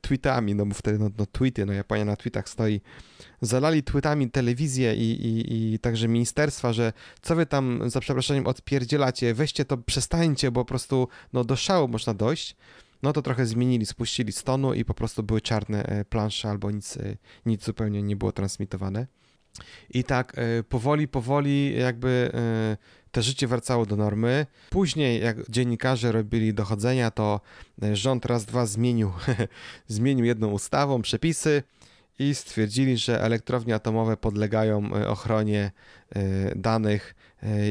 tweetami, 0.00 0.54
no 0.54 0.66
bo 0.66 0.74
wtedy 0.74 0.98
no, 0.98 1.10
no, 1.18 1.26
tweety, 1.26 1.66
no 1.66 1.72
Japonia 1.72 2.04
na 2.04 2.16
tweetach 2.16 2.48
stoi, 2.48 2.80
zalali 3.40 3.82
tweetami 3.82 4.30
telewizję 4.30 4.94
i, 4.94 5.10
i, 5.10 5.74
i 5.74 5.78
także 5.78 6.08
ministerstwa, 6.08 6.72
że 6.72 6.92
co 7.22 7.36
wy 7.36 7.46
tam 7.46 7.90
za 7.90 8.00
przeproszeniem 8.00 8.46
odpierdzielacie, 8.46 9.34
weźcie 9.34 9.64
to, 9.64 9.76
przestańcie, 9.76 10.50
bo 10.50 10.60
po 10.60 10.68
prostu 10.68 11.08
no, 11.32 11.44
do 11.44 11.56
szału 11.56 11.88
można 11.88 12.14
dojść. 12.14 12.56
No 13.02 13.12
to 13.12 13.22
trochę 13.22 13.46
zmienili, 13.46 13.86
spuścili 13.86 14.32
z 14.32 14.44
tonu 14.44 14.74
i 14.74 14.84
po 14.84 14.94
prostu 14.94 15.22
były 15.22 15.40
czarne 15.40 15.84
e, 15.84 16.04
plansze 16.04 16.50
albo 16.50 16.70
nic, 16.70 16.98
nic 17.46 17.64
zupełnie 17.64 18.02
nie 18.02 18.16
było 18.16 18.32
transmitowane. 18.32 19.06
I 19.90 20.04
tak 20.04 20.36
powoli, 20.68 21.08
powoli 21.08 21.78
jakby 21.78 22.30
te 23.12 23.22
życie 23.22 23.46
wracało 23.46 23.86
do 23.86 23.96
normy. 23.96 24.46
Później, 24.70 25.22
jak 25.22 25.50
dziennikarze 25.50 26.12
robili 26.12 26.54
dochodzenia, 26.54 27.10
to 27.10 27.40
e, 27.82 27.96
rząd 27.96 28.26
raz, 28.26 28.44
dwa 28.44 28.66
zmienił, 28.66 29.12
zmienił 29.86 30.24
jedną 30.24 30.50
ustawą, 30.50 31.02
przepisy 31.02 31.62
i 32.18 32.34
stwierdzili, 32.34 32.96
że 32.96 33.22
elektrownie 33.22 33.74
atomowe 33.74 34.16
podlegają 34.16 34.94
e, 34.94 35.08
ochronie 35.08 35.70
e, 36.14 36.20
danych 36.56 37.14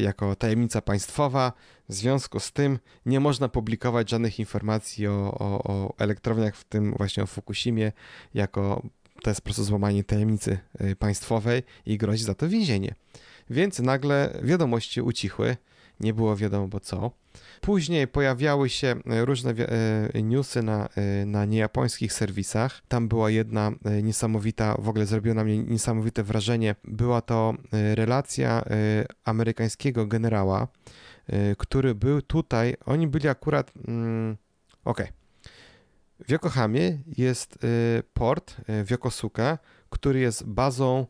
jako 0.01 0.35
tajemnica 0.35 0.81
państwowa. 0.81 1.53
W 1.89 1.93
związku 1.93 2.39
z 2.39 2.51
tym 2.51 2.79
nie 3.05 3.19
można 3.19 3.49
publikować 3.49 4.09
żadnych 4.09 4.39
informacji 4.39 5.07
o, 5.07 5.37
o, 5.39 5.63
o 5.63 5.93
elektrowniach, 5.97 6.55
w 6.55 6.63
tym 6.63 6.93
właśnie 6.97 7.23
o 7.23 7.25
Fukushimie, 7.25 7.91
jako 8.33 8.81
to 9.23 9.29
jest 9.29 9.41
po 9.41 9.45
prostu 9.45 9.63
złamanie 9.63 10.03
tajemnicy 10.03 10.57
państwowej 10.99 11.63
i 11.85 11.97
grozi 11.97 12.23
za 12.23 12.35
to 12.35 12.49
więzienie. 12.49 12.95
Więc 13.49 13.79
nagle 13.79 14.39
wiadomości 14.43 15.01
ucichły, 15.01 15.57
nie 15.99 16.13
było 16.13 16.35
wiadomo 16.35 16.79
co. 16.79 17.11
Później 17.61 18.07
pojawiały 18.07 18.69
się 18.69 18.95
e, 19.05 19.25
różne 19.25 19.51
e, 19.51 20.21
newsy 20.23 20.63
na, 20.63 20.89
e, 20.95 21.25
na 21.25 21.45
niejapońskich 21.45 22.13
serwisach. 22.13 22.81
Tam 22.87 23.07
była 23.07 23.29
jedna 23.29 23.71
niesamowita, 24.03 24.75
w 24.79 24.89
ogóle 24.89 25.05
zrobiła 25.05 25.35
na 25.35 25.43
mnie 25.43 25.57
niesamowite 25.57 26.23
wrażenie. 26.23 26.75
Była 26.83 27.21
to 27.21 27.53
relacja 27.71 28.63
amerykańskiego 29.25 30.07
generała, 30.07 30.67
który 31.57 31.95
był 31.95 32.21
tutaj. 32.21 32.75
Oni 32.85 33.07
byli 33.07 33.27
akurat. 33.27 33.71
Mm, 33.87 34.37
Okej. 34.85 35.07
W 36.27 36.31
Yokohamie 36.31 36.97
jest 37.17 37.59
port 38.13 38.55
w 38.67 38.91
Yokosuka, 38.91 39.57
który 39.89 40.19
jest 40.19 40.45
bazą 40.45 41.05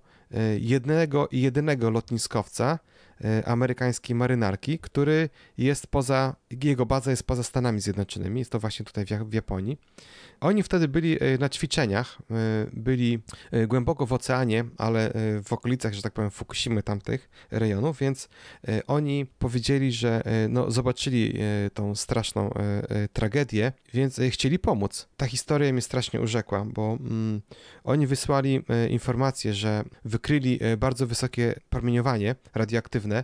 jednego 0.59 1.27
i 1.31 1.41
jedynego 1.41 1.89
lotniskowca 1.89 2.79
e, 3.23 3.47
amerykańskiej 3.47 4.15
marynarki, 4.15 4.79
który 4.79 5.29
jest 5.57 5.87
poza, 5.87 6.35
jego 6.63 6.85
baza 6.85 7.11
jest 7.11 7.23
poza 7.23 7.43
Stanami 7.43 7.81
Zjednoczonymi, 7.81 8.39
jest 8.39 8.51
to 8.51 8.59
właśnie 8.59 8.85
tutaj 8.85 9.05
w 9.25 9.33
Japonii. 9.33 9.77
Oni 10.41 10.63
wtedy 10.63 10.87
byli 10.87 11.17
e, 11.23 11.37
na 11.37 11.49
ćwiczeniach, 11.49 12.17
e, 12.31 12.33
byli 12.73 13.19
e, 13.51 13.67
głęboko 13.67 14.05
w 14.05 14.13
oceanie, 14.13 14.65
ale 14.77 15.11
w 15.43 15.53
okolicach, 15.53 15.93
że 15.93 16.01
tak 16.01 16.13
powiem, 16.13 16.31
Fukushimy 16.31 16.83
tamtych 16.83 17.29
rejonów, 17.51 17.99
więc 17.99 18.29
oni 18.87 19.25
powiedzieli, 19.39 19.91
że 19.91 20.23
no, 20.49 20.71
zobaczyli 20.71 21.39
tą 21.73 21.95
straszną 21.95 22.53
tragedię, 23.13 23.71
więc 23.93 24.19
chcieli 24.29 24.59
pomóc. 24.59 25.07
Ta 25.17 25.25
historia 25.25 25.73
mnie 25.73 25.81
strasznie 25.81 26.21
urzekła, 26.21 26.65
bo 26.65 26.97
mm, 26.99 27.41
oni 27.83 28.07
wysłali 28.07 28.63
informację, 28.89 29.53
że 29.53 29.83
wykryli 30.05 30.59
bardzo 30.77 31.07
wysokie 31.07 31.59
promieniowanie 31.69 32.35
radioaktywne, 32.55 33.23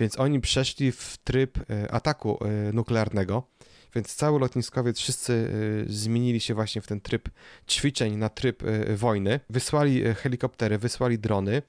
więc 0.00 0.18
oni 0.18 0.40
przeszli 0.40 0.92
w 0.92 1.18
tryb 1.24 1.58
ataku 1.90 2.38
nuklearnego 2.72 3.48
Więc 3.94 4.14
cały 4.14 4.40
lotniskowiec, 4.40 4.98
wszyscy 4.98 5.50
zmienili 5.86 6.40
się 6.40 6.54
właśnie 6.54 6.82
w 6.82 6.86
ten 6.86 7.00
tryb 7.00 7.28
ćwiczeń 7.68 8.16
na 8.16 8.28
tryb 8.28 8.62
wojny. 8.96 9.40
Wysłali 9.50 10.02
helikoptery, 10.14 10.78
wysłali 10.78 11.18
drony, 11.18 11.62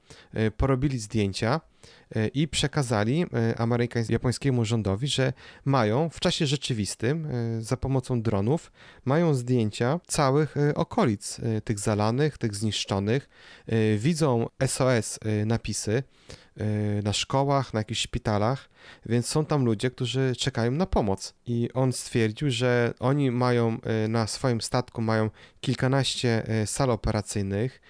porobili 0.56 0.98
zdjęcia 0.98 1.60
E, 2.16 2.28
i 2.28 2.48
przekazali 2.48 3.26
e, 3.34 3.58
amerykańskiemu, 3.58 4.64
rządowi, 4.64 5.08
że 5.08 5.32
mają 5.64 6.08
w 6.08 6.20
czasie 6.20 6.46
rzeczywistym 6.46 7.26
e, 7.26 7.62
za 7.62 7.76
pomocą 7.76 8.22
dronów 8.22 8.72
mają 9.04 9.34
zdjęcia 9.34 10.00
całych 10.06 10.54
okolic 10.74 11.40
tych 11.64 11.78
zalanych, 11.78 12.38
tych 12.38 12.54
zniszczonych. 12.54 13.28
Widzą 13.98 14.46
SOS 14.66 15.18
napisy 15.46 16.02
na 17.04 17.12
szkołach, 17.12 17.74
na 17.74 17.80
jakichś 17.80 18.00
szpitalach, 18.00 18.68
więc 19.06 19.26
są 19.26 19.44
tam 19.44 19.64
ludzie, 19.64 19.90
którzy 19.90 20.32
czekają 20.38 20.70
na 20.70 20.86
pomoc. 20.86 21.34
I 21.46 21.68
on 21.74 21.92
stwierdził, 21.92 22.50
że 22.50 22.94
oni 23.00 23.30
mają 23.30 23.78
na 24.08 24.26
swoim 24.26 24.60
statku 24.60 25.02
mają 25.02 25.30
kilkanaście 25.60 26.42
sal 26.66 26.90
operacyjnych, 26.90 27.80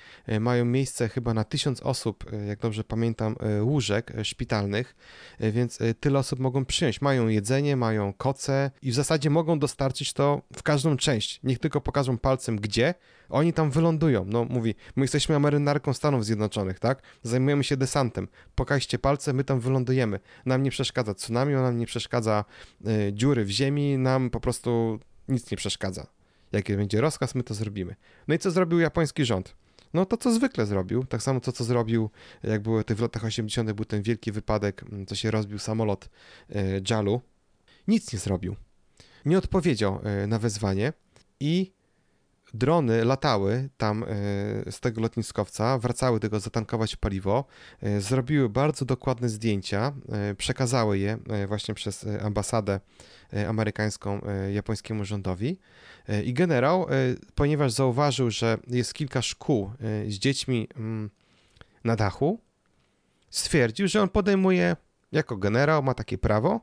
mają 0.40 0.64
miejsce 0.64 1.08
chyba 1.08 1.34
na 1.34 1.44
tysiąc 1.44 1.82
osób, 1.82 2.24
jak 2.48 2.58
dobrze 2.58 2.84
pamiętam, 2.84 3.36
łóżek 3.60 4.12
E, 4.14 4.24
szpitalnych, 4.24 4.96
e, 5.38 5.52
więc 5.52 5.80
e, 5.80 5.94
tyle 5.94 6.18
osób 6.18 6.38
mogą 6.38 6.64
przyjąć. 6.64 7.00
Mają 7.00 7.28
jedzenie, 7.28 7.76
mają 7.76 8.12
koce 8.12 8.70
i 8.82 8.90
w 8.90 8.94
zasadzie 8.94 9.30
mogą 9.30 9.58
dostarczyć 9.58 10.12
to 10.12 10.42
w 10.56 10.62
każdą 10.62 10.96
część. 10.96 11.40
Niech 11.42 11.58
tylko 11.58 11.80
pokażą 11.80 12.18
palcem 12.18 12.56
gdzie, 12.56 12.94
oni 13.28 13.52
tam 13.52 13.70
wylądują. 13.70 14.24
No 14.24 14.44
mówi, 14.44 14.74
my 14.96 15.04
jesteśmy 15.04 15.38
marynarką 15.38 15.92
Stanów 15.92 16.24
Zjednoczonych, 16.24 16.78
tak? 16.78 17.02
Zajmujemy 17.22 17.64
się 17.64 17.76
desantem. 17.76 18.28
Pokażcie 18.54 18.98
palce, 18.98 19.32
my 19.32 19.44
tam 19.44 19.60
wylądujemy. 19.60 20.20
Nam 20.46 20.62
nie 20.62 20.70
przeszkadza 20.70 20.81
tsunami, 21.16 21.54
nam 21.54 21.78
nie 21.78 21.86
przeszkadza 21.86 22.44
y, 22.86 23.12
dziury 23.12 23.44
w 23.44 23.50
ziemi, 23.50 23.98
nam 23.98 24.30
po 24.30 24.40
prostu 24.40 24.98
nic 25.28 25.50
nie 25.50 25.56
przeszkadza. 25.56 26.06
Jaki 26.52 26.76
będzie 26.76 27.00
rozkaz, 27.00 27.34
my 27.34 27.42
to 27.42 27.54
zrobimy. 27.54 27.96
No 28.28 28.34
i 28.34 28.38
co 28.38 28.50
zrobił 28.50 28.78
japoński 28.78 29.24
rząd? 29.24 29.54
No 29.94 30.06
to 30.06 30.16
co 30.16 30.32
zwykle 30.32 30.66
zrobił, 30.66 31.04
tak 31.04 31.22
samo 31.22 31.40
to 31.40 31.52
co 31.52 31.64
zrobił, 31.64 32.10
jak 32.42 32.62
były 32.62 32.84
te 32.84 32.94
w 32.94 33.00
latach 33.00 33.24
80. 33.24 33.72
był 33.72 33.84
ten 33.84 34.02
wielki 34.02 34.32
wypadek, 34.32 34.82
mm, 34.82 35.06
co 35.06 35.14
się 35.14 35.30
rozbił 35.30 35.58
samolot 35.58 36.08
e, 36.50 36.80
JALu. 36.90 37.20
Nic 37.88 38.12
nie 38.12 38.18
zrobił. 38.18 38.56
Nie 39.24 39.38
odpowiedział 39.38 40.00
e, 40.04 40.26
na 40.26 40.38
wezwanie 40.38 40.92
i 41.40 41.72
drony 42.54 43.04
latały 43.04 43.68
tam 43.76 44.02
e, 44.02 44.06
z 44.72 44.80
tego 44.80 45.00
lotniskowca, 45.00 45.78
wracały 45.78 46.20
tylko 46.20 46.40
zatankować 46.40 46.96
paliwo, 46.96 47.44
zrobiły 47.98 48.48
bardzo 48.48 48.84
dokładne 48.84 49.28
zdjęcia, 49.28 49.92
przekazały 50.38 50.98
je 50.98 51.18
właśnie 51.48 51.74
przez 51.74 52.06
ambasadę 52.22 52.80
amerykańską 53.48 54.20
japońskiemu 54.52 55.04
rządowi. 55.04 55.58
E, 56.08 56.22
I 56.22 56.34
generał, 56.34 56.82
e, 56.82 56.86
ponieważ 57.34 57.72
zauważył, 57.72 58.30
że 58.30 58.58
jest 58.68 58.94
kilka 58.94 59.22
szkół 59.22 59.64
e, 59.64 60.10
z 60.10 60.14
dziećmi 60.14 60.68
mm, 60.76 61.10
na 61.84 61.96
dachu, 61.96 62.40
stwierdził, 63.30 63.88
że 63.88 64.02
on 64.02 64.08
podejmuje, 64.08 64.76
jako 65.12 65.36
generał, 65.36 65.82
ma 65.82 65.94
takie 65.94 66.18
prawo, 66.18 66.60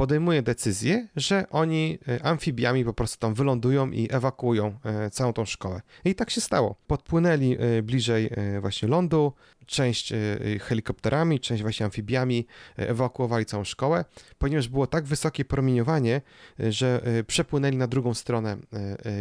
podejmuje 0.00 0.42
decyzję, 0.42 1.08
że 1.16 1.46
oni 1.50 1.98
e, 2.08 2.24
amfibiami 2.24 2.84
po 2.84 2.92
prostu 2.92 3.18
tam 3.18 3.34
wylądują 3.34 3.90
i 3.90 4.08
ewakuują 4.10 4.78
e, 4.84 5.10
całą 5.10 5.32
tą 5.32 5.44
szkołę. 5.44 5.80
I 6.04 6.14
tak 6.14 6.30
się 6.30 6.40
stało. 6.40 6.76
Podpłynęli 6.86 7.56
e, 7.58 7.82
bliżej 7.82 8.30
właśnie 8.60 8.88
lądu, 8.88 9.32
część 9.66 10.12
helikopterami, 10.60 11.40
część 11.40 11.62
właśnie 11.62 11.86
amfibiami, 11.86 12.46
ewakuowali 12.76 13.46
całą 13.46 13.64
szkołę, 13.64 14.04
ponieważ 14.38 14.68
było 14.68 14.86
tak 14.86 15.04
wysokie 15.04 15.44
promieniowanie, 15.44 16.20
że 16.58 17.02
przepłynęli 17.26 17.76
na 17.76 17.86
drugą 17.86 18.14
stronę 18.14 18.56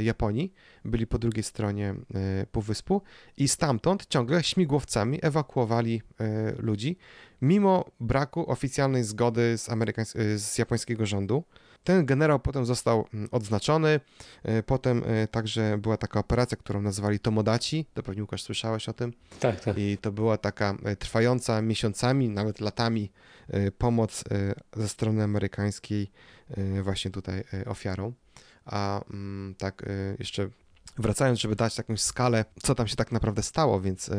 Japonii, 0.04 0.54
byli 0.86 1.08
po 1.08 1.20
drugiej 1.20 1.44
stronie 1.44 1.96
półwyspu 2.52 3.02
i 3.38 3.48
stamtąd 3.48 4.08
ciągle 4.08 4.44
śmigłowcami 4.44 5.20
ewakuowali 5.22 6.02
ludzi 6.58 6.98
mimo 7.42 7.92
braku 8.00 8.52
oficjalnej 8.52 9.04
zgody 9.04 9.58
z, 9.58 9.70
y, 10.16 10.40
z 10.40 10.58
japońskiego 10.58 11.06
rządu. 11.06 11.44
Ten 11.84 12.06
generał 12.06 12.40
potem 12.40 12.66
został 12.66 13.08
mm, 13.14 13.30
odznaczony. 13.32 14.00
Y, 14.60 14.64
potem 14.64 15.04
y, 15.04 15.28
także 15.28 15.78
była 15.78 15.98
taka 15.98 16.20
operacja, 16.20 16.58
którą 16.58 16.82
nazwali 16.82 17.20
Tomodaci. 17.20 17.86
To 17.94 18.04
pewnie 18.04 18.22
Łukasz 18.22 18.44
słyszałeś 18.44 18.90
o 18.90 18.94
tym. 18.94 19.14
Tak, 19.40 19.60
tak. 19.60 19.78
I 19.78 19.98
to 19.98 20.12
była 20.12 20.38
taka 20.38 20.78
trwająca 21.00 21.62
miesiącami, 21.62 22.30
nawet 22.30 22.60
latami 22.60 23.12
pomoc 23.78 24.24
ze 24.76 24.90
strony 24.90 25.24
amerykańskiej 25.24 26.12
właśnie 26.84 27.12
tutaj 27.12 27.44
ofiarą. 27.66 28.14
A 28.66 29.02
mm, 29.10 29.56
tak 29.58 29.86
jeszcze 30.20 30.50
wracając, 30.98 31.40
żeby 31.40 31.56
dać 31.56 31.78
jakąś 31.78 32.02
skalę, 32.02 32.46
co 32.64 32.76
tam 32.76 32.88
się 32.88 32.96
tak 32.96 33.12
naprawdę 33.12 33.44
stało, 33.44 33.82
więc 33.82 34.10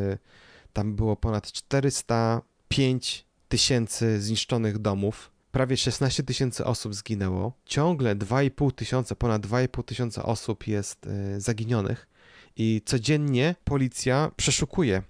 tam 0.73 0.97
było 0.97 1.17
ponad 1.17 1.53
400 1.53 2.43
5 2.71 3.27
tysięcy 3.49 4.21
zniszczonych 4.21 4.79
domów, 4.79 5.31
prawie 5.53 5.77
16 5.77 6.23
tysięcy 6.23 6.65
osób 6.65 6.95
zginęło, 6.95 7.53
ciągle 7.67 8.17
2,5 8.17 8.73
tysiąca, 8.73 9.15
ponad 9.15 9.47
2,5 9.47 9.85
tysiąca 9.85 10.23
osób 10.23 10.67
jest 10.67 11.07
y, 11.07 11.41
zaginionych. 11.41 12.09
I 12.57 12.83
codziennie 12.85 13.55
policja 13.65 14.31
przeszukuje 14.37 14.99
y, 14.99 15.03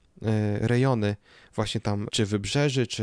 rejony 0.60 1.16
właśnie 1.54 1.80
tam, 1.80 2.08
czy 2.10 2.26
wybrzeży, 2.26 2.86
czy 2.86 3.02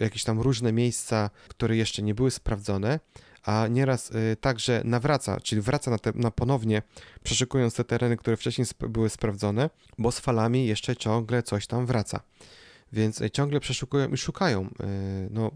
y, 0.00 0.04
jakieś 0.04 0.24
tam 0.24 0.40
różne 0.40 0.72
miejsca, 0.72 1.30
które 1.48 1.76
jeszcze 1.76 2.02
nie 2.02 2.14
były 2.14 2.30
sprawdzone, 2.30 3.00
a 3.42 3.66
nieraz 3.70 4.10
także 4.40 4.82
nawraca, 4.84 5.40
czyli 5.40 5.60
wraca 5.60 5.90
na, 5.90 5.98
te, 5.98 6.12
na 6.14 6.30
ponownie, 6.30 6.82
przeszukując 7.22 7.74
te 7.74 7.84
tereny, 7.84 8.16
które 8.16 8.36
wcześniej 8.36 8.66
były 8.88 9.10
sprawdzone, 9.10 9.70
bo 9.98 10.12
z 10.12 10.20
falami 10.20 10.66
jeszcze 10.66 10.96
ciągle 10.96 11.42
coś 11.42 11.66
tam 11.66 11.86
wraca 11.86 12.20
więc 12.92 13.22
e, 13.22 13.30
ciągle 13.30 13.60
przeszukują 13.60 14.08
i 14.08 14.16
szukają 14.16 14.62
e, 14.62 14.86
no, 15.30 15.50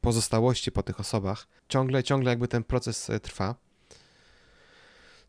pozostałości 0.00 0.72
po 0.72 0.82
tych 0.82 1.00
osobach. 1.00 1.48
Ciągle, 1.68 2.02
ciągle 2.02 2.30
jakby 2.30 2.48
ten 2.48 2.64
proces 2.64 3.10
e, 3.10 3.20
trwa. 3.20 3.54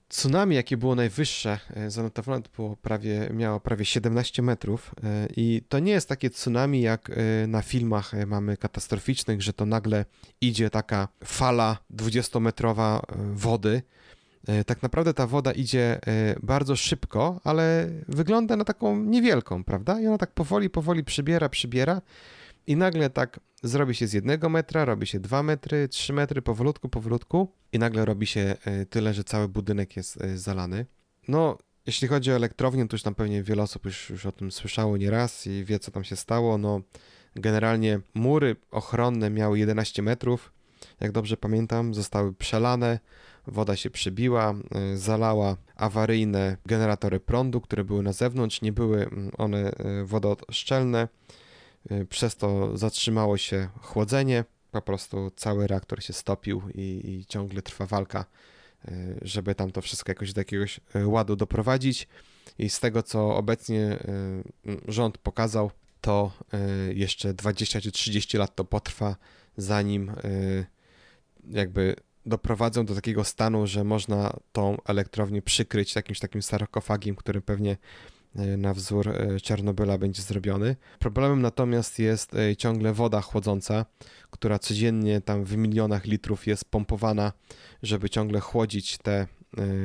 Tsunami, 0.09 0.55
jakie 0.55 0.78
było 0.78 0.95
najwyższe, 0.95 1.59
zanotowane 1.88 2.41
to 2.41 2.49
było 2.55 2.75
prawie, 2.75 3.30
miało 3.34 3.59
prawie 3.59 3.86
17 3.86 4.41
metrów 4.41 4.95
i 5.36 5.61
to 5.69 5.80
nie 5.80 5.91
jest 5.91 6.09
takie 6.09 6.30
tsunami 6.30 6.82
jak 6.82 7.11
na 7.47 7.61
filmach 7.61 8.11
mamy 8.28 8.57
katastroficznych, 8.57 9.41
że 9.41 9.53
to 9.53 9.65
nagle 9.65 10.05
idzie 10.41 10.69
taka 10.69 11.07
fala 11.23 11.78
20-metrowa 11.95 13.01
wody 13.34 13.82
tak 14.66 14.84
naprawdę 14.84 15.14
ta 15.14 15.28
woda 15.28 15.52
idzie 15.52 16.00
e, 16.08 16.36
bardzo 16.43 16.76
szybko, 16.76 17.41
ale 17.43 17.89
wygląda 18.08 18.56
na 18.56 18.66
taką 18.66 19.04
niewielką, 19.04 19.64
prawda? 19.64 20.02
I 20.02 20.08
ona 20.08 20.18
tak 20.18 20.32
powoli, 20.32 20.70
powoli 20.70 21.04
przybiera, 21.04 21.50
przybiera 21.50 22.02
i 22.68 22.76
nagle 22.76 23.10
tak 23.10 23.39
zrobi 23.64 23.95
się 23.95 24.08
z 24.08 24.14
jednego 24.14 24.50
metra, 24.50 24.86
robi 24.86 25.08
się 25.08 25.20
dwa 25.20 25.43
metry, 25.43 25.88
trzy 25.88 26.14
metry, 26.14 26.41
powolutku, 26.41 26.89
powolutku 26.89 27.52
i 27.72 27.80
nagle 27.80 28.06
robi 28.06 28.28
się 28.28 28.56
e, 28.66 28.86
tyle, 28.86 29.14
że 29.14 29.24
cały 29.24 29.48
budynek 29.48 29.98
jest 29.98 30.20
zalany. 30.36 30.86
No, 31.28 31.58
jeśli 31.86 32.08
chodzi 32.08 32.32
o 32.32 32.36
elektrownię, 32.36 32.88
to 32.88 32.95
już 32.95 33.04
tam 33.04 33.16
pewnie 33.16 33.43
wiele 33.43 33.64
osób 33.64 33.86
już, 33.86 34.10
już 34.10 34.26
o 34.26 34.32
tym 34.32 34.52
słyszało 34.52 34.98
nieraz 34.98 35.48
i 35.48 35.66
wie, 35.66 35.80
co 35.80 35.91
tam 35.91 36.04
się 36.04 36.16
stało. 36.16 36.58
No, 36.58 36.82
generalnie 37.36 38.00
mury 38.14 38.56
ochronne 38.72 39.30
miały 39.30 39.60
11 39.60 40.02
metrów, 40.02 40.52
jak 41.00 41.12
dobrze 41.12 41.38
pamiętam, 41.38 41.93
zostały 41.93 42.34
przelane, 42.34 43.00
woda 43.48 43.76
się 43.76 43.89
przybiła, 43.89 44.56
y, 44.93 44.98
zalała 44.98 45.58
awaryjne 45.76 46.58
generatory 46.66 47.20
prądu, 47.20 47.62
które 47.62 47.84
były 47.84 48.04
na 48.04 48.14
zewnątrz, 48.14 48.62
nie 48.62 48.72
były 48.72 49.06
mm, 49.06 49.32
one 49.38 49.72
y, 50.02 50.06
wodoszczelne, 50.06 51.08
y, 51.91 52.06
przez 52.06 52.36
to 52.36 52.78
zatrzymało 52.78 53.38
się 53.38 53.70
chłodzenie, 53.82 54.45
po 54.72 54.82
prostu 54.82 55.32
cały 55.36 55.68
reaktor 55.68 56.04
się 56.04 56.14
stopił 56.14 56.62
i, 56.74 57.02
i 57.06 57.26
ciągle 57.26 57.62
trwa 57.62 57.86
walka, 57.86 58.26
żeby 59.22 59.56
tam 59.56 59.72
to 59.72 59.82
wszystko 59.82 60.12
jakoś 60.12 60.34
do 60.34 60.41
jakiegoś 60.41 60.80
ładu 61.06 61.36
doprowadzić. 61.36 62.08
I 62.60 62.70
z 62.70 62.80
tego, 62.80 63.04
co 63.04 63.36
obecnie 63.36 63.98
rząd 64.88 65.18
pokazał, 65.18 65.72
to 66.02 66.32
jeszcze 66.93 67.34
20 67.34 67.82
czy 67.82 67.91
30 67.91 68.38
lat 68.38 68.56
to 68.56 68.66
potrwa, 68.66 69.16
zanim 69.58 70.12
jakby 71.50 71.95
doprowadzą 72.28 72.86
do 72.86 72.95
takiego 72.95 73.23
stanu, 73.23 73.67
że 73.67 73.84
można 73.84 74.34
tą 74.51 74.78
elektrownię 74.86 75.41
przykryć 75.41 75.95
jakimś 75.95 76.19
takim 76.19 76.41
sarkofagiem, 76.41 77.15
który 77.15 77.41
pewnie 77.41 77.78
e, 78.36 78.57
na 78.57 78.73
wzór 78.73 79.09
e, 79.09 79.39
Czarnobyla 79.39 79.97
będzie 79.97 80.21
zrobiony. 80.21 80.75
Problemem 80.99 81.41
natomiast 81.41 81.99
jest 81.99 82.34
e, 82.34 82.55
ciągle 82.55 82.93
woda 82.93 83.21
chłodząca, 83.21 83.86
która 84.32 84.59
codziennie 84.59 85.21
tam 85.21 85.43
w 85.43 85.57
milionach 85.57 86.05
litrów 86.05 86.47
jest 86.47 86.65
pompowana, 86.65 87.34
żeby 87.84 88.09
ciągle 88.09 88.39
chłodzić 88.39 88.97
te 88.97 89.28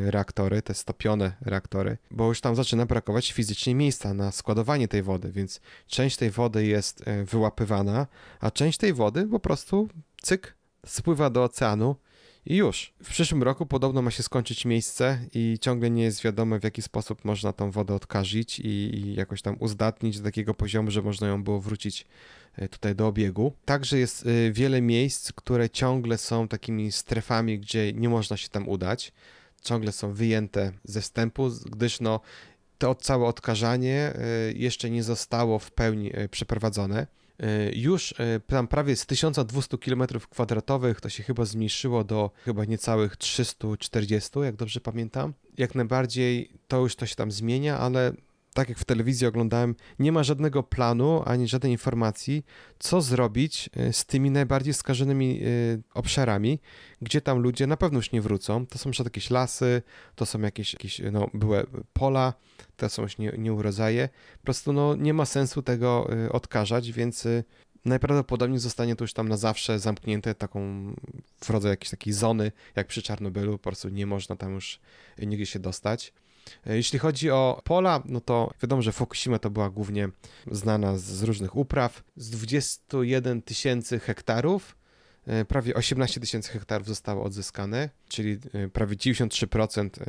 reaktory, 0.07 0.63
te 0.63 0.75
stopione 0.75 1.33
reaktory, 1.41 1.99
bo 2.11 2.29
już 2.29 2.41
tam 2.41 2.57
zaczyna 2.57 2.87
brakować 2.87 3.33
fizycznie 3.33 3.75
miejsca 3.75 4.15
na 4.15 4.33
składowanie 4.33 4.89
tej 4.89 5.03
wody, 5.03 5.33
więc 5.33 5.61
część 5.87 6.17
tej 6.17 6.31
wody 6.31 6.67
jest 6.67 7.05
wyłapywana, 7.25 8.07
a 8.41 8.51
część 8.51 8.79
tej 8.79 8.93
wody 8.93 9.27
po 9.27 9.41
prostu 9.41 9.89
cyk 10.23 10.55
spływa 10.87 11.31
do 11.31 11.45
oceanu 11.45 11.97
I 12.47 12.57
już. 12.57 12.93
W 13.03 13.09
przyszłym 13.09 13.43
roku 13.43 13.67
podobno 13.67 14.03
ma 14.03 14.11
się 14.11 14.23
skończyć 14.23 14.65
miejsce 14.65 15.19
i 15.35 15.59
ciągle 15.61 15.91
nie 15.91 16.03
jest 16.03 16.23
wiadomo, 16.23 16.59
w 16.59 16.65
jaki 16.65 16.83
sposób 16.83 17.25
można 17.25 17.53
tą 17.53 17.71
wodę 17.71 17.95
odkażyć 17.95 18.61
i, 18.61 18.67
i 18.67 19.15
jakoś 19.15 19.43
tam 19.43 19.57
uzdatnić 19.61 20.19
do 20.19 20.25
takiego 20.25 20.55
poziomu, 20.55 20.91
że 20.91 21.03
można 21.03 21.29
ją 21.29 21.45
było 21.45 21.61
wrócić 21.61 22.07
e, 22.57 22.69
tutaj 22.69 22.95
do 22.95 23.07
obiegu. 23.07 23.53
Także 23.65 23.99
jest 23.99 24.27
e, 24.27 24.53
wiele 24.53 24.81
miejsc, 24.81 25.33
które 25.33 25.71
ciągle 25.71 26.19
są 26.19 26.49
takimi 26.49 26.93
strefami, 26.93 27.59
gdzie 27.59 27.93
nie 27.93 28.09
można 28.09 28.37
się 28.37 28.49
tam 28.49 28.69
udać. 28.69 29.13
Ciągle 29.63 29.93
są 29.93 30.13
wyjęte 30.13 30.73
ze 30.85 31.01
wstępu, 31.01 31.51
gdyż 31.71 32.01
no, 32.01 32.21
to 32.79 32.95
całe 32.95 33.27
odkażanie 33.27 34.13
e, 34.15 34.53
jeszcze 34.53 34.91
nie 34.91 35.03
zostało 35.03 35.59
w 35.59 35.71
pełni 35.71 36.13
przeprowadzone. 36.31 37.07
E, 37.43 37.73
już 37.73 38.15
e, 38.19 38.41
tam 38.41 38.69
prawie 38.69 38.97
z 38.97 39.07
1200 39.07 39.77
km2 39.77 41.01
to 41.01 41.09
się 41.09 41.23
chyba 41.23 41.45
zmniejszyło 41.45 42.05
do 42.05 42.31
chyba 42.45 42.65
niecałych 42.65 43.17
340, 43.17 44.39
jak 44.39 44.57
dobrze 44.57 44.81
pamiętam. 44.81 45.33
Jak 45.59 45.75
najbardziej 45.75 46.51
to 46.69 46.81
już 46.81 46.97
to 46.97 47.07
się 47.07 47.15
tam 47.15 47.33
zmienia, 47.33 47.79
ale 47.79 48.13
tak 48.55 48.69
jak 48.69 48.79
w 48.79 48.85
telewizji 48.85 49.27
oglądałem, 49.27 49.75
nie 49.99 50.13
ma 50.13 50.23
żadnego 50.23 50.63
planu 50.63 51.23
ani 51.27 51.49
żadnej 51.49 51.73
informacji, 51.73 52.45
co 52.79 53.01
zrobić 53.01 53.71
e, 53.77 53.93
z 53.93 54.05
tymi 54.05 54.31
najbardziej 54.31 54.75
skażonymi 54.75 55.41
obszarami, 55.95 56.61
gdzie 57.03 57.21
tam 57.21 57.39
ludzie 57.39 57.67
na 57.67 57.77
pewno 57.77 57.99
już 57.99 58.13
nie 58.13 58.23
wrócą. 58.23 58.67
To 58.67 58.79
są 58.79 58.91
jeszcze 58.91 59.05
jakieś 59.05 59.31
lasy, 59.31 59.83
to 60.15 60.27
są 60.27 60.41
jakieś, 60.41 60.73
jakieś 60.73 61.01
no, 61.13 61.29
były 61.35 61.67
pola, 61.93 62.35
to 62.77 62.89
są 62.89 63.03
już 63.03 63.19
nie, 63.19 63.33
nieurodzaje. 63.39 64.09
Po 64.39 64.45
prostu 64.45 64.73
no, 64.73 64.97
nie 64.97 65.15
ma 65.15 65.25
sensu 65.25 65.63
tego 65.63 66.09
y, 66.27 66.33
odkażać, 66.33 66.93
więc 66.93 67.27
najprawdopodobniej 67.85 68.59
zostanie 68.59 68.97
to 68.97 69.05
już 69.05 69.13
tam 69.13 69.29
na 69.29 69.37
zawsze 69.37 69.79
zamknięte 69.79 70.35
taką 70.35 70.61
w 71.45 71.51
rodzaju 71.51 71.73
jakiejś 71.73 71.91
takiej 71.91 72.13
zony, 72.13 72.53
jak 72.77 72.87
przy 72.87 73.03
Czarnobylu, 73.03 73.53
po 73.53 73.59
prostu 73.59 73.89
nie 73.89 74.07
można 74.07 74.37
tam 74.37 74.55
już 74.55 74.81
nigdzie 75.19 75.47
się 75.47 75.59
dostać. 75.59 76.13
Y, 76.67 76.77
jeśli 76.77 76.99
chodzi 76.99 77.31
o 77.31 77.63
pola, 77.65 78.03
no 78.05 78.21
to 78.21 78.51
wiadomo, 78.63 78.83
że 78.83 78.93
Fukushima 78.93 79.39
to 79.39 79.51
była 79.51 79.71
głównie 79.71 80.09
znana 80.51 80.99
z 80.99 81.23
różnych 81.23 81.57
upraw. 81.57 82.03
Z 82.17 82.31
21 82.31 83.43
tysięcy 83.43 83.99
hektarów 83.99 84.77
E, 85.27 85.45
prawie 85.45 85.75
18 85.75 86.21
tysięcy 86.21 86.53
hektarów 86.53 86.87
zostało 86.87 87.25
odzyskane, 87.25 87.91
czyli 88.09 88.39
e, 88.53 88.69
prawie 88.69 88.97
93% 88.97 89.89
e, 90.01 90.05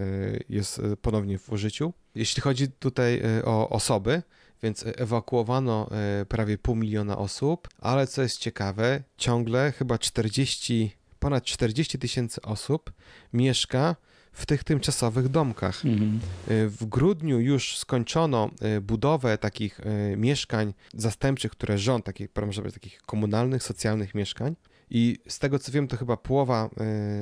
jest 0.50 0.82
ponownie 1.02 1.38
w 1.38 1.52
użyciu. 1.52 1.94
Jeśli 2.16 2.42
chodzi 2.42 2.68
tutaj 2.68 3.22
o 3.46 3.70
osoby, 3.70 4.24
więc 4.64 4.86
ewakuowano 4.98 5.90
prawie 6.30 6.58
pół 6.58 6.76
miliona 6.76 7.18
osób, 7.18 7.68
ale 7.80 8.08
co 8.08 8.22
jest 8.22 8.38
ciekawe, 8.38 9.04
ciągle 9.18 9.72
chyba 9.72 9.98
40, 9.98 10.92
ponad 11.20 11.44
40 11.44 12.00
tysięcy 12.00 12.42
osób 12.42 12.94
mieszka 13.34 13.96
w 14.34 14.46
tych 14.46 14.64
tymczasowych 14.64 15.30
domkach. 15.30 15.86
Mhm. 15.86 16.20
W 16.48 16.86
grudniu 16.86 17.40
już 17.40 17.78
skończono 17.78 18.50
budowę 18.82 19.38
takich 19.38 19.80
mieszkań 20.18 20.74
zastępczych, 20.94 21.52
które 21.52 21.78
rząd, 21.78 22.06
takich, 22.06 22.30
może 22.46 22.62
być 22.62 22.74
takich 22.74 23.02
komunalnych, 23.02 23.64
socjalnych 23.64 24.16
mieszkań. 24.16 24.56
I 24.94 25.18
z 25.28 25.40
tego 25.40 25.60
co 25.60 25.72
wiem, 25.72 25.88
to 25.88 25.98
chyba 25.98 26.18
połowa 26.18 26.70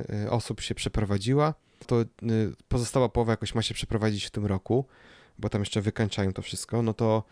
y, 0.10 0.24
y, 0.24 0.32
osób 0.32 0.62
się 0.62 0.76
przeprowadziła. 0.76 1.54
To 1.88 2.02
y, 2.02 2.06
pozostała 2.68 3.10
połowa 3.10 3.34
jakoś 3.34 3.56
ma 3.56 3.62
się 3.62 3.74
przeprowadzić 3.74 4.26
w 4.26 4.30
tym 4.30 4.46
roku, 4.46 4.86
bo 5.40 5.50
tam 5.50 5.62
jeszcze 5.62 5.82
wykańczają 5.82 6.34
to 6.34 6.42
wszystko. 6.42 6.82
No 6.82 6.94
to 6.94 7.24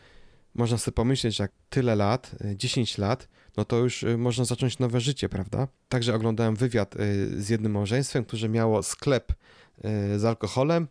można 0.55 0.77
sobie 0.77 0.95
pomyśleć, 0.95 1.36
że 1.36 1.43
jak 1.43 1.51
tyle 1.69 1.95
lat, 1.95 2.36
10 2.55 2.97
lat, 2.97 3.27
no 3.57 3.65
to 3.65 3.77
już 3.77 4.05
można 4.17 4.45
zacząć 4.45 4.80
nowe 4.80 5.01
życie, 5.01 5.30
prawda? 5.30 5.67
Także 5.89 6.15
oglądałem 6.15 6.55
wywiad 6.55 6.95
z 7.38 7.49
jednym 7.49 7.71
małżeństwem, 7.71 8.25
które 8.25 8.49
miało 8.49 8.84
sklep 8.84 9.34
z 10.17 10.25
alkoholem 10.25 10.88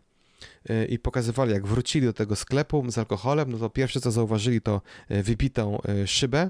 i 0.89 0.99
pokazywali, 0.99 1.51
jak 1.51 1.67
wrócili 1.67 2.05
do 2.05 2.13
tego 2.13 2.35
sklepu 2.35 2.91
z 2.91 2.97
alkoholem, 2.97 3.51
no 3.51 3.57
to 3.57 3.69
pierwsze 3.69 4.01
co 4.01 4.11
zauważyli 4.11 4.61
to 4.61 4.81
wybitą 5.09 5.81
szybę, 6.05 6.49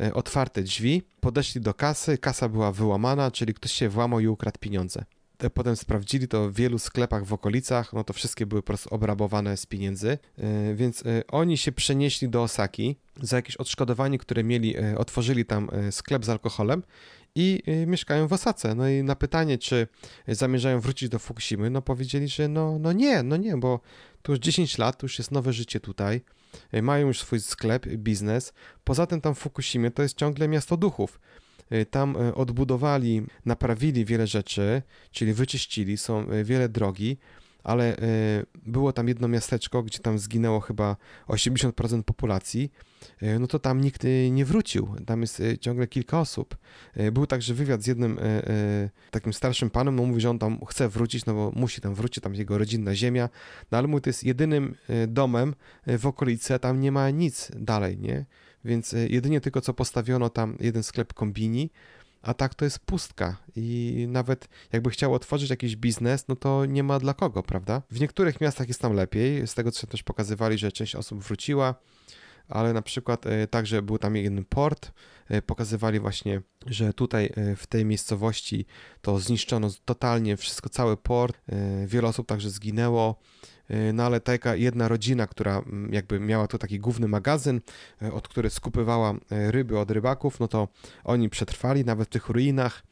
E, 0.00 0.14
otwarte 0.14 0.62
drzwi, 0.62 1.02
podeszli 1.20 1.60
do 1.60 1.74
kasy, 1.74 2.18
kasa 2.18 2.48
była 2.48 2.72
wyłamana, 2.72 3.30
czyli 3.30 3.54
ktoś 3.54 3.72
się 3.72 3.88
włamał 3.88 4.20
i 4.20 4.26
ukradł 4.26 4.58
pieniądze. 4.58 5.04
E, 5.38 5.50
potem 5.50 5.76
sprawdzili 5.76 6.28
to 6.28 6.50
w 6.50 6.54
wielu 6.54 6.78
sklepach 6.78 7.24
w 7.24 7.32
okolicach, 7.32 7.92
no 7.92 8.04
to 8.04 8.12
wszystkie 8.12 8.46
były 8.46 8.62
po 8.62 8.66
prostu 8.66 8.94
obrabowane 8.94 9.56
z 9.56 9.66
pieniędzy, 9.66 10.18
e, 10.38 10.74
więc 10.74 11.04
oni 11.28 11.58
się 11.58 11.72
przenieśli 11.72 12.28
do 12.28 12.42
Osaki 12.42 12.96
za 13.22 13.36
jakieś 13.36 13.56
odszkodowanie, 13.56 14.18
które 14.18 14.44
mieli, 14.44 14.74
otworzyli 14.96 15.44
tam 15.44 15.70
sklep 15.90 16.24
z 16.24 16.28
alkoholem 16.28 16.82
i 17.34 17.62
mieszkają 17.86 18.28
w 18.28 18.32
Osace. 18.32 18.74
No 18.74 18.88
i 18.88 19.02
na 19.02 19.16
pytanie, 19.16 19.58
czy 19.58 19.88
zamierzają 20.28 20.80
wrócić 20.80 21.08
do 21.08 21.18
Fukushimy, 21.18 21.70
no 21.70 21.82
powiedzieli, 21.82 22.28
że 22.28 22.48
no, 22.48 22.78
no 22.78 22.92
nie, 22.92 23.22
no 23.22 23.36
nie, 23.36 23.56
bo 23.56 23.80
to 24.22 24.32
już 24.32 24.38
10 24.38 24.78
lat, 24.78 25.02
już 25.02 25.18
jest 25.18 25.30
nowe 25.30 25.52
życie 25.52 25.80
tutaj. 25.80 26.20
E, 26.72 26.82
mają 26.82 27.06
już 27.06 27.20
swój 27.20 27.40
sklep, 27.40 27.86
biznes. 27.86 28.52
Poza 28.84 29.06
tym 29.06 29.20
tam 29.20 29.34
w 29.34 29.38
Fukushimie 29.38 29.90
to 29.90 30.02
jest 30.02 30.16
ciągle 30.16 30.48
miasto 30.48 30.76
duchów. 30.76 31.20
E, 31.70 31.84
tam 31.84 32.16
e, 32.16 32.34
odbudowali, 32.34 33.22
naprawili 33.44 34.04
wiele 34.04 34.26
rzeczy, 34.26 34.82
czyli 35.10 35.34
wyczyścili, 35.34 35.96
są 35.96 36.26
wiele 36.44 36.68
drogi, 36.68 37.16
ale 37.64 37.96
było 38.66 38.92
tam 38.92 39.08
jedno 39.08 39.28
miasteczko, 39.28 39.82
gdzie 39.82 39.98
tam 39.98 40.18
zginęło 40.18 40.60
chyba 40.60 40.96
80% 41.28 42.02
populacji, 42.02 42.72
no 43.40 43.46
to 43.46 43.58
tam 43.58 43.80
nikt 43.80 44.02
nie 44.30 44.44
wrócił. 44.44 44.88
Tam 45.06 45.20
jest 45.20 45.42
ciągle 45.60 45.86
kilka 45.86 46.20
osób. 46.20 46.56
Był 47.12 47.26
także 47.26 47.54
wywiad 47.54 47.82
z 47.82 47.86
jednym 47.86 48.18
takim 49.10 49.32
starszym 49.32 49.70
panem, 49.70 49.96
no 49.96 50.06
mówi, 50.06 50.20
że 50.20 50.30
on 50.30 50.38
tam 50.38 50.58
chce 50.66 50.88
wrócić, 50.88 51.26
no 51.26 51.34
bo 51.34 51.52
musi 51.56 51.80
tam 51.80 51.94
wrócić, 51.94 52.24
tam 52.24 52.34
jego 52.34 52.58
rodzinna 52.58 52.94
ziemia, 52.94 53.28
no 53.70 53.78
ale 53.78 53.88
mówi, 53.88 54.02
to 54.02 54.10
jest 54.10 54.24
jedynym 54.24 54.74
domem 55.08 55.54
w 55.86 56.06
okolicy, 56.06 56.54
a 56.54 56.58
tam 56.58 56.80
nie 56.80 56.92
ma 56.92 57.10
nic 57.10 57.50
dalej, 57.56 57.98
nie? 57.98 58.24
Więc 58.64 58.94
jedynie 59.08 59.40
tylko 59.40 59.60
co 59.60 59.74
postawiono 59.74 60.30
tam 60.30 60.56
jeden 60.60 60.82
sklep 60.82 61.14
kombini, 61.14 61.70
a 62.24 62.34
tak 62.34 62.54
to 62.54 62.64
jest 62.64 62.78
pustka 62.78 63.36
i 63.56 64.06
nawet 64.08 64.48
jakby 64.72 64.90
chciał 64.90 65.14
otworzyć 65.14 65.50
jakiś 65.50 65.76
biznes, 65.76 66.28
no 66.28 66.36
to 66.36 66.66
nie 66.66 66.82
ma 66.82 66.98
dla 66.98 67.14
kogo, 67.14 67.42
prawda? 67.42 67.82
W 67.90 68.00
niektórych 68.00 68.40
miastach 68.40 68.68
jest 68.68 68.80
tam 68.80 68.92
lepiej, 68.92 69.46
z 69.46 69.54
tego 69.54 69.70
co 69.72 69.86
też 69.86 70.02
pokazywali, 70.02 70.58
że 70.58 70.72
część 70.72 70.96
osób 70.96 71.22
wróciła, 71.22 71.74
ale 72.48 72.72
na 72.72 72.82
przykład 72.82 73.26
e, 73.26 73.46
także 73.46 73.82
był 73.82 73.98
tam 73.98 74.16
jeden 74.16 74.44
port, 74.44 74.92
e, 75.28 75.42
pokazywali 75.42 76.00
właśnie, 76.00 76.40
że 76.66 76.92
tutaj 76.92 77.32
e, 77.36 77.56
w 77.56 77.66
tej 77.66 77.84
miejscowości 77.84 78.66
to 79.00 79.18
zniszczono 79.18 79.70
totalnie 79.84 80.36
wszystko, 80.36 80.68
cały 80.68 80.96
port, 80.96 81.36
wiele 81.86 82.08
osób 82.08 82.26
także 82.26 82.50
zginęło, 82.50 83.20
E, 83.53 83.53
no 83.92 84.02
ale 84.02 84.20
taka 84.20 84.56
jedna 84.56 84.88
rodzina, 84.88 85.26
która 85.26 85.58
mm, 85.58 85.92
jakby 85.92 86.20
miała 86.20 86.46
tu 86.46 86.58
taki 86.58 86.80
główny 86.80 87.08
magazyn, 87.08 87.60
e, 88.02 88.12
od 88.12 88.28
której 88.28 88.50
skupywała 88.50 89.10
e, 89.10 89.50
ryby 89.50 89.78
od 89.78 89.90
rybaków, 89.90 90.40
no 90.40 90.48
to 90.48 90.68
oni 91.04 91.30
przetrwali 91.30 91.84
nawet 91.84 92.08
w 92.08 92.12
tych 92.12 92.28
ruinach, 92.28 92.82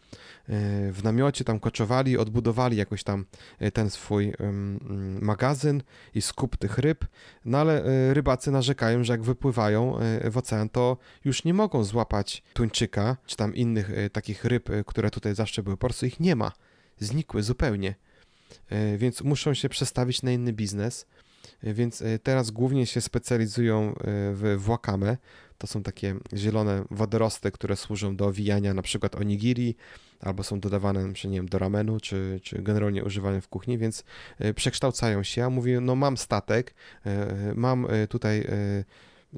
w 0.92 1.00
namiocie 1.04 1.44
tam 1.44 1.60
koczowali, 1.60 2.18
odbudowali 2.18 2.76
jakoś 2.76 3.04
tam 3.04 3.24
ten 3.72 3.90
swój 3.90 4.32
mm, 4.38 5.18
magazyn 5.22 5.82
i 6.14 6.22
skup 6.22 6.56
tych 6.56 6.78
ryb, 6.78 7.04
no 7.44 7.58
ale 7.58 7.82
rybacy 8.14 8.50
narzekają, 8.50 9.04
że 9.04 9.12
jak 9.12 9.22
wypływają 9.22 9.98
w 10.30 10.36
ocean, 10.36 10.68
to 10.68 10.96
już 11.24 11.44
nie 11.44 11.54
mogą 11.54 11.84
złapać 11.84 12.42
tuńczyka, 12.52 13.16
czy 13.26 13.36
tam 13.36 13.54
innych 13.54 13.90
takich 14.12 14.44
ryb, 14.44 14.68
które 14.86 15.10
tutaj 15.10 15.34
zawsze 15.34 15.62
były, 15.62 15.76
po 15.76 15.86
prostu 15.86 16.06
ich 16.06 16.20
nie 16.20 16.36
ma, 16.36 16.52
znikły 16.98 17.42
zupełnie. 17.42 17.94
E, 18.70 18.98
więc 18.98 19.22
muszą 19.22 19.54
się 19.54 19.68
przestawić 19.68 20.22
na 20.22 20.32
inny 20.32 20.52
biznes. 20.52 21.06
E, 21.62 21.74
więc 21.74 22.02
e, 22.02 22.18
teraz 22.18 22.50
głównie 22.50 22.86
się 22.86 23.00
specjalizują 23.00 23.94
w 24.34 24.54
wakame. 24.58 25.16
To 25.58 25.66
są 25.66 25.82
takie 25.82 26.14
zielone 26.34 26.84
wodorosty, 26.90 27.50
które 27.50 27.76
służą 27.76 28.16
do 28.16 28.26
owijania 28.26 28.74
na 28.74 28.82
przykład 28.82 29.14
onigiri, 29.14 29.76
albo 30.20 30.42
są 30.42 30.60
dodawane 30.60 31.12
nie 31.24 31.36
wiem, 31.36 31.48
do 31.48 31.58
ramenu, 31.58 32.00
czy, 32.00 32.40
czy 32.42 32.62
generalnie 32.62 33.04
używane 33.04 33.40
w 33.40 33.48
kuchni, 33.48 33.78
więc 33.78 34.04
przekształcają 34.54 35.22
się. 35.22 35.40
Ja 35.40 35.50
mówię, 35.50 35.80
no 35.80 35.94
mam 35.94 36.16
statek, 36.16 36.74
mam 37.54 37.86
tutaj 38.08 38.46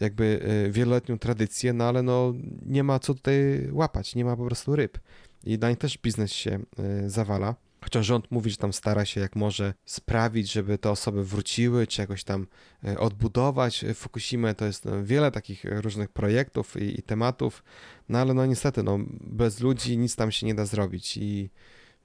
jakby 0.01 0.41
wieloletnią 0.71 1.19
tradycję, 1.19 1.73
no 1.73 1.85
ale 1.85 2.03
no 2.03 2.35
nie 2.67 2.83
ma 2.85 2.99
co 2.99 3.15
tutaj 3.15 3.69
łapać, 3.73 4.15
nie 4.15 4.25
ma 4.25 4.37
po 4.37 4.47
prostu 4.47 4.77
ryb. 4.77 4.99
I 5.45 5.59
dań 5.59 5.77
też 5.77 5.99
biznes 5.99 6.33
się 6.33 6.59
zawala. 7.07 7.55
Chociaż 7.85 8.07
rząd 8.07 8.30
mówi, 8.30 8.51
że 8.51 8.57
tam 8.57 8.72
stara 8.72 9.05
się 9.05 9.20
jak 9.20 9.37
może 9.37 9.74
sprawić, 9.85 10.53
żeby 10.53 10.78
te 10.78 10.91
osoby 10.91 11.24
wróciły, 11.24 11.87
czy 11.87 12.01
jakoś 12.01 12.24
tam 12.24 12.47
e, 12.85 12.99
odbudować 12.99 13.85
Fukushimę. 13.95 14.55
To 14.55 14.64
jest 14.64 14.85
no, 14.85 15.05
wiele 15.05 15.30
takich 15.30 15.64
różnych 15.64 16.09
projektów 16.09 16.76
i, 16.76 17.01
i, 17.01 17.03
tematów, 17.03 17.64
no 18.09 18.18
ale 18.18 18.35
no 18.35 18.47
niestety, 18.47 18.82
no, 18.82 18.99
bez 19.20 19.61
ludzi 19.61 19.99
nic 19.99 20.16
tam 20.16 20.32
się 20.32 20.47
nie 20.47 20.55
da 20.55 20.66
zrobić 20.66 21.16
i 21.16 21.51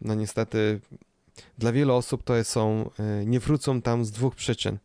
no 0.01 0.15
niestety 0.15 0.81
dla 1.57 1.71
wielu 1.71 1.93
osób 1.93 2.23
to 2.23 2.43
są, 2.43 2.89
e, 2.99 3.25
nie 3.25 3.39
wrócą 3.39 3.81
tam 3.81 4.05
z 4.05 4.11
dwóch 4.11 4.35
przyczyn. 4.35 4.77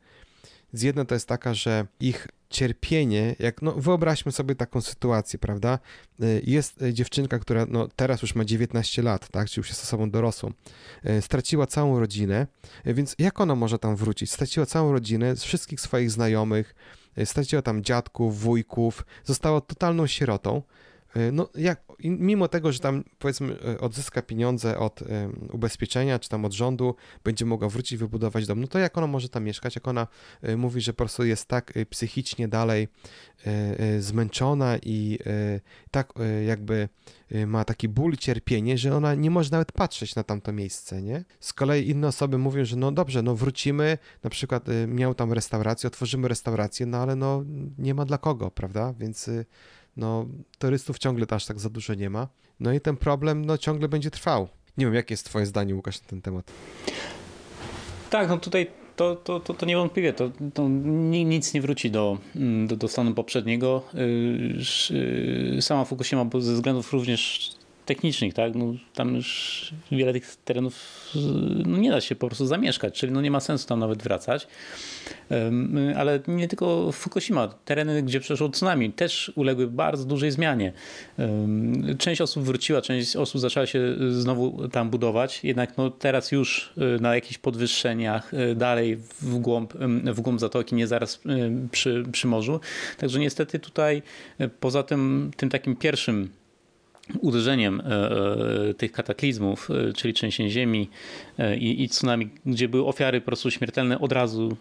Z 0.72 0.82
jedna 0.82 1.04
to 1.04 1.14
jest 1.14 1.28
taka, 1.28 1.54
że 1.54 1.86
ich 2.00 2.28
cierpienie, 2.54 3.36
jak 3.38 3.62
no 3.62 3.72
wyobraźmy 3.72 4.32
sobie 4.32 4.54
taką 4.54 4.80
sytuację, 4.80 5.38
prawda? 5.38 5.78
Y, 6.22 6.42
jest 6.46 6.82
y, 6.82 6.94
dziewczynka, 6.94 7.38
która 7.38 7.66
no 7.68 7.88
teraz 7.96 8.22
już 8.22 8.34
ma 8.34 8.44
19 8.44 9.02
lat, 9.02 9.28
tak, 9.28 9.48
czy 9.48 9.60
już 9.60 9.68
jest 9.68 9.82
osobą 9.82 10.10
dorosłą, 10.10 10.52
y, 11.06 11.22
straciła 11.22 11.66
całą 11.66 12.00
rodzinę, 12.00 12.46
więc 12.84 13.14
jak 13.18 13.40
ona 13.40 13.54
może 13.54 13.78
tam 13.78 13.96
wrócić? 13.96 14.30
Straciła 14.30 14.66
całą 14.66 14.92
rodzinę, 14.92 15.36
wszystkich 15.36 15.80
swoich 15.80 16.10
znajomych, 16.10 16.74
straciła 17.24 17.62
tam 17.62 17.82
dziadków, 17.82 18.40
wujków, 18.40 19.04
została 19.24 19.60
totalną 19.60 20.06
sierotą, 20.06 20.62
E, 21.16 21.32
no, 21.32 21.48
jak, 21.54 21.82
mimo 22.10 22.48
tego, 22.48 22.72
że 22.72 22.78
tam 22.78 23.04
powiedzmy 23.18 23.56
e, 23.64 23.80
odzyska 23.80 24.22
pieniądze 24.22 24.78
od 24.78 25.00
ubezpieczenia, 25.52 26.18
czy 26.18 26.28
tam 26.28 26.44
od 26.44 26.52
rządu, 26.52 26.94
będzie 27.24 27.44
mogła 27.44 27.68
wrócić, 27.68 27.98
wybudować 27.98 28.46
dom, 28.46 28.60
no 28.60 28.66
to 28.66 28.78
jak 28.78 28.98
ona 28.98 29.06
może 29.06 29.28
tam 29.28 29.44
mieszkać, 29.44 29.74
jak 29.74 29.88
ona 29.88 30.06
e, 30.42 30.56
mówi, 30.56 30.80
że 30.80 30.92
po 30.92 30.96
prostu 30.96 31.24
jest 31.24 31.46
tak 31.46 31.72
psychicznie 31.90 32.48
dalej 32.48 32.88
zmęczona 33.98 34.78
i 34.82 35.18
tak 35.90 36.12
jakby 36.46 36.88
ma 37.46 37.64
taki 37.64 37.88
ból, 37.88 38.16
cierpienie, 38.16 38.78
że 38.78 38.96
ona 38.96 39.14
nie 39.14 39.30
może 39.30 39.50
nawet 39.50 39.72
patrzeć 39.72 40.14
na 40.14 40.22
tamto 40.22 40.52
miejsce, 40.52 41.02
nie? 41.02 41.24
Z 41.40 41.52
kolei 41.52 41.90
inne 41.90 42.08
osoby 42.08 42.38
mówią, 42.38 42.64
że 42.64 42.76
no 42.76 42.92
dobrze, 42.92 43.22
no 43.22 43.34
wrócimy, 43.34 43.98
na 44.22 44.30
przykład 44.30 44.66
miał 44.88 45.14
tam 45.14 45.32
restaurację, 45.32 45.86
otworzymy 45.86 46.28
restaurację, 46.28 46.86
no 46.86 46.98
ale 46.98 47.16
no 47.16 47.44
nie 47.78 47.94
ma 47.94 48.04
dla 48.04 48.18
kogo, 48.18 48.50
prawda? 48.50 48.94
Więc 48.98 49.30
no 49.96 50.26
turystów 50.58 50.98
ciągle 50.98 51.26
aż 51.30 51.46
tak 51.46 51.60
za 51.60 51.70
dużo 51.70 51.94
nie 51.94 52.10
ma. 52.10 52.28
No 52.60 52.72
i 52.72 52.80
ten 52.80 52.96
problem 52.96 53.44
no 53.44 53.58
ciągle 53.58 53.88
będzie 53.88 54.10
trwał. 54.10 54.48
Nie 54.76 54.86
wiem, 54.86 54.94
jakie 54.94 55.12
jest 55.12 55.26
twoje 55.26 55.46
zdanie, 55.46 55.74
Łukasz, 55.74 56.02
na 56.02 56.08
ten 56.08 56.22
temat? 56.22 56.52
Tak, 58.10 58.28
no 58.28 58.38
tutaj 58.38 58.66
to, 58.96 59.16
to, 59.16 59.40
to, 59.40 59.54
to 59.54 59.66
niewątpliwie 59.66 60.12
to, 60.12 60.30
to 60.54 60.68
nic 60.68 61.54
nie 61.54 61.60
wróci 61.60 61.90
do, 61.90 62.18
mm, 62.36 62.66
do, 62.66 62.76
do 62.76 62.88
stanu 62.88 63.14
poprzedniego. 63.14 63.82
Y, 63.94 65.56
y, 65.58 65.62
sama 65.62 65.84
Fukushima 65.84 66.26
ze 66.38 66.54
względów 66.54 66.92
również 66.92 67.52
technicznych, 67.84 68.34
tak? 68.34 68.54
No, 68.54 68.74
tam 68.94 69.14
już 69.14 69.72
wiele 69.92 70.12
tych 70.12 70.36
terenów 70.36 70.74
no, 71.66 71.78
nie 71.78 71.90
da 71.90 72.00
się 72.00 72.14
po 72.14 72.26
prostu 72.26 72.46
zamieszkać, 72.46 73.00
czyli 73.00 73.12
no, 73.12 73.20
nie 73.20 73.30
ma 73.30 73.40
sensu 73.40 73.68
tam 73.68 73.78
nawet 73.78 74.02
wracać. 74.02 74.46
Ale 75.96 76.20
nie 76.28 76.48
tylko 76.48 76.92
Fukushima, 76.92 77.48
tereny, 77.64 78.02
gdzie 78.02 78.20
przeszło 78.20 78.48
tsunami, 78.48 78.92
też 78.92 79.32
uległy 79.34 79.66
bardzo 79.66 80.04
dużej 80.04 80.30
zmianie. 80.30 80.72
Część 81.98 82.20
osób 82.20 82.44
wróciła, 82.44 82.82
część 82.82 83.16
osób 83.16 83.40
zaczęła 83.40 83.66
się 83.66 83.96
znowu 84.10 84.68
tam 84.68 84.90
budować, 84.90 85.44
jednak 85.44 85.76
no, 85.76 85.90
teraz 85.90 86.32
już 86.32 86.72
y, 86.96 87.00
na 87.00 87.14
jakichś 87.14 87.38
podwyższeniach, 87.38 88.34
y, 88.34 88.54
dalej 88.54 88.96
w 88.96 89.38
głąb, 89.38 89.74
w 90.04 90.20
głąb 90.20 90.40
zatoki, 90.40 90.74
nie 90.74 90.86
zaraz 90.86 91.20
przy, 91.70 92.04
przy 92.12 92.26
morzu. 92.26 92.60
Także 92.98 93.18
niestety 93.18 93.58
tutaj 93.58 94.02
poza 94.60 94.82
tym, 94.82 95.30
tym 95.36 95.48
takim 95.48 95.76
pierwszym 95.76 96.28
uderzeniem 97.20 97.80
e, 97.80 97.84
e, 98.70 98.74
tych 98.74 98.92
kataklizmów, 98.92 99.70
e, 99.70 99.92
czyli 99.92 100.14
trzęsień 100.14 100.50
ziemi 100.50 100.88
i, 101.58 101.88
tsunami, 101.88 102.30
gdzie 102.46 102.68
były 102.68 102.86
ofiary 102.86 103.20
po 103.20 103.26
prostu 103.26 103.50
śmiertelne 103.50 103.98
od 103.98 104.12
razu 104.12 104.56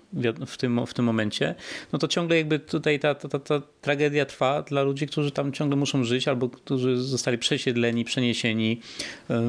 w 0.48 0.58
tym, 0.58 0.86
w 0.86 0.94
tym 0.94 1.06
momencie, 1.06 1.56
no 1.94 2.00
to 2.00 2.08
ciągle 2.08 2.38
jakby 2.38 2.60
tutaj 2.60 3.00
ta, 3.00 3.16
ta, 3.16 3.30
ta, 3.30 3.40
ta 3.40 3.62
tragedia 3.82 4.26
trwa 4.26 4.62
dla 4.62 4.84
ludzi, 4.84 5.08
którzy 5.08 5.32
tam 5.32 5.52
ciągle 5.52 5.76
muszą 5.76 6.04
żyć 6.04 6.28
albo 6.28 6.50
którzy 6.50 6.98
zostali 6.98 7.38
przesiedleni, 7.38 8.06
przeniesieni, 8.06 8.80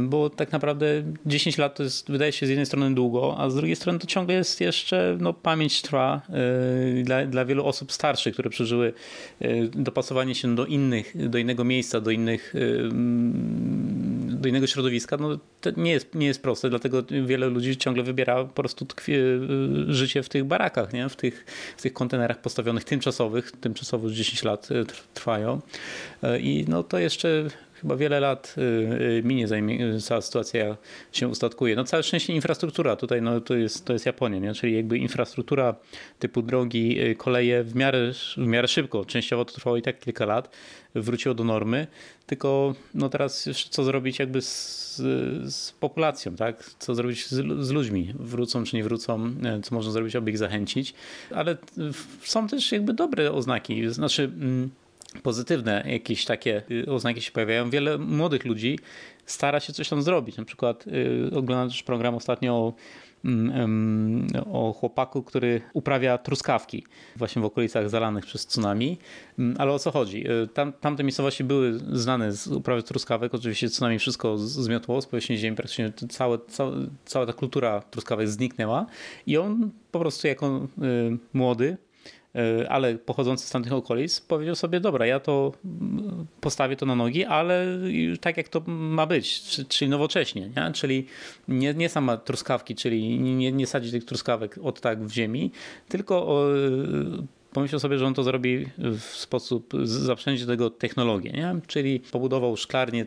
bo 0.03 0.31
tak 0.31 0.53
naprawdę 0.53 0.87
10 1.27 1.59
lat 1.59 1.77
to 1.77 1.83
jest, 1.83 2.11
wydaje 2.11 2.33
się 2.33 2.47
z 2.47 2.49
jednej 2.49 2.67
strony 2.67 2.95
długo, 2.95 3.37
a 3.39 3.51
z 3.51 3.55
drugiej 3.55 3.77
strony 3.77 3.99
to 3.99 4.07
ciągle 4.07 4.35
jest 4.35 4.61
jeszcze, 4.61 5.17
no 5.21 5.33
pamięć 5.33 5.83
trwa 5.83 6.23
dla, 7.03 7.27
dla 7.27 7.45
wielu 7.45 7.67
osób 7.67 7.93
starszych, 7.93 8.33
które 8.33 8.51
przeżyły 8.51 8.93
dopasowanie 9.75 10.35
się 10.35 10.55
do 10.55 10.67
innych, 10.67 11.29
do 11.29 11.39
innego 11.39 11.65
miejsca, 11.65 12.01
do 12.01 12.11
innych 12.11 12.55
do 14.45 14.49
innego 14.49 14.67
środowiska, 14.67 15.17
no 15.17 15.39
to 15.61 15.71
nie 15.77 15.93
jest, 15.93 16.15
nie 16.15 16.27
jest 16.27 16.43
proste, 16.43 16.71
dlatego 16.71 17.03
wiele 17.27 17.47
ludzi 17.47 17.77
ciągle 17.77 18.03
wybiera 18.03 18.45
po 18.45 18.55
prostu 18.63 18.87
tkwie, 18.87 19.19
y, 19.19 19.95
życie 19.95 20.23
w 20.23 20.29
tych 20.29 20.45
barakach, 20.45 20.93
nie? 20.93 21.09
W, 21.09 21.17
tych, 21.17 21.45
w 21.77 21.83
tych 21.83 21.93
kontenerach 21.93 22.41
postawionych 22.41 22.85
tymczasowych, 22.85 23.53
tymczasowo 23.53 24.09
już 24.09 24.17
10 24.17 24.43
lat 24.45 24.71
y, 24.71 24.85
trwają 25.15 25.61
y, 26.25 26.41
i 26.41 26.65
no 26.69 26.83
to 26.83 26.99
jeszcze 26.99 27.45
chyba 27.85 27.97
wiele 27.97 28.21
lat 28.21 28.55
y, 28.59 28.61
y, 28.61 29.23
minie, 29.25 29.49
zanim 29.49 29.81
y, 29.97 30.01
cała 30.01 30.21
sytuacja 30.21 30.77
się 31.13 31.29
ustatkuje. 31.29 31.77
No 31.77 31.85
całe 31.85 32.03
szczęście 32.03 32.33
infrastruktura 32.33 32.97
tutaj 32.97 33.23
no, 33.23 33.41
to, 33.41 33.55
jest, 33.55 33.85
to 33.85 33.93
jest 33.93 34.07
Japonia, 34.07 34.39
nie? 34.39 34.55
czyli 34.55 34.77
jakby 34.77 34.99
infrastruktura 34.99 35.75
typu 36.19 36.43
drogi, 36.43 36.99
koleje 37.19 37.65
w 37.65 37.75
miarę, 37.75 38.13
w 38.37 38.47
miarę 38.47 38.69
szybko, 38.69 39.05
częściowo 39.05 39.45
to 39.45 39.55
trwało 39.55 39.77
i 39.77 39.83
tak 39.83 39.99
kilka 40.01 40.27
lat, 40.27 40.51
wróciło 40.95 41.35
do 41.35 41.45
normy, 41.45 41.87
tylko 42.27 42.75
no 42.95 43.09
teraz 43.09 43.49
co 43.71 43.85
zrobić 43.85 44.19
jakby 44.19 44.43
z, 44.43 44.97
z 45.45 45.73
populacją, 45.73 46.37
tak? 46.37 46.65
co 46.79 46.95
zrobić 46.95 47.27
z, 47.27 47.65
z, 47.67 47.71
ludźmi, 47.71 48.15
wrócą 48.19 48.65
czy 48.65 48.77
nie 48.77 48.85
wrócą, 48.85 49.35
co 49.63 49.75
można 49.75 49.93
zrobić, 49.93 50.17
aby 50.17 50.31
ich 50.31 50.39
zachęcić, 50.39 50.95
ale 51.35 51.57
są 52.23 52.49
też 52.49 52.73
jakby 52.73 52.93
dobre 52.93 53.33
oznaki, 53.33 53.89
znaczy 53.89 54.23
mm, 54.23 54.71
pozytywne 55.23 55.85
jakieś 55.87 56.25
takie 56.25 56.63
y, 56.71 56.93
oznaki 56.93 57.23
się 57.23 57.33
pojawiają. 57.33 57.71
Wiele 57.71 57.99
młodych 57.99 58.45
ludzi 58.45 58.79
stara 59.27 59.61
się 59.61 59.73
coś 59.73 59.89
tam 59.89 60.03
zrobić. 60.03 60.37
Na 60.37 60.45
przykład 60.45 60.87
yy, 60.87 61.31
oglądam 61.39 61.69
program 61.87 62.15
ostatnio 62.15 62.53
o, 62.53 62.75
mm, 63.25 64.27
o 64.53 64.73
chłopaku, 64.73 65.23
który 65.23 65.61
uprawia 65.73 66.19
truskawki 66.19 66.85
właśnie 67.17 67.43
w 67.43 67.45
okolicach 67.45 67.91
zalanych 67.91 68.27
przez 68.27 68.47
tsunami. 68.47 68.99
Mm, 69.39 69.57
ale 69.59 69.73
o 69.73 69.79
co 69.79 69.91
chodzi? 69.91 70.31
Y, 70.31 70.49
tam, 70.49 70.73
tamte 70.73 71.05
miejscowości 71.05 71.45
były 71.45 71.79
znane 71.93 72.33
z 72.33 72.47
uprawy 72.47 72.83
truskawek. 72.83 73.35
Oczywiście 73.35 73.69
tsunami 73.69 73.99
wszystko 73.99 74.39
zmiotło 74.39 75.01
z 75.01 75.07
powierzchni 75.07 75.39
ziemi. 75.39 75.57
Praktycznie 75.57 75.93
całe, 76.09 76.39
całe, 76.39 76.73
cała 77.05 77.27
ta 77.27 77.33
kultura 77.33 77.83
truskawek 77.91 78.29
zniknęła 78.29 78.87
i 79.27 79.37
on 79.39 79.71
po 79.91 80.01
prostu 80.01 80.29
jako 80.29 80.69
y, 80.83 81.19
młody 81.33 81.77
ale 82.69 82.95
pochodzący 82.95 83.47
z 83.47 83.51
tamtych 83.51 83.73
okolic, 83.73 84.21
powiedział 84.21 84.55
sobie, 84.55 84.81
dobra, 84.81 85.07
ja 85.07 85.21
to 85.21 85.53
mm, 85.65 86.27
postawię 86.41 86.77
to 86.77 86.87
na 86.87 86.95
nogi, 86.95 87.25
ale 87.25 87.67
tak 88.21 88.37
jak 88.37 88.49
to 88.49 88.63
ma 88.67 89.07
być, 89.07 89.41
czyli 89.69 89.91
nowocześnie, 89.91 90.51
nie? 90.57 90.73
czyli 90.73 91.07
nie, 91.49 91.75
nie 91.75 91.89
sama 91.89 92.17
truskawki, 92.17 92.75
czyli 92.75 93.21
nie, 93.21 93.53
nie 93.53 93.67
sadzić 93.67 93.93
tych 93.93 94.05
truskawek 94.05 94.59
od 94.63 94.81
tak 94.81 95.05
w 95.05 95.13
ziemi, 95.13 95.51
tylko 95.89 96.47
pomyślał 97.55 97.81
sobie, 97.81 97.99
że 97.99 98.07
on 98.07 98.15
to 98.15 98.23
zrobi 98.23 98.67
w 98.79 99.01
sposób, 99.01 99.73
zaprzędzie 99.85 100.47
do 100.47 100.53
tego 100.53 100.71
technologię, 100.71 101.31
nie? 101.31 101.57
czyli 101.67 102.01
pobudował 102.01 102.57
szklarnie 102.57 103.07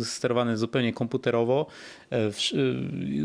e, 0.00 0.04
sterowane 0.04 0.56
zupełnie 0.56 0.92
komputerowo, 0.92 1.66
e, 2.12 2.16
e, 2.16 2.30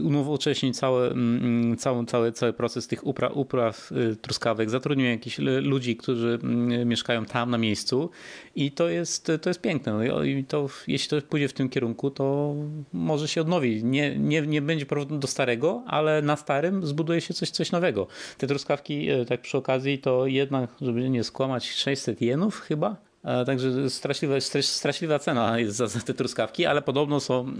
unowocześnił 0.01 0.73
cały, 0.73 1.07
mm, 1.07 1.77
cały, 1.77 2.05
cały, 2.05 2.31
cały 2.31 2.53
proces 2.53 2.87
tych 2.87 3.07
upraw, 3.07 3.37
upraw 3.37 3.91
truskawek, 4.21 4.69
zatrudnił 4.69 5.07
jakichś 5.07 5.39
ludzi, 5.61 5.95
którzy 5.95 6.39
mm, 6.43 6.87
mieszkają 6.87 7.25
tam 7.25 7.51
na 7.51 7.57
miejscu 7.57 8.09
i 8.55 8.71
to 8.71 8.89
jest, 8.89 9.31
to 9.41 9.49
jest 9.49 9.61
piękne. 9.61 9.93
No 9.93 10.23
I 10.23 10.43
to, 10.43 10.67
jeśli 10.87 11.09
to 11.09 11.27
pójdzie 11.27 11.47
w 11.47 11.53
tym 11.53 11.69
kierunku, 11.69 12.11
to 12.11 12.55
może 12.93 13.27
się 13.27 13.41
odnowi. 13.41 13.83
Nie, 13.83 14.19
nie, 14.19 14.41
nie 14.41 14.61
będzie 14.61 14.85
powrotu 14.85 15.17
do 15.17 15.27
starego, 15.27 15.83
ale 15.87 16.21
na 16.21 16.35
starym 16.35 16.85
zbuduje 16.85 17.21
się 17.21 17.33
coś, 17.33 17.49
coś 17.49 17.71
nowego. 17.71 18.07
Te 18.37 18.47
truskawki, 18.47 19.07
tak 19.27 19.41
przy 19.41 19.57
okazji, 19.57 19.99
to 19.99 20.27
jednak, 20.37 20.69
żeby 20.81 21.09
nie 21.09 21.23
skłamać, 21.23 21.71
600 21.71 22.21
jenów 22.21 22.59
chyba 22.59 23.07
Także 23.45 23.89
straszliwa, 23.89 24.35
straszliwa 24.61 25.19
cena 25.19 25.59
jest 25.59 25.75
za, 25.75 25.87
za, 25.87 25.99
te 25.99 26.13
truskawki, 26.13 26.65
ale 26.65 26.81
podobno 26.81 27.19
są 27.19 27.53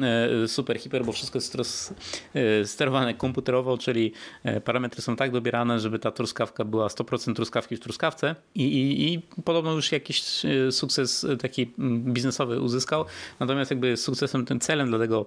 e, 0.43 0.47
super, 0.47 0.79
hiper, 0.79 1.05
bo 1.05 1.11
wszystko 1.11 1.37
jest 1.37 1.93
e, 2.33 2.65
sterowane 2.65 3.13
komputerowo, 3.13 3.77
czyli 3.77 4.13
e, 4.43 4.61
parametry 4.61 5.01
są 5.01 5.15
tak 5.15 5.31
dobierane, 5.31 5.79
żeby 5.79 5.99
ta 5.99 6.11
truskawka 6.11 6.65
była 6.65 6.87
100% 6.87 7.33
truskawki 7.33 7.75
w 7.75 7.79
truskawce 7.79 8.35
i, 8.55 8.63
i, 8.63 9.13
i 9.13 9.21
podobno 9.43 9.71
już 9.71 9.91
jakiś 9.91 10.23
sukces 10.71 11.27
taki 11.41 11.71
biznesowy 11.89 12.61
uzyskał. 12.61 13.05
Natomiast 13.39 13.71
jakby 13.71 13.97
sukcesem, 13.97 14.45
tym 14.45 14.59
celem 14.59 14.89
dla 14.89 14.99
tego, 14.99 15.25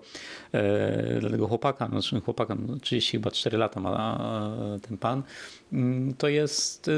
dla 1.21 1.31
tego 1.31 1.49
chłopaka, 1.49 1.87
znaczy 1.87 2.21
chłopaka, 2.21 2.55
no 2.55 2.77
30 2.77 3.13
chyba 3.13 3.31
4 3.31 3.59
lata 3.59 3.81
ma 3.81 4.21
ten 4.89 4.99
pan, 4.99 5.23
to 6.19 6.29
jest 6.29 6.91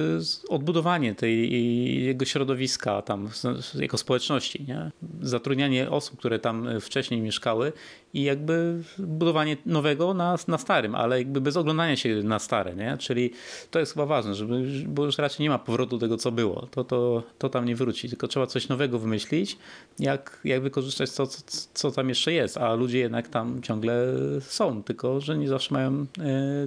odbudowanie 0.48 1.14
tej 1.14 2.04
jego 2.04 2.24
środowiska 2.24 3.02
tam 3.02 3.28
jako 3.74 3.98
społeczności. 3.98 4.64
Nie? 4.68 4.90
Zatrudnianie 5.22 5.90
osób, 5.90 6.18
które 6.18 6.38
tam 6.38 6.68
wcześniej 6.80 7.20
mieszkały 7.20 7.72
i 8.14 8.22
jakby 8.22 8.82
budowanie 8.98 9.56
nowego 9.66 10.14
na, 10.14 10.36
na 10.48 10.58
starym, 10.58 10.94
ale 10.94 11.18
jakby 11.18 11.40
bez 11.40 11.56
oglądania 11.56 11.96
się 11.96 12.22
na 12.22 12.38
stare. 12.38 12.74
Nie? 12.74 12.96
Czyli 12.98 13.30
to 13.70 13.78
jest 13.78 13.92
chyba 13.92 14.06
ważne, 14.06 14.34
żeby, 14.34 14.62
bo 14.86 15.04
już 15.04 15.18
raczej 15.18 15.44
nie 15.44 15.50
ma 15.50 15.58
powrotu 15.58 15.98
tego, 15.98 16.16
co 16.16 16.32
było. 16.32 16.66
To, 16.70 16.84
to, 16.84 17.22
to 17.38 17.48
tam 17.48 17.64
nie 17.64 17.76
wróci, 17.76 18.08
tylko 18.08 18.28
trzeba 18.28 18.46
coś 18.46 18.68
nowego 18.68 18.98
wymyślić, 18.98 19.58
jak, 19.98 20.40
jak 20.44 20.62
wykorzystać 20.62 21.12
to, 21.12 21.26
co, 21.26 21.42
co 21.74 21.90
tam 21.90 22.08
jeszcze 22.08 22.32
jest, 22.32 22.58
a 22.58 22.74
ludzie 22.74 22.98
jednak 22.98 23.28
tam 23.28 23.62
ciągle 23.62 24.06
są, 24.40 24.82
tylko 24.82 25.20
że 25.20 25.38
nie 25.38 25.48
zawsze 25.48 25.74
mają 25.74 26.06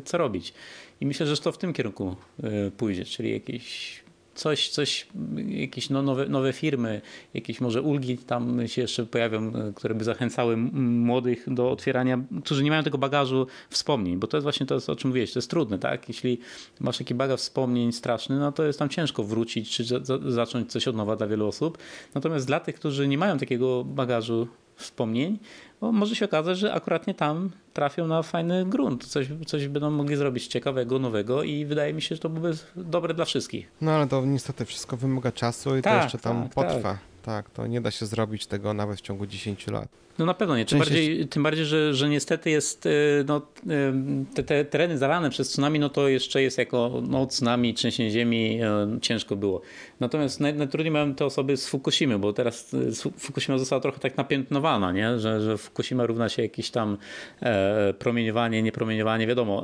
co 0.06 0.18
robić. 0.18 0.54
I 1.02 1.06
myślę, 1.06 1.28
że 1.28 1.38
to 1.38 1.52
w 1.52 1.58
tym 1.58 1.74
kierunku 1.74 2.16
e, 2.44 2.72
pójdzie, 2.72 3.06
czyli 3.06 3.32
jakieś 3.32 4.06
coś, 4.36 4.70
coś 4.70 5.08
jakieś 5.48 5.90
no, 5.90 6.02
nowe, 6.02 6.26
nowe 6.26 6.54
firmy, 6.54 7.02
jakieś 7.34 7.62
może 7.62 7.82
ulgi 7.82 8.18
tam 8.18 8.68
się 8.68 8.82
jeszcze 8.82 9.06
pojawią, 9.06 9.52
które 9.76 9.96
by 9.96 10.04
zachęcały 10.04 10.58
młodych 10.58 11.54
do 11.54 11.72
otwierania, 11.72 12.20
którzy 12.44 12.64
nie 12.64 12.70
mają 12.70 12.84
tego 12.84 12.98
bagażu 12.98 13.48
wspomnień, 13.70 14.18
bo 14.18 14.28
to 14.28 14.38
jest 14.38 14.44
właśnie 14.44 14.66
to, 14.66 14.76
o 14.88 14.96
czym 14.96 15.10
mówiłeś, 15.10 15.34
to 15.34 15.40
jest 15.40 15.50
trudne, 15.50 15.80
tak? 15.80 16.08
Jeśli 16.08 16.40
masz 16.80 16.98
taki 16.98 17.16
bagaż 17.16 17.40
wspomnień 17.40 17.92
straszny, 17.92 18.40
no 18.40 18.52
to 18.52 18.64
jest 18.64 18.80
tam 18.80 18.90
ciężko 18.90 19.24
wrócić, 19.24 19.70
czy 19.70 19.84
zacząć 20.28 20.72
coś 20.72 20.88
od 20.88 20.96
nowa 20.96 21.16
dla 21.16 21.28
wielu 21.28 21.48
osób. 21.48 21.78
Natomiast 22.16 22.48
dla 22.48 22.60
tych, 22.60 22.76
którzy 22.76 23.08
nie 23.08 23.18
mają 23.18 23.38
takiego 23.38 23.84
bagażu 23.84 24.48
wspomnień, 24.76 25.40
bo 25.82 25.92
może 25.92 26.16
się 26.16 26.26
okazać, 26.26 26.58
że 26.58 26.74
akurat 26.74 27.08
nie 27.08 27.14
tam 27.14 27.52
trafią 27.74 28.08
na 28.08 28.24
fajny 28.24 28.66
grunt. 28.66 29.06
Coś, 29.06 29.28
coś 29.46 29.68
będą 29.68 29.92
mogli 29.92 30.16
zrobić 30.16 30.48
ciekawego, 30.48 31.00
nowego 31.00 31.44
i 31.44 31.66
wydaje 31.66 31.94
mi 31.94 32.02
się, 32.02 32.16
że 32.16 32.22
to 32.22 32.30
byłoby 32.30 32.58
dobre 32.76 33.14
dla 33.14 33.26
wszystkich. 33.26 33.72
No 33.82 33.92
ale 33.92 34.08
to 34.08 34.26
niestety 34.26 34.66
wszystko 34.66 34.98
wymaga 34.98 35.32
czasu 35.32 35.78
i 35.78 35.82
tak, 35.82 35.94
to 35.94 36.04
jeszcze 36.04 36.18
tam 36.18 36.44
tak, 36.44 36.54
potrwa. 36.54 36.92
Tak. 36.94 37.15
Tak, 37.26 37.50
to 37.50 37.68
nie 37.68 37.82
da 37.82 37.92
się 37.92 38.06
zrobić 38.06 38.48
tego 38.48 38.74
nawet 38.74 38.98
w 38.98 39.02
ciągu 39.02 39.26
10 39.26 39.68
lat. 39.68 39.88
No 40.20 40.26
na 40.26 40.34
pewno 40.34 40.58
nie. 40.58 40.66
Tym 40.66 40.80
bardziej, 40.80 41.28
tym 41.28 41.44
bardziej 41.44 41.66
że, 41.66 41.94
że 41.94 42.10
niestety 42.10 42.50
jest 42.50 42.86
y, 42.86 43.26
no, 43.28 43.42
y, 43.68 44.36
te, 44.36 44.44
te, 44.44 44.66
tereny 44.66 44.98
zalane 44.98 45.30
przez 45.30 45.50
tsunami, 45.50 45.80
no 45.80 45.90
to 45.90 46.08
jeszcze 46.08 46.42
jest 46.42 46.58
jako 46.58 47.02
no, 47.08 47.26
tsunami, 47.26 47.74
trzęsienie 47.74 48.12
ziemi, 48.12 48.60
y, 48.98 49.00
ciężko 49.02 49.36
było. 49.36 49.62
Natomiast 50.00 50.40
naj, 50.40 50.54
najtrudniej 50.54 50.92
mają 50.92 51.16
te 51.16 51.26
osoby 51.26 51.58
z 51.58 51.68
Fukushimy, 51.68 52.20
bo 52.20 52.34
teraz 52.34 52.76
Fukushima 53.20 53.58
została 53.58 53.82
trochę 53.82 54.00
tak 54.00 54.18
napiętnowana, 54.18 54.92
nie? 54.92 55.20
Że, 55.20 55.42
że 55.42 55.58
Fukushima 55.58 56.06
równa 56.06 56.30
się 56.30 56.42
jakieś 56.42 56.72
tam 56.72 56.98
e, 57.42 57.94
promieniowanie, 57.94 58.64
niepromieniowanie. 58.64 59.28
Wiadomo, 59.28 59.64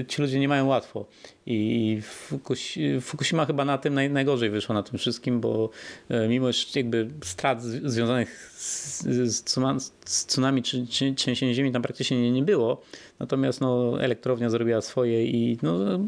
e, 0.00 0.06
ci 0.06 0.22
ludzie 0.22 0.40
nie 0.40 0.48
mają 0.48 0.66
łatwo. 0.66 1.06
I 1.50 2.02
Fukushima 3.00 3.46
chyba 3.46 3.64
na 3.64 3.78
tym 3.78 3.94
naj, 3.94 4.10
najgorzej 4.10 4.50
wyszła 4.50 4.74
na 4.74 4.82
tym 4.82 4.98
wszystkim, 4.98 5.40
bo 5.40 5.70
e, 6.08 6.28
mimo 6.28 6.46
jakby 6.74 7.10
strat 7.24 7.62
związanych 7.62 8.54
z, 8.68 9.02
z, 9.30 9.42
tsunami 10.04 10.62
czy, 10.62 10.86
trzęsieniem 11.16 11.54
ziemi 11.54 11.72
tam 11.72 11.82
praktycznie 11.82 12.22
nie, 12.22 12.30
nie 12.30 12.42
było, 12.42 12.82
natomiast 13.18 13.60
no, 13.60 14.02
elektrownia 14.02 14.50
zrobiła 14.50 14.80
swoje 14.80 15.24
i 15.26 15.58
no, 15.62 16.00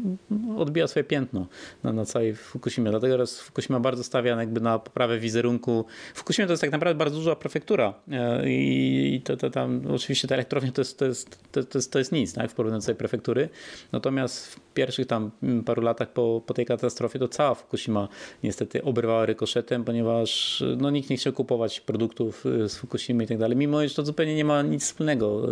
odbija 0.57 0.87
swoje 0.87 1.03
piętno 1.03 1.47
na, 1.83 1.93
na 1.93 2.05
całej 2.05 2.35
Fukushimie. 2.35 2.91
Dlatego 2.91 3.13
teraz 3.13 3.39
Fukushima 3.39 3.79
bardzo 3.79 4.03
stawia 4.03 4.35
jakby 4.35 4.61
na 4.61 4.79
poprawę 4.79 5.19
wizerunku. 5.19 5.85
Fukushima 6.15 6.47
to 6.47 6.53
jest 6.53 6.61
tak 6.61 6.71
naprawdę 6.71 6.97
bardzo 6.97 7.17
duża 7.17 7.35
prefektura 7.35 7.93
e, 8.11 8.43
i 8.49 9.21
to, 9.23 9.37
to 9.37 9.49
tam 9.49 9.81
oczywiście 9.93 10.27
ta 10.27 10.35
elektrownia 10.35 10.71
to 10.71 10.81
jest, 10.81 10.97
to 10.97 11.05
jest, 11.05 11.37
to, 11.51 11.63
to 11.63 11.77
jest, 11.77 11.91
to 11.91 11.99
jest 11.99 12.11
nic 12.11 12.33
tak, 12.33 12.51
w 12.51 12.53
porównaniu 12.53 12.81
do 12.81 12.85
tej 12.85 12.95
prefektury. 12.95 13.49
Natomiast 13.91 14.47
w 14.47 14.59
pierwszych 14.73 15.07
tam 15.07 15.31
paru 15.65 15.81
latach 15.81 16.13
po, 16.13 16.41
po 16.45 16.53
tej 16.53 16.65
katastrofie 16.65 17.19
to 17.19 17.27
cała 17.27 17.55
Fukushima 17.55 18.07
niestety 18.43 18.83
obrywała 18.83 19.25
rykoszetem, 19.25 19.83
ponieważ 19.83 20.63
no, 20.77 20.89
nikt 20.89 21.09
nie 21.09 21.17
chciał 21.17 21.33
kupować 21.33 21.81
produktów 21.81 22.45
z 22.67 22.75
Fukushimy 22.75 23.23
i 23.23 23.27
tak 23.27 23.37
dalej, 23.37 23.57
mimo 23.57 23.87
że 23.87 23.95
to 23.95 24.05
zupełnie 24.05 24.35
nie 24.35 24.45
ma 24.45 24.61
nic 24.61 24.83
wspólnego 24.83 25.45
e, 25.45 25.49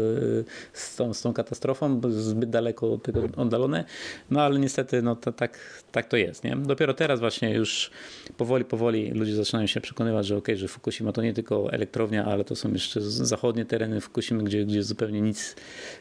z 0.73 0.95
tą, 0.95 1.13
z 1.13 1.21
tą 1.21 1.33
katastrofą, 1.33 2.01
zbyt 2.09 2.49
daleko 2.49 2.93
od 2.93 3.03
tego 3.03 3.23
oddalone, 3.35 3.85
no 4.31 4.41
ale 4.41 4.59
niestety 4.59 5.01
no, 5.01 5.15
to, 5.15 5.31
tak, 5.31 5.59
tak 5.91 6.07
to 6.07 6.17
jest. 6.17 6.43
Nie? 6.43 6.55
Dopiero 6.55 6.93
teraz 6.93 7.19
właśnie 7.19 7.53
już 7.53 7.91
powoli, 8.37 8.65
powoli 8.65 9.11
ludzie 9.11 9.35
zaczynają 9.35 9.67
się 9.67 9.81
przekonywać, 9.81 10.25
że 10.25 10.37
ok, 10.37 10.47
że 10.55 10.67
Fukushima 10.67 11.11
to 11.11 11.21
nie 11.21 11.33
tylko 11.33 11.73
elektrownia, 11.73 12.25
ale 12.25 12.43
to 12.43 12.55
są 12.55 12.73
jeszcze 12.73 13.01
zachodnie 13.01 13.65
tereny 13.65 14.01
Fukushimy, 14.01 14.43
gdzie, 14.43 14.65
gdzie 14.65 14.83
zupełnie 14.83 15.21
nic, 15.21 15.55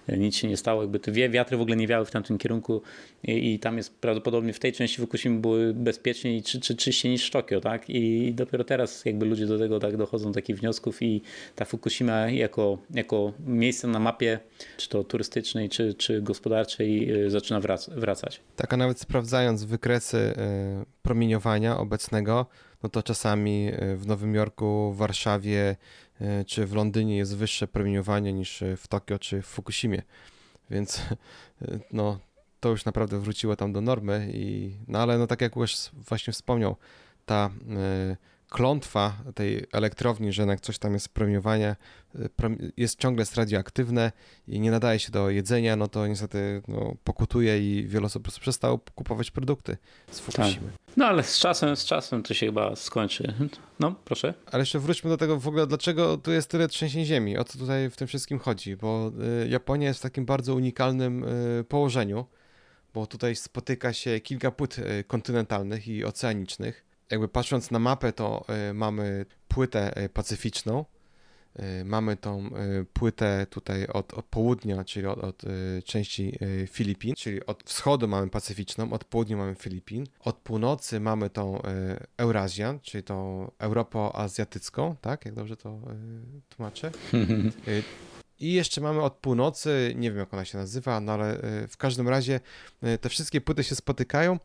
nic 0.09 0.37
się 0.37 0.49
nie 0.49 0.57
stało. 0.57 0.83
Jakby 0.83 0.99
te 0.99 1.13
wiatry 1.13 1.57
w 1.57 1.61
ogóle 1.61 1.77
nie 1.77 1.87
wiały 1.87 2.05
w 2.05 2.11
tamtym 2.11 2.39
kierunku 2.39 2.83
i, 3.25 3.55
i 3.55 3.59
tam 3.59 3.77
jest 3.77 3.95
prawdopodobnie 4.01 4.53
w 4.53 4.59
tej 4.59 4.73
części 4.73 5.01
Fukushimy 5.01 5.41
były 5.41 5.75
bezpieczniej 5.75 6.43
czy, 6.43 6.61
czy 6.61 6.77
czyściej 6.77 7.13
niż 7.13 7.31
Tokio, 7.31 7.61
tak? 7.61 7.91
I 7.91 8.33
dopiero 8.35 8.65
teraz 8.65 9.05
jakby 9.05 9.27
ludzie 9.27 9.47
do 9.47 9.59
tego 9.59 9.81
tak 9.81 9.97
dochodzą 9.97 10.33
takich 10.33 10.57
i 11.01 11.23
ta 11.55 11.65
Fukushima 11.65 12.31
jako, 12.31 12.79
jako 12.91 13.33
miejsce 13.47 13.89
na 13.89 13.99
mapie, 13.99 14.41
czy 14.77 14.89
to 14.89 15.05
turystycznej, 15.05 15.69
czy, 15.69 15.95
czy 15.95 16.23
gospodarczej 16.23 17.13
y, 17.27 17.31
zaczyna 17.31 17.61
wracać. 17.89 18.41
Tak, 18.57 18.73
a 18.73 18.77
nawet 18.77 19.01
sprawdzając 19.01 19.65
wykresy 19.65 20.17
y, 20.17 20.35
promieniowania 21.03 21.79
obecnego, 21.79 22.47
no 22.83 22.89
to 22.89 23.03
czasami 23.03 23.69
y, 23.69 23.97
w 23.97 24.07
Nowym 24.07 24.35
Jorku, 24.35 24.93
w 24.93 24.97
Warszawie 24.97 25.77
czy 26.47 26.67
w 26.67 26.75
Londynie 26.75 27.17
jest 27.17 27.37
wyższe 27.37 27.69
promieniowanie 27.69 28.33
niż 28.33 28.65
w 28.77 28.89
Tokio 28.89 29.19
czy 29.19 29.43
w 29.43 29.47
Fukushimie. 29.47 30.03
Więc 30.71 31.03
no, 31.93 32.19
to 32.61 32.69
już 32.69 32.85
naprawdę 32.85 33.19
wróciło 33.21 33.57
tam 33.57 33.73
do 33.73 33.81
normy 33.81 34.31
i 34.35 34.77
no 34.89 34.99
ale 34.99 35.19
no 35.19 35.27
tak 35.27 35.41
jak 35.41 35.57
już 35.57 35.77
właśnie 36.09 36.33
wspomniał, 36.33 36.77
ta 37.27 37.51
klątwa 38.49 39.17
tej 39.35 39.67
elektrowni, 39.73 40.33
że 40.33 40.43
jak 40.43 40.61
coś 40.61 40.79
tam 40.79 40.93
jest 40.93 41.09
promieniowanie, 41.09 41.77
y, 42.15 42.73
jest 42.77 42.99
ciągle 42.99 43.23
jest 43.23 43.37
radioaktywne 43.37 44.13
i 44.49 44.61
nie 44.61 44.71
nadaje 44.71 44.99
się 44.99 45.13
do 45.13 45.31
jedzenia, 45.31 45.77
no 45.77 45.89
to 45.89 46.07
niestety 46.07 46.63
no, 46.69 46.95
pokutuje 47.05 47.59
i 47.59 47.87
wiele 47.87 48.07
osób 48.07 48.23
po 48.23 48.25
prostu 48.25 48.41
przestało 48.41 48.81
kupować 48.95 49.31
produkty 49.31 49.77
z 50.11 50.21
Fukushimy. 50.21 50.71
Tak. 50.73 50.97
No 50.97 51.07
ale 51.07 51.23
z 51.23 51.39
czasem, 51.39 51.77
z 51.77 51.85
czasem 51.85 52.23
to 52.23 52.35
się 52.35 52.47
chyba 52.47 52.77
skończy. 52.77 53.35
No, 53.81 53.95
proszę. 54.05 54.35
Ale 54.53 54.63
jeszcze 54.63 54.79
wróćmy 54.79 55.11
do 55.11 55.17
tego 55.17 55.39
w 55.39 55.49
ogóle, 55.49 55.67
dlaczego 55.67 56.17
tu 56.17 56.33
jest 56.33 56.51
tyle 56.51 56.69
trzęsień 56.69 57.05
ziemi, 57.05 57.39
o 57.39 57.45
co 57.45 57.59
tutaj 57.59 57.91
w 57.91 57.97
tym 57.97 58.09
wszystkim 58.09 58.39
chodzi, 58.39 58.77
bo 58.77 59.13
y, 59.45 59.49
Japonia 59.49 59.89
jest 59.89 60.01
w 60.01 60.03
takim 60.03 60.27
bardzo 60.27 60.55
unikalnym 60.55 61.25
y, 61.61 61.65
położeniu, 61.65 62.27
bo 62.95 63.07
tutaj 63.07 63.37
spotyka 63.37 63.93
się 63.93 64.21
kilka 64.21 64.51
płyt 64.51 64.77
kontynentalnych 65.07 65.89
i 65.89 66.05
oceanicznych 66.05 66.88
jakby 67.11 67.29
patrząc 67.29 67.71
na 67.71 67.79
mapę, 67.79 68.13
to 68.13 68.45
y, 68.71 68.75
mamy 68.75 69.27
płytę 69.49 70.05
y, 70.05 70.09
pacyficzną, 70.09 70.85
y, 71.61 71.85
mamy 71.85 72.17
tą 72.17 72.51
płytę 72.93 73.47
tutaj 73.51 73.87
od, 73.87 74.15
od 74.15 74.25
południa, 74.25 74.85
czyli 74.85 75.07
od, 75.07 75.19
od 75.19 75.43
części 75.85 76.39
Filipin, 76.67 77.15
czyli 77.15 77.47
od 77.47 77.63
wschodu 77.63 78.09
mamy 78.09 78.31
pacyficzną, 78.31 78.93
od 78.93 79.05
południa 79.05 79.37
mamy 79.37 79.55
Filipin, 79.55 80.07
od 80.21 80.37
północy 80.37 81.01
mamy 81.01 81.31
tą 81.31 81.63
Eurazjan, 82.17 82.81
czyli 82.81 83.05
tą 83.05 83.51
Europę 83.59 84.11
azjatycką, 84.13 84.97
tak? 85.01 85.25
Jak 85.25 85.35
dobrze 85.35 85.57
to 85.57 85.81
tłumaczę? 86.49 86.91
I 88.41 88.53
jeszcze 88.53 88.81
mamy 88.81 89.03
od 89.03 89.13
północy, 89.15 89.93
nie 89.97 90.11
wiem 90.11 90.19
jak 90.19 90.35
ona 90.35 90.45
się 90.45 90.59
nazywa, 90.59 91.01
no 91.01 91.13
ale 91.13 91.41
w 91.69 91.77
każdym 91.77 92.09
razie 92.09 92.41
te 93.01 93.09
wszystkie 93.09 93.41
płyty 93.41 93.65
się 93.65 93.75
spotykają 93.75 94.39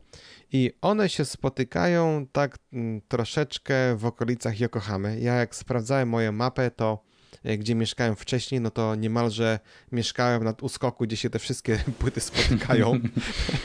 i 0.51 0.71
one 0.81 1.09
się 1.09 1.25
spotykają 1.25 2.27
tak 2.31 2.57
mm, 2.73 3.01
troszeczkę 3.07 3.95
w 3.95 4.05
okolicach 4.05 4.59
Yokohamy. 4.59 5.19
Ja 5.19 5.33
jak 5.33 5.55
sprawdzałem 5.55 6.09
moją 6.09 6.31
mapę, 6.31 6.71
to 6.71 7.03
e, 7.07 7.12
gdzie 7.43 7.75
mieszkałem 7.75 8.15
wcześniej, 8.15 8.61
no 8.61 8.71
to 8.71 8.95
niemalże 8.95 9.59
mieszkałem 9.91 10.43
nad 10.43 10.63
uskoku, 10.63 11.03
gdzie 11.03 11.17
się 11.17 11.29
te 11.29 11.39
wszystkie 11.39 11.77
płyty 11.99 12.21
spotykają. 12.21 12.99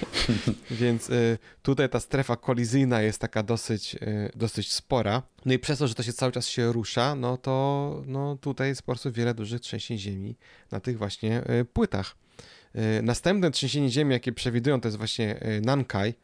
Więc 0.70 1.10
y, 1.10 1.38
tutaj 1.62 1.88
ta 1.88 2.00
strefa 2.00 2.36
kolizyjna 2.36 3.02
jest 3.02 3.18
taka 3.18 3.42
dosyć, 3.42 3.94
y, 3.94 4.30
dosyć 4.36 4.72
spora. 4.72 5.22
No 5.46 5.52
i 5.52 5.58
przez 5.58 5.78
to, 5.78 5.88
że 5.88 5.94
to 5.94 6.02
się 6.02 6.12
cały 6.12 6.32
czas 6.32 6.48
się 6.48 6.72
rusza, 6.72 7.14
no 7.14 7.36
to 7.36 8.02
no 8.06 8.36
tutaj 8.36 8.68
jest 8.68 8.82
po 8.82 8.86
prostu 8.86 9.12
wiele 9.12 9.34
dużych 9.34 9.60
trzęsień 9.60 9.98
ziemi 9.98 10.36
na 10.70 10.80
tych 10.80 10.98
właśnie 10.98 11.42
płytach. 11.72 12.16
Następne 13.02 13.50
trzęsienie 13.50 13.90
ziemi, 13.90 14.12
jakie 14.12 14.32
przewidują, 14.32 14.80
to 14.80 14.88
jest 14.88 14.98
właśnie 14.98 15.40
Nankai, 15.62 16.14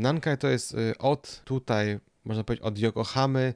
Nankai 0.00 0.38
to 0.38 0.48
jest 0.48 0.76
od 0.98 1.42
tutaj, 1.44 1.98
można 2.24 2.44
powiedzieć, 2.44 2.66
od 2.66 2.78
Yokohamy 2.78 3.54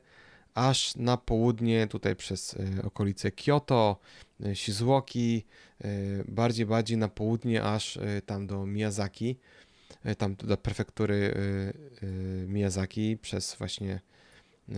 aż 0.58 0.96
na 0.96 1.16
południe, 1.16 1.86
tutaj 1.86 2.16
przez 2.16 2.54
y, 2.54 2.82
okolice 2.82 3.30
Kyoto, 3.30 4.00
Shizuoki, 4.54 5.44
bardziej, 6.28 6.66
bardziej 6.66 6.96
na 6.96 7.08
południe, 7.08 7.62
aż 7.62 7.98
tam 8.26 8.46
do 8.46 8.66
Miyazaki, 8.66 9.38
tam 10.18 10.34
do 10.34 10.56
prefektury 10.56 11.34
Miyazaki, 12.46 13.16
przez 13.16 13.54
właśnie 13.54 14.00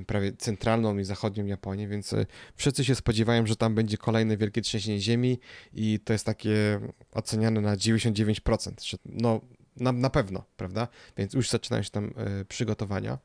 prawie 0.07 0.33
centralną 0.33 0.99
i 0.99 1.05
zachodnią 1.05 1.47
Japonię, 1.47 1.89
więc 1.89 2.15
wszyscy 2.57 2.85
się 2.85 2.95
spodziewają, 2.95 3.47
że 3.47 3.57
tam 3.57 3.75
będzie 3.75 3.97
kolejne 3.97 4.37
wielkie 4.37 4.63
trzęsienie 4.63 5.01
ziemi 5.01 5.39
i 5.73 6.01
to 6.05 6.13
jest 6.13 6.27
takie 6.27 6.81
oceniane 7.13 7.61
na 7.61 7.77
99%, 7.77 8.73
że 8.85 8.97
no 9.05 9.41
na, 9.77 9.93
na 9.93 10.11
pewno, 10.11 10.45
prawda? 10.57 10.89
Więc 11.17 11.35
już 11.35 11.51
zaczynają 11.51 11.83
się 11.83 11.91
tam 11.91 12.15
przygotowania. 12.49 13.19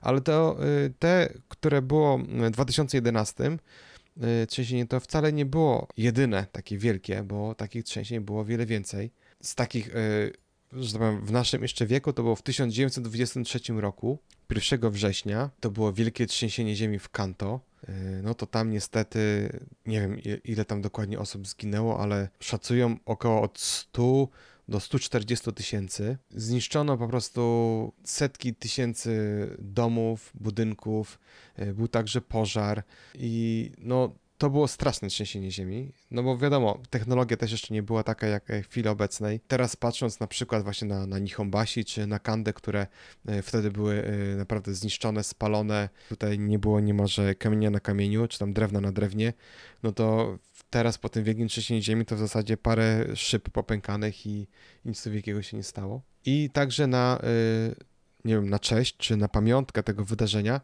Ale 0.00 0.20
to, 0.20 0.56
y, 0.86 0.92
te, 0.98 1.32
które 1.48 1.82
było 1.82 2.18
w 2.18 2.50
2011, 2.50 3.44
y, 4.42 4.46
trzęsienie 4.46 4.86
to 4.86 5.00
wcale 5.00 5.32
nie 5.32 5.46
było 5.46 5.88
jedyne 5.96 6.46
takie 6.52 6.78
wielkie, 6.78 7.22
bo 7.22 7.54
takich 7.54 7.84
trzęsień 7.84 8.20
było 8.20 8.44
wiele 8.44 8.66
więcej. 8.66 9.10
Z 9.42 9.54
takich, 9.54 9.90
że 10.72 10.92
tak 10.92 11.00
powiem, 11.00 11.26
w 11.26 11.32
naszym 11.32 11.62
jeszcze 11.62 11.86
wieku 11.86 12.12
to 12.12 12.22
było 12.22 12.36
w 12.36 12.42
1923 12.42 13.72
roku, 13.72 14.18
1 14.70 14.90
września, 14.90 15.50
to 15.60 15.70
było 15.70 15.92
wielkie 15.92 16.26
trzęsienie 16.26 16.76
ziemi 16.76 16.98
w 16.98 17.08
Kanto. 17.08 17.60
No 18.22 18.34
to 18.34 18.46
tam 18.46 18.70
niestety, 18.70 19.50
nie 19.86 20.00
wiem 20.00 20.18
ile 20.44 20.64
tam 20.64 20.82
dokładnie 20.82 21.18
osób 21.18 21.46
zginęło, 21.46 22.00
ale 22.00 22.28
szacują 22.40 22.96
około 23.04 23.42
od 23.42 23.58
100 23.58 24.28
do 24.70 24.80
140 24.80 25.52
tysięcy. 25.52 26.18
Zniszczono 26.30 26.98
po 26.98 27.08
prostu 27.08 27.92
setki 28.04 28.54
tysięcy 28.54 29.10
domów, 29.58 30.32
budynków, 30.34 31.18
e, 31.56 31.72
był 31.72 31.88
także 31.88 32.20
pożar. 32.20 32.82
I 33.14 33.72
no 33.78 34.14
to 34.38 34.50
było 34.50 34.68
straszne 34.68 35.08
trzęsienie 35.08 35.50
ziemi, 35.50 35.92
no 36.10 36.22
bo 36.22 36.38
wiadomo, 36.38 36.78
technologia 36.90 37.36
też 37.36 37.52
jeszcze 37.52 37.74
nie 37.74 37.82
była 37.82 38.02
taka 38.02 38.26
jak 38.26 38.44
w 38.64 38.68
chwili 38.68 38.88
obecnej. 38.88 39.40
Teraz 39.48 39.76
patrząc 39.76 40.20
na 40.20 40.26
przykład 40.26 40.62
właśnie 40.62 40.88
na, 40.88 41.06
na 41.06 41.18
Nihonbashi 41.18 41.84
czy 41.84 42.06
na 42.06 42.18
Kandę, 42.18 42.52
które 42.52 42.86
e, 43.26 43.42
wtedy 43.42 43.70
były 43.70 44.04
e, 44.04 44.36
naprawdę 44.36 44.74
zniszczone, 44.74 45.24
spalone, 45.24 45.88
tutaj 46.08 46.38
nie 46.38 46.58
było 46.58 46.80
niemalże 46.80 47.34
kamienia 47.34 47.70
na 47.70 47.80
kamieniu, 47.80 48.28
czy 48.28 48.38
tam 48.38 48.52
drewna 48.52 48.80
na 48.80 48.92
drewnie, 48.92 49.32
no 49.82 49.92
to 49.92 50.38
teraz 50.70 50.98
po 50.98 51.08
tym 51.08 51.24
wielkim 51.24 51.48
trzęsieniu 51.48 51.82
ziemi 51.82 52.04
to 52.04 52.16
w 52.16 52.18
zasadzie 52.18 52.56
parę 52.56 53.06
szyb 53.16 53.50
popękanych 53.50 54.26
i, 54.26 54.30
i 54.84 54.88
nic 54.88 55.02
tu 55.02 55.10
wielkiego 55.10 55.42
się 55.42 55.56
nie 55.56 55.62
stało. 55.62 56.02
I 56.26 56.50
także 56.52 56.86
na, 56.86 57.18
e, 57.22 57.26
nie 58.24 58.34
wiem, 58.34 58.50
na 58.50 58.58
cześć 58.58 58.96
czy 58.96 59.16
na 59.16 59.28
pamiątkę 59.28 59.82
tego 59.82 60.04
wydarzenia 60.04 60.60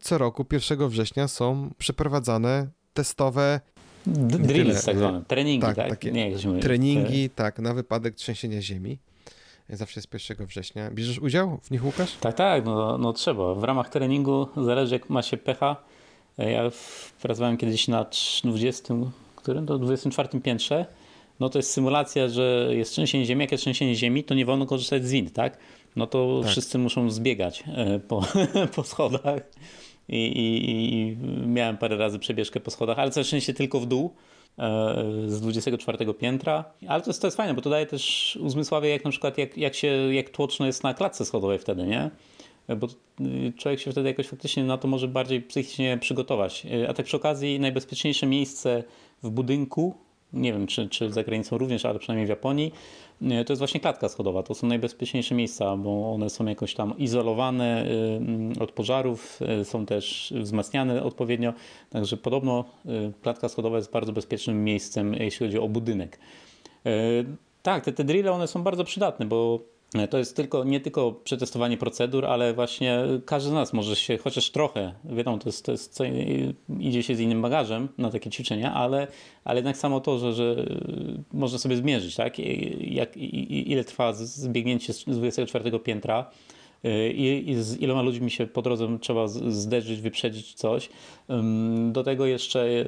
co 0.00 0.18
roku 0.18 0.46
1 0.52 0.88
września 0.88 1.28
są 1.28 1.70
przeprowadzane 1.78 2.68
testowe 2.94 3.60
Drills 4.06 4.84
tak 4.84 4.98
zwane, 4.98 5.22
treningi, 5.24 5.66
tak? 5.66 5.76
tak? 5.76 5.88
Takie 5.88 6.12
nie. 6.12 6.32
Treningi, 6.60 7.30
tak, 7.30 7.58
na 7.58 7.74
wypadek 7.74 8.14
trzęsienia 8.14 8.62
ziemi. 8.62 8.98
Zawsze 9.68 10.00
jest 10.00 10.30
1 10.30 10.46
września. 10.46 10.90
Bierzesz 10.90 11.18
udział 11.18 11.58
w 11.62 11.70
nich, 11.70 11.84
Łukasz? 11.84 12.16
Tak, 12.16 12.34
tak, 12.34 12.64
no, 12.64 12.98
no 12.98 13.12
trzeba. 13.12 13.54
W 13.54 13.64
ramach 13.64 13.88
treningu 13.88 14.48
zależy 14.56 14.94
jak 14.94 15.10
ma 15.10 15.22
się 15.22 15.36
pecha. 15.36 15.76
Ja 16.38 16.70
pracowałem 17.22 17.56
kiedyś 17.56 17.88
na 17.88 18.06
20, 18.44 18.94
którym? 19.42 19.66
To 19.66 19.78
24 19.78 20.40
piętrze. 20.40 20.86
No 21.40 21.48
to 21.48 21.58
jest 21.58 21.70
symulacja, 21.70 22.28
że 22.28 22.68
jest 22.70 22.92
trzęsienie 22.92 23.24
ziemi. 23.24 23.40
Jak 23.40 23.52
jest 23.52 23.62
trzęsienie 23.62 23.94
ziemi, 23.94 24.24
to 24.24 24.34
nie 24.34 24.44
wolno 24.44 24.66
korzystać 24.66 25.04
z 25.04 25.12
wind, 25.12 25.32
tak? 25.32 25.58
No 25.96 26.06
to 26.06 26.40
tak. 26.42 26.50
wszyscy 26.50 26.78
muszą 26.78 27.10
zbiegać 27.10 27.64
e, 27.66 27.98
po, 27.98 28.22
po 28.76 28.84
schodach 28.84 29.40
i, 30.08 30.26
i, 30.26 30.94
i 30.94 31.16
miałem 31.46 31.76
parę 31.76 31.96
razy 31.96 32.18
przebieżkę 32.18 32.60
po 32.60 32.70
schodach, 32.70 32.98
ale 32.98 33.10
całe 33.10 33.24
szczęście 33.24 33.54
tylko 33.54 33.80
w 33.80 33.86
dół 33.86 34.14
e, 34.58 35.04
z 35.26 35.40
24 35.40 36.14
piętra. 36.14 36.64
Ale 36.88 37.02
to 37.02 37.10
jest, 37.10 37.20
to 37.20 37.26
jest 37.26 37.36
fajne, 37.36 37.54
bo 37.54 37.62
to 37.62 37.70
daje 37.70 37.86
też 37.86 38.38
uzmysławia, 38.42 38.88
jak 38.88 39.04
na 39.04 39.10
przykład 39.10 39.38
jak, 39.38 39.58
jak, 39.58 39.74
się, 39.74 40.14
jak 40.14 40.30
tłoczno 40.30 40.66
jest 40.66 40.82
na 40.82 40.94
klatce 40.94 41.24
schodowej 41.24 41.58
wtedy, 41.58 41.86
nie? 41.86 42.10
Bo 42.76 42.88
człowiek 43.56 43.80
się 43.80 43.92
wtedy 43.92 44.08
jakoś 44.08 44.26
faktycznie 44.26 44.64
na 44.64 44.78
to 44.78 44.88
może 44.88 45.08
bardziej 45.08 45.42
psychicznie 45.42 45.98
przygotować. 46.00 46.66
E, 46.66 46.88
a 46.88 46.94
tak 46.94 47.06
przy 47.06 47.16
okazji 47.16 47.60
najbezpieczniejsze 47.60 48.26
miejsce 48.26 48.84
w 49.22 49.30
budynku 49.30 49.94
nie 50.32 50.52
wiem 50.52 50.66
czy, 50.66 50.88
czy 50.88 51.12
za 51.12 51.24
granicą 51.24 51.58
również, 51.58 51.84
ale 51.84 51.98
przynajmniej 51.98 52.26
w 52.26 52.28
Japonii, 52.28 52.72
to 53.20 53.52
jest 53.52 53.58
właśnie 53.58 53.80
klatka 53.80 54.08
schodowa. 54.08 54.42
To 54.42 54.54
są 54.54 54.66
najbezpieczniejsze 54.66 55.34
miejsca, 55.34 55.76
bo 55.76 56.12
one 56.12 56.30
są 56.30 56.46
jakoś 56.46 56.74
tam 56.74 56.98
izolowane 56.98 57.86
y, 58.56 58.62
od 58.62 58.72
pożarów, 58.72 59.40
y, 59.60 59.64
są 59.64 59.86
też 59.86 60.34
wzmacniane 60.36 61.02
odpowiednio. 61.02 61.52
Także 61.90 62.16
podobno 62.16 62.64
klatka 63.22 63.48
schodowa 63.48 63.76
jest 63.76 63.92
bardzo 63.92 64.12
bezpiecznym 64.12 64.64
miejscem, 64.64 65.14
jeśli 65.14 65.46
chodzi 65.46 65.58
o 65.58 65.68
budynek. 65.68 66.18
Tak, 67.62 67.84
te, 67.84 67.92
te 67.92 68.04
drille 68.04 68.32
one 68.32 68.46
są 68.46 68.62
bardzo 68.62 68.84
przydatne, 68.84 69.26
bo 69.26 69.60
to 70.10 70.18
jest 70.18 70.36
tylko, 70.36 70.64
nie 70.64 70.80
tylko 70.80 71.12
przetestowanie 71.12 71.76
procedur, 71.76 72.26
ale 72.26 72.54
właśnie 72.54 72.98
każdy 73.24 73.50
z 73.50 73.52
nas 73.52 73.72
może 73.72 73.96
się 73.96 74.18
chociaż 74.18 74.50
trochę, 74.50 74.92
wiadomo, 75.04 75.38
to 75.38 75.48
jest, 75.48 75.64
to 75.64 75.72
jest 75.72 75.94
co, 75.94 76.04
idzie 76.78 77.02
się 77.02 77.16
z 77.16 77.20
innym 77.20 77.42
bagażem 77.42 77.88
na 77.98 78.10
takie 78.10 78.30
ćwiczenia, 78.30 78.74
ale, 78.74 79.06
ale 79.44 79.58
jednak 79.58 79.76
samo 79.76 80.00
to, 80.00 80.18
że, 80.18 80.32
że 80.32 80.66
można 81.32 81.58
sobie 81.58 81.76
zmierzyć, 81.76 82.16
tak? 82.16 82.38
Jak, 82.80 83.16
ile 83.50 83.84
trwa 83.84 84.12
zbiegnięcie 84.12 84.92
z 84.92 85.04
24 85.04 85.78
piętra, 85.78 86.30
i, 87.14 87.44
i 87.46 87.54
z 87.54 87.80
iloma 87.80 88.02
ludźmi 88.02 88.30
się 88.30 88.46
po 88.46 88.62
drodze 88.62 88.98
trzeba 89.00 89.28
zderzyć, 89.28 90.00
wyprzedzić 90.00 90.54
coś. 90.54 90.88
Do 91.92 92.02
tego 92.04 92.26
jeszcze 92.26 92.60
e, 92.60 92.84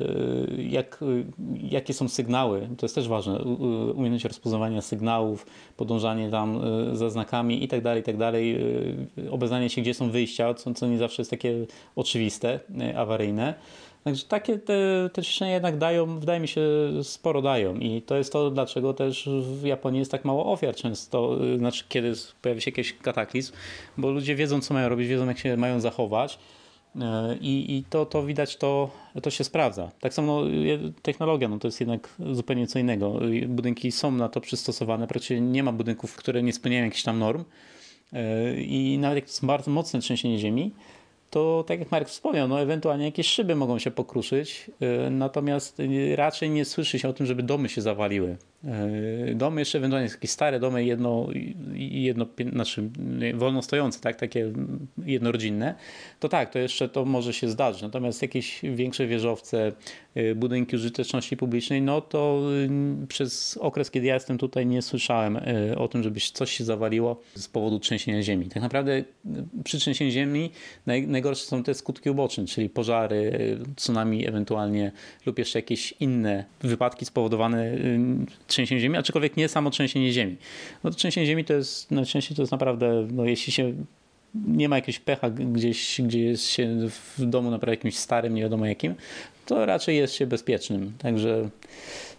jak, 0.62 1.04
jakie 1.70 1.94
są 1.94 2.08
sygnały, 2.08 2.68
to 2.78 2.86
jest 2.86 2.94
też 2.94 3.08
ważne, 3.08 3.38
umiejętność 3.94 4.24
rozpoznawania 4.24 4.82
sygnałów, 4.82 5.46
podążanie 5.76 6.30
tam 6.30 6.60
za 6.92 7.10
znakami 7.10 7.64
i 7.64 7.68
tak 7.68 7.82
dalej, 7.82 8.00
i 8.00 8.04
tak 8.04 8.16
dalej, 8.16 8.58
obeznanie 9.30 9.70
się, 9.70 9.80
gdzie 9.80 9.94
są 9.94 10.10
wyjścia, 10.10 10.54
co, 10.54 10.74
co 10.74 10.86
nie 10.86 10.98
zawsze 10.98 11.22
jest 11.22 11.30
takie 11.30 11.66
oczywiste, 11.96 12.60
awaryjne. 12.96 13.54
Także 14.04 14.24
takie 14.24 14.58
te, 14.58 15.10
te 15.12 15.46
jednak 15.46 15.78
dają, 15.78 16.18
wydaje 16.18 16.40
mi 16.40 16.48
się, 16.48 16.60
sporo 17.02 17.42
dają 17.42 17.76
i 17.76 18.02
to 18.02 18.16
jest 18.16 18.32
to, 18.32 18.50
dlaczego 18.50 18.94
też 18.94 19.28
w 19.42 19.64
Japonii 19.64 19.98
jest 19.98 20.10
tak 20.10 20.24
mało 20.24 20.52
ofiar 20.52 20.74
często, 20.74 21.38
znaczy 21.58 21.84
kiedy 21.88 22.12
pojawi 22.42 22.60
się 22.60 22.70
jakiś 22.70 22.92
kataklizm, 22.92 23.52
bo 23.98 24.10
ludzie 24.10 24.34
wiedzą, 24.34 24.60
co 24.60 24.74
mają 24.74 24.88
robić, 24.88 25.08
wiedzą, 25.08 25.26
jak 25.26 25.38
się 25.38 25.56
mają 25.56 25.80
zachować 25.80 26.38
e, 27.00 27.36
i, 27.40 27.76
i 27.76 27.84
to, 27.90 28.06
to 28.06 28.22
widać, 28.22 28.56
to, 28.56 28.90
to 29.22 29.30
się 29.30 29.44
sprawdza. 29.44 29.90
Tak 30.00 30.14
samo 30.14 30.42
no, 30.42 30.48
technologia, 31.02 31.48
no 31.48 31.58
to 31.58 31.68
jest 31.68 31.80
jednak 31.80 32.08
zupełnie 32.32 32.66
co 32.66 32.78
innego. 32.78 33.20
Budynki 33.48 33.92
są 33.92 34.10
na 34.10 34.28
to 34.28 34.40
przystosowane, 34.40 35.06
praktycznie 35.06 35.40
nie 35.40 35.62
ma 35.62 35.72
budynków, 35.72 36.16
które 36.16 36.42
nie 36.42 36.52
spełniają 36.52 36.84
jakichś 36.84 37.02
tam 37.02 37.18
norm 37.18 37.44
i 38.56 38.98
nawet 39.00 39.16
jak 39.16 39.24
to 39.24 39.30
jest 39.30 39.46
bardzo 39.46 39.70
mocne 39.70 40.00
trzęsienie 40.00 40.38
ziemi, 40.38 40.72
to 41.32 41.64
tak 41.66 41.78
jak 41.78 41.90
Marek 41.90 42.08
wspomniał, 42.08 42.48
no 42.48 42.60
ewentualnie 42.60 43.04
jakieś 43.04 43.26
szyby 43.26 43.56
mogą 43.56 43.78
się 43.78 43.90
pokruszyć, 43.90 44.70
y, 45.06 45.10
natomiast 45.10 45.82
raczej 46.14 46.50
nie 46.50 46.64
słyszy 46.64 46.98
się 46.98 47.08
o 47.08 47.12
tym, 47.12 47.26
żeby 47.26 47.42
domy 47.42 47.68
się 47.68 47.82
zawaliły. 47.82 48.36
E, 48.64 49.34
domy 49.34 49.60
jeszcze 49.60 49.78
ewentualnie 49.78 50.08
jakieś 50.08 50.30
stare 50.30 50.60
domy, 50.60 50.84
jedno, 50.84 51.28
jedno 51.74 52.26
znaczy 52.52 52.90
wolno 53.34 53.62
stojące, 53.62 54.00
tak, 54.00 54.16
takie 54.16 54.52
jednorodzinne, 55.06 55.74
to 56.20 56.28
tak, 56.28 56.52
to 56.52 56.58
jeszcze 56.58 56.88
to 56.88 57.04
może 57.04 57.32
się 57.32 57.48
zdarzyć. 57.48 57.82
Natomiast 57.82 58.22
jakieś 58.22 58.60
większe 58.62 59.06
wieżowce, 59.06 59.72
e, 60.14 60.34
budynki 60.34 60.76
użyteczności 60.76 61.36
publicznej, 61.36 61.82
no 61.82 62.00
to 62.00 62.42
y, 63.02 63.06
przez 63.06 63.56
okres, 63.60 63.90
kiedy 63.90 64.06
ja 64.06 64.14
jestem 64.14 64.38
tutaj, 64.38 64.66
nie 64.66 64.82
słyszałem 64.82 65.36
e, 65.36 65.78
o 65.78 65.88
tym, 65.88 66.02
żeby 66.02 66.20
coś 66.20 66.52
się 66.52 66.64
zawaliło 66.64 67.20
z 67.34 67.48
powodu 67.48 67.78
trzęsienia 67.78 68.22
ziemi. 68.22 68.48
Tak 68.48 68.62
naprawdę 68.62 69.04
przy 69.64 69.78
trzęsieniu 69.78 70.10
ziemi 70.10 70.50
naj, 70.86 71.06
najgorsze 71.06 71.44
są 71.44 71.62
te 71.62 71.74
skutki 71.74 72.10
uboczne, 72.10 72.46
czyli 72.46 72.70
pożary, 72.70 73.32
tsunami 73.76 74.28
ewentualnie 74.28 74.92
lub 75.26 75.38
jeszcze 75.38 75.58
jakieś 75.58 75.94
inne 76.00 76.44
wypadki 76.60 77.04
spowodowane 77.04 77.72
trzęsienie 78.52 78.80
ziemi, 78.80 78.96
aczkolwiek 78.96 79.36
nie 79.36 79.48
samo 79.48 79.70
trzęsienie 79.70 80.12
ziemi. 80.12 80.36
No 80.84 80.90
to 80.90 80.96
trzęsienie 80.96 81.26
ziemi 81.26 81.44
to 81.44 81.54
jest, 81.54 81.90
najczęściej 81.90 82.36
to 82.36 82.42
jest 82.42 82.52
naprawdę, 82.52 83.08
no 83.12 83.24
jeśli 83.24 83.52
się 83.52 83.74
nie 84.34 84.68
ma 84.68 84.76
jakiegoś 84.76 84.98
pecha 84.98 85.30
gdzieś, 85.30 86.00
gdzie 86.00 86.20
jest 86.20 86.46
się 86.46 86.88
w 87.18 87.26
domu 87.26 87.50
naprawdę 87.50 87.72
jakimś 87.72 87.96
starym, 87.96 88.34
nie 88.34 88.42
wiadomo 88.42 88.66
jakim, 88.66 88.94
to 89.46 89.66
raczej 89.66 89.96
jest 89.96 90.14
się 90.14 90.26
bezpiecznym. 90.26 90.92
Także 90.98 91.48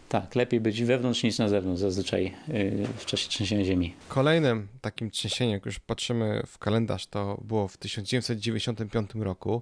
tak, 0.09 0.36
lepiej 0.36 0.59
być 0.59 0.84
wewnątrz 0.84 1.23
niż 1.23 1.38
na 1.38 1.49
zewnątrz 1.49 1.81
zazwyczaj 1.81 2.34
y, 2.49 2.88
w 2.97 3.05
czasie 3.05 3.29
trzęsienia 3.29 3.65
ziemi. 3.65 3.93
Kolejnym 4.07 4.67
takim 4.81 5.11
trzęsieniem, 5.11 5.53
jak 5.53 5.65
już 5.65 5.79
patrzymy 5.79 6.43
w 6.47 6.57
kalendarz, 6.57 7.07
to 7.07 7.41
było 7.43 7.67
w 7.67 7.77
1995 7.77 9.09
roku. 9.15 9.61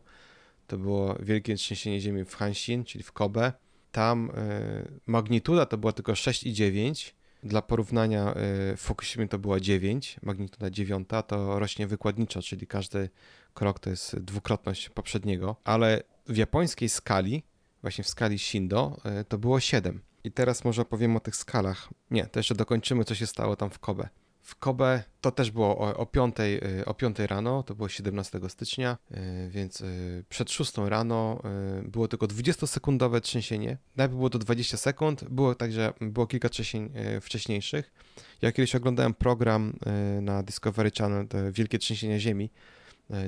To 0.67 0.78
było 0.78 1.15
wielkie 1.19 1.55
trzęsienie 1.55 2.01
ziemi 2.01 2.26
w 2.26 2.36
Hanshin, 2.36 2.84
czyli 2.84 3.03
w 3.03 3.11
Kobe. 3.11 3.53
Tam 3.92 4.30
y, 4.30 5.00
magnituda 5.08 5.66
to 5.66 5.78
była 5.78 5.94
tylko 5.94 6.12
6,9. 6.14 7.14
Dla 7.44 7.62
porównania 7.62 8.32
y, 8.32 8.78
w 8.78 8.82
Fukushimie 8.82 9.28
to 9.28 9.39
była 9.39 9.60
9, 9.60 10.20
magnituda 10.24 10.70
9, 10.70 11.10
to 11.28 11.60
rośnie 11.60 11.88
wykładniczo, 11.88 12.42
czyli 12.42 12.68
każdy 12.68 13.10
krok 13.54 13.80
to 13.80 13.89
jest 13.89 14.20
dwukrotność 14.20 14.89
poprzedniego, 14.89 15.56
ale 15.64 16.04
w 16.28 16.38
japońskiej 16.38 16.89
skali, 16.89 17.44
właśnie 17.82 18.04
w 18.04 18.10
skali 18.10 18.39
Shindo, 18.39 18.98
y, 19.22 19.26
to 19.26 19.38
było 19.38 19.60
7. 19.60 20.02
I 20.24 20.32
teraz 20.32 20.66
może 20.66 20.82
opowiem 20.82 21.16
o 21.16 21.20
tych 21.20 21.36
skalach. 21.36 21.89
Nie, 22.12 22.26
to 22.26 22.39
jeszcze 22.39 22.56
dokończymy, 22.56 23.04
co 23.04 23.16
się 23.16 23.28
stało 23.28 23.56
tam 23.56 23.70
w 23.70 23.80
Kobe. 23.80 24.10
W 24.42 24.56
Kobe 24.56 25.04
to 25.22 25.32
też 25.32 25.52
było 25.52 25.78
o, 25.78 25.98
o, 25.98 26.06
5, 26.06 26.36
y, 26.39 26.86
o 26.86 26.94
5 26.94 27.20
rano, 27.20 27.64
to 27.64 27.76
było 27.76 27.89
17 27.89 28.39
stycznia, 28.50 28.98
y, 29.12 29.50
więc 29.50 29.82
y, 29.82 30.24
przed 30.30 30.52
6 30.52 30.74
rano 30.78 31.42
było 31.84 32.08
tylko 32.08 32.26
20-sekundowe 32.26 33.22
trzęsienie. 33.22 33.78
Najpierw 33.96 34.18
było 34.18 34.30
to 34.30 34.39
20 34.39 34.78
sekund, 34.78 35.24
było 35.24 35.56
także 35.56 35.94
było 36.02 36.28
kilka 36.28 36.50
trzęsień 36.50 36.94
wcześniejszych. 37.22 37.94
Ja 38.42 38.52
kiedyś 38.52 38.76
oglądałem 38.76 39.14
program 39.14 39.74
na 40.22 40.44
Discovery 40.44 40.92
Channel, 40.98 41.28
Wielkie 41.52 41.80
Trzęsienia 41.80 42.20
Ziemi, 42.20 42.50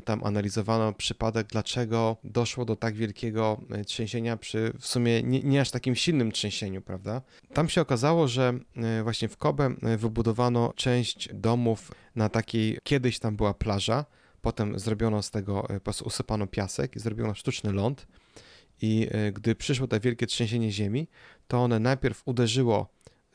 tam 0.06 0.24
analizowano 0.24 0.94
przypadek, 0.94 1.48
dlaczego 1.48 2.18
doszło 2.24 2.66
do 2.66 2.76
tak 2.76 2.96
wielkiego 2.96 3.62
e, 3.72 3.86
trzęsienia 3.86 4.38
przy 4.38 4.74
w 4.80 4.88
sumie 4.88 5.24
nie, 5.24 5.44
nie, 5.44 5.62
aż 5.62 5.72
takim 5.72 5.96
silnym 5.96 6.32
trzęsieniu, 6.32 6.82
prawda? 6.82 7.22
Tam 7.54 7.70
się 7.70 7.82
okazało, 7.82 8.28
że 8.28 8.60
e, 8.76 9.04
właśnie 9.04 9.28
w 9.28 9.38
Kobe 9.38 9.76
wybudowano 9.98 10.74
część 10.76 11.30
domów 11.34 11.92
na 12.16 12.30
takiej, 12.30 12.80
kiedyś 12.84 13.20
tam 13.20 13.36
była 13.36 13.54
plaża, 13.54 14.06
potem 14.42 14.80
zrobiono 14.80 15.22
z 15.22 15.32
tego, 15.32 15.62
po 15.62 15.80
prostu 15.80 16.06
usypano 16.06 16.48
piasek 16.48 16.96
i 16.96 17.00
zrobiono 17.00 17.34
sztuczny 17.34 17.72
ląd 17.72 18.08
i 18.82 19.08
gdy 19.34 19.56
przyszło 19.56 19.88
to 19.88 20.00
wielkie 20.00 20.28
trzęsienie 20.28 20.72
ziemi, 20.72 21.08
to 21.48 21.64
one 21.64 21.80
najpierw 21.80 22.22
uderzyło 22.26 22.88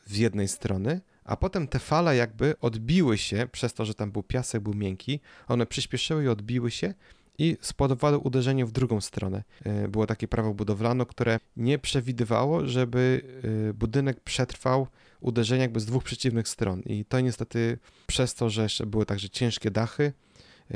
z 0.05 0.17
jednej 0.17 0.47
strony, 0.47 1.01
a 1.29 1.35
potem 1.35 1.67
te 1.67 1.79
fale 1.79 2.15
jakby 2.15 2.55
odbiły 2.61 3.17
się, 3.17 3.47
przez 3.51 3.73
to, 3.73 3.85
że 3.85 3.93
tam 3.93 4.11
był 4.11 4.23
piasek, 4.23 4.61
był 4.61 4.73
miękki, 4.73 5.19
one 5.47 5.65
przyspieszyły 5.65 6.23
i 6.23 6.27
odbiły 6.27 6.71
się 6.71 6.93
i 7.37 7.57
spowodowały 7.61 8.17
uderzenie 8.17 8.65
w 8.65 8.71
drugą 8.71 9.01
stronę. 9.01 9.43
E, 9.65 9.87
było 9.87 10.07
takie 10.07 10.27
prawo 10.27 10.53
budowlane, 10.53 11.05
które 11.05 11.39
nie 11.57 11.79
przewidywało, 11.79 12.65
żeby 12.65 13.21
e, 13.69 13.73
budynek 13.73 14.19
przetrwał 14.19 14.87
uderzenie 15.21 15.61
jakby 15.61 15.79
z 15.79 15.85
dwóch 15.85 16.03
przeciwnych 16.03 16.47
stron. 16.47 16.81
I 16.85 17.05
to 17.05 17.19
niestety 17.19 17.77
przez 18.07 18.35
to, 18.35 18.49
że 18.49 18.67
były 18.85 19.05
także 19.05 19.29
ciężkie 19.29 19.71
dachy, 19.71 20.13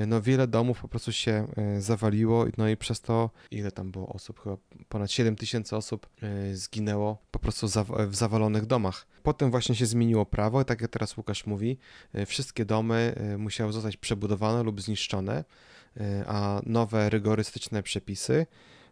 no 0.07 0.21
wiele 0.21 0.47
domów 0.47 0.81
po 0.81 0.87
prostu 0.87 1.11
się 1.11 1.47
zawaliło, 1.79 2.45
no 2.57 2.69
i 2.69 2.77
przez 2.77 3.01
to, 3.01 3.29
ile 3.51 3.71
tam 3.71 3.91
było 3.91 4.07
osób, 4.07 4.39
chyba 4.39 4.57
ponad 4.89 5.11
7 5.11 5.35
tysięcy 5.35 5.75
osób 5.75 6.09
zginęło 6.53 7.17
po 7.31 7.39
prostu 7.39 7.67
w 8.07 8.15
zawalonych 8.15 8.65
domach. 8.65 9.07
Potem 9.23 9.51
właśnie 9.51 9.75
się 9.75 9.85
zmieniło 9.85 10.25
prawo 10.25 10.61
i 10.61 10.65
tak 10.65 10.81
jak 10.81 10.91
teraz 10.91 11.17
Łukasz 11.17 11.45
mówi, 11.45 11.77
wszystkie 12.25 12.65
domy 12.65 13.15
musiały 13.37 13.73
zostać 13.73 13.97
przebudowane 13.97 14.63
lub 14.63 14.81
zniszczone, 14.81 15.43
E, 15.99 16.23
a 16.27 16.61
nowe 16.65 17.09
rygorystyczne 17.09 17.83
przepisy 17.83 18.45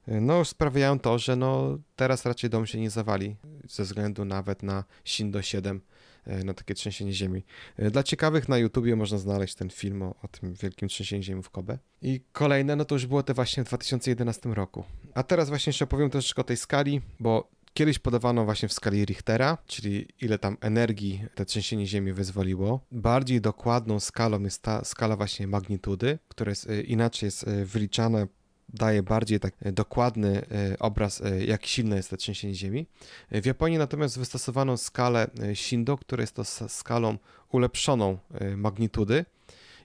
e, 0.08 0.22
no, 0.22 0.46
sprawiają 0.46 1.00
to, 1.00 1.20
że 1.20 1.36
no, 1.36 1.78
teraz 1.96 2.26
raczej 2.26 2.50
dom 2.50 2.66
się 2.66 2.80
nie 2.80 2.90
zawali 2.90 3.36
ze 3.70 3.84
względu 3.84 4.26
nawet 4.26 4.64
na 4.64 4.84
Shindo 5.06 5.42
7, 5.42 5.78
e, 5.78 5.82
na 6.26 6.54
takie 6.54 6.74
trzęsienie 6.74 7.14
ziemi. 7.14 7.44
Dla 7.78 8.04
ciekawych 8.04 8.50
na 8.50 8.58
YouTubie 8.58 8.96
można 8.96 9.18
znaleźć 9.18 9.56
ten 9.56 9.70
film 9.70 10.02
o, 10.02 10.16
o, 10.22 10.28
tym 10.28 10.54
wielkim 10.54 10.90
trzęsieniu 10.90 11.24
ziemi 11.24 11.44
w 11.44 11.50
Kobe. 11.50 11.78
I 12.02 12.22
kolejne, 12.32 12.76
no 12.76 12.86
to 12.86 12.96
już 12.96 13.06
było 13.06 13.24
te 13.24 13.34
właśnie 13.34 13.64
w 13.64 13.68
2011 13.68 14.50
roku. 14.50 14.84
A 15.14 15.24
teraz 15.24 15.50
właśnie 15.50 15.70
jeszcze 15.70 15.86
opowiem 15.86 16.10
troszeczkę 16.10 16.42
o 16.42 16.46
tej 16.46 16.58
skali, 16.58 17.02
bo 17.20 17.50
Kiedyś 17.74 18.00
podawano 18.00 18.46
właśnie 18.46 18.70
w 18.70 18.74
skali 18.74 19.06
Richtera, 19.06 19.58
czyli 19.68 20.08
ile 20.22 20.40
tam 20.40 20.58
energii 20.62 21.26
to 21.36 21.46
trzęsienie 21.46 21.88
ziemi 21.88 22.14
wyzwoliło. 22.14 22.80
Bardziej 22.92 23.42
dokładną 23.42 24.00
skalą 24.00 24.44
jest 24.44 24.62
ta 24.62 24.86
skala 24.86 25.18
właśnie 25.18 25.48
magnitudy, 25.48 26.20
która 26.28 26.50
jest 26.50 26.70
y, 26.70 26.82
inaczej 26.82 27.28
jest 27.28 27.46
wyliczana 27.66 28.28
daje 28.74 29.04
bardziej 29.04 29.40
tak 29.40 29.54
y, 29.66 29.72
dokładny 29.72 30.42
obraz, 30.80 31.22
jak 31.48 31.66
silne 31.66 31.96
jest 31.96 32.10
to 32.10 32.18
trzęsienie 32.18 32.56
ziemi. 32.56 32.86
W 33.32 33.46
Japonii 33.46 33.78
natomiast 33.78 34.20
wystosowano 34.20 34.78
skalę 34.78 35.28
Shindo, 35.54 35.98
która 35.98 36.22
jest 36.22 36.36
to 36.36 36.44
skalą 36.70 37.18
ulepszoną 37.52 38.18
magnitudy 38.58 39.26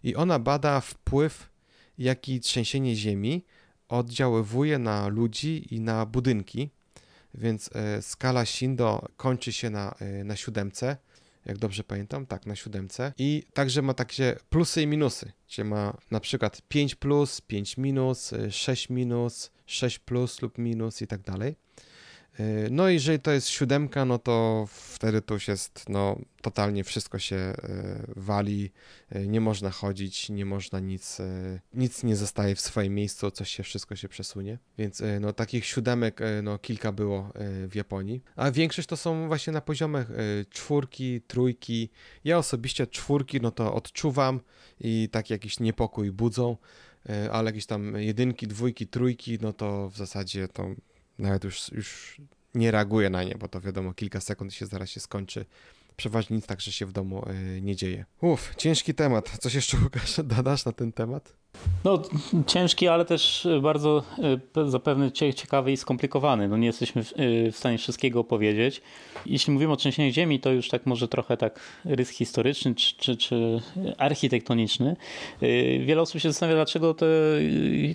i 0.02 0.14
ona 0.14 0.38
bada 0.38 0.80
wpływ, 0.80 1.48
jaki 1.98 2.40
trzęsienie 2.40 2.96
ziemi 2.96 3.44
oddziaływuje 3.88 4.78
na 4.78 5.08
ludzi 5.08 5.74
i 5.74 5.80
na 5.80 6.06
budynki 6.06 6.70
więc 7.36 7.70
e, 7.74 8.02
skala 8.02 8.44
Shindo 8.44 9.08
kończy 9.16 9.52
się 9.52 9.70
na, 9.70 9.94
e, 10.00 10.24
na 10.24 10.36
siódemce, 10.36 10.96
jak 11.46 11.58
dobrze 11.58 11.84
pamiętam, 11.84 12.26
tak, 12.26 12.46
na 12.46 12.56
siódemce. 12.56 13.12
I 13.18 13.42
także 13.52 13.82
ma 13.82 13.94
takie 13.94 14.36
plusy 14.48 14.82
i 14.82 14.86
minusy, 14.86 15.32
czyli 15.46 15.68
ma 15.68 15.96
na 16.10 16.20
przykład 16.20 16.62
5 16.68 16.94
plus, 16.94 17.40
5 17.40 17.76
minus, 17.76 18.34
6 18.50 18.90
e, 18.90 18.94
minus, 18.94 19.50
6 19.66 19.98
plus 19.98 20.42
lub 20.42 20.58
minus 20.58 21.02
i 21.02 21.06
tak 21.06 21.22
dalej. 21.22 21.56
Y, 22.40 22.68
no, 22.70 22.88
jeżeli 22.88 23.20
to 23.20 23.30
jest 23.30 23.48
siódemka, 23.48 24.04
no 24.04 24.18
to 24.18 24.66
wtedy 24.70 25.22
to 25.22 25.34
już 25.34 25.48
jest, 25.48 25.88
no, 25.88 26.18
totalnie 26.42 26.84
wszystko 26.84 27.18
się 27.18 27.36
y, 27.36 27.54
wali, 28.16 28.72
y, 29.16 29.26
nie 29.26 29.40
można 29.40 29.70
chodzić, 29.70 30.30
nie 30.30 30.44
można 30.44 30.80
nic, 30.80 31.18
nic 31.74 32.04
nie 32.04 32.16
zostaje 32.16 32.54
w 32.54 32.60
swoim 32.60 32.94
miejscu, 32.94 33.30
coś 33.30 33.50
się, 33.50 33.62
wszystko 33.62 33.96
się 33.96 34.08
przesunie. 34.08 34.58
Więc, 34.78 35.02
no, 35.20 35.32
takich 35.32 35.66
siódemek, 35.66 36.20
no, 36.42 36.58
kilka 36.58 36.92
było 36.92 37.32
w 37.68 37.74
Japonii, 37.74 38.22
a 38.36 38.50
większość 38.50 38.88
to 38.88 38.96
są 38.96 39.26
właśnie 39.28 39.52
na 39.52 39.60
poziomach 39.60 40.06
czwórki, 40.50 41.20
trójki. 41.20 41.90
Ja 42.24 42.38
osobiście 42.38 42.86
czwórki, 42.86 43.40
no 43.40 43.50
to 43.50 43.74
odczuwam 43.74 44.40
i 44.80 45.08
tak 45.12 45.30
jakiś 45.30 45.60
niepokój 45.60 46.12
budzą, 46.12 46.56
ale 47.32 47.50
jakieś 47.50 47.66
tam 47.66 47.96
jedynki, 47.96 48.46
dwójki, 48.46 48.86
trójki, 48.86 49.38
no 49.40 49.52
to 49.52 49.90
w 49.90 49.96
zasadzie 49.96 50.48
to 50.48 50.74
nawet 51.18 51.44
już, 51.44 51.72
już 51.72 52.20
nie 52.54 52.70
reaguje 52.70 53.10
na 53.10 53.24
nie, 53.24 53.34
bo 53.34 53.48
to 53.48 53.60
wiadomo, 53.60 53.94
kilka 53.94 54.20
sekund 54.20 54.54
się 54.54 54.66
zaraz 54.66 54.90
się 54.90 55.00
skończy. 55.00 55.46
Przeważnie 55.96 56.36
nic 56.36 56.46
także 56.46 56.72
się 56.72 56.86
w 56.86 56.92
domu 56.92 57.24
y, 57.56 57.62
nie 57.62 57.76
dzieje. 57.76 58.04
Uff, 58.20 58.54
ciężki 58.56 58.94
temat. 58.94 59.38
Coś 59.38 59.54
jeszcze 59.54 59.76
Łukasz 59.84 60.20
dodasz 60.36 60.64
na 60.64 60.72
ten 60.72 60.92
temat? 60.92 61.32
No, 61.86 62.02
ciężki, 62.46 62.88
ale 62.88 63.04
też 63.04 63.48
bardzo 63.62 64.02
e, 64.56 64.70
zapewne 64.70 65.12
ciekawy 65.12 65.72
i 65.72 65.76
skomplikowany. 65.76 66.48
No, 66.48 66.56
nie 66.56 66.66
jesteśmy 66.66 67.02
e, 67.02 67.04
w 67.52 67.56
stanie 67.56 67.78
wszystkiego 67.78 68.20
opowiedzieć. 68.20 68.82
Jeśli 69.26 69.52
mówimy 69.52 69.72
o 69.72 69.76
trzęsieniach 69.76 70.12
ziemi, 70.12 70.40
to 70.40 70.50
już 70.52 70.68
tak 70.68 70.86
może 70.86 71.08
trochę 71.08 71.36
tak 71.36 71.60
rys 71.84 72.10
historyczny 72.10 72.74
czy, 72.74 72.96
czy, 72.96 73.16
czy 73.16 73.60
architektoniczny. 73.98 74.96
E, 75.42 75.78
wiele 75.78 76.02
osób 76.02 76.20
się 76.20 76.28
zastanawia, 76.28 76.56
dlaczego 76.56 76.94
te 76.94 77.06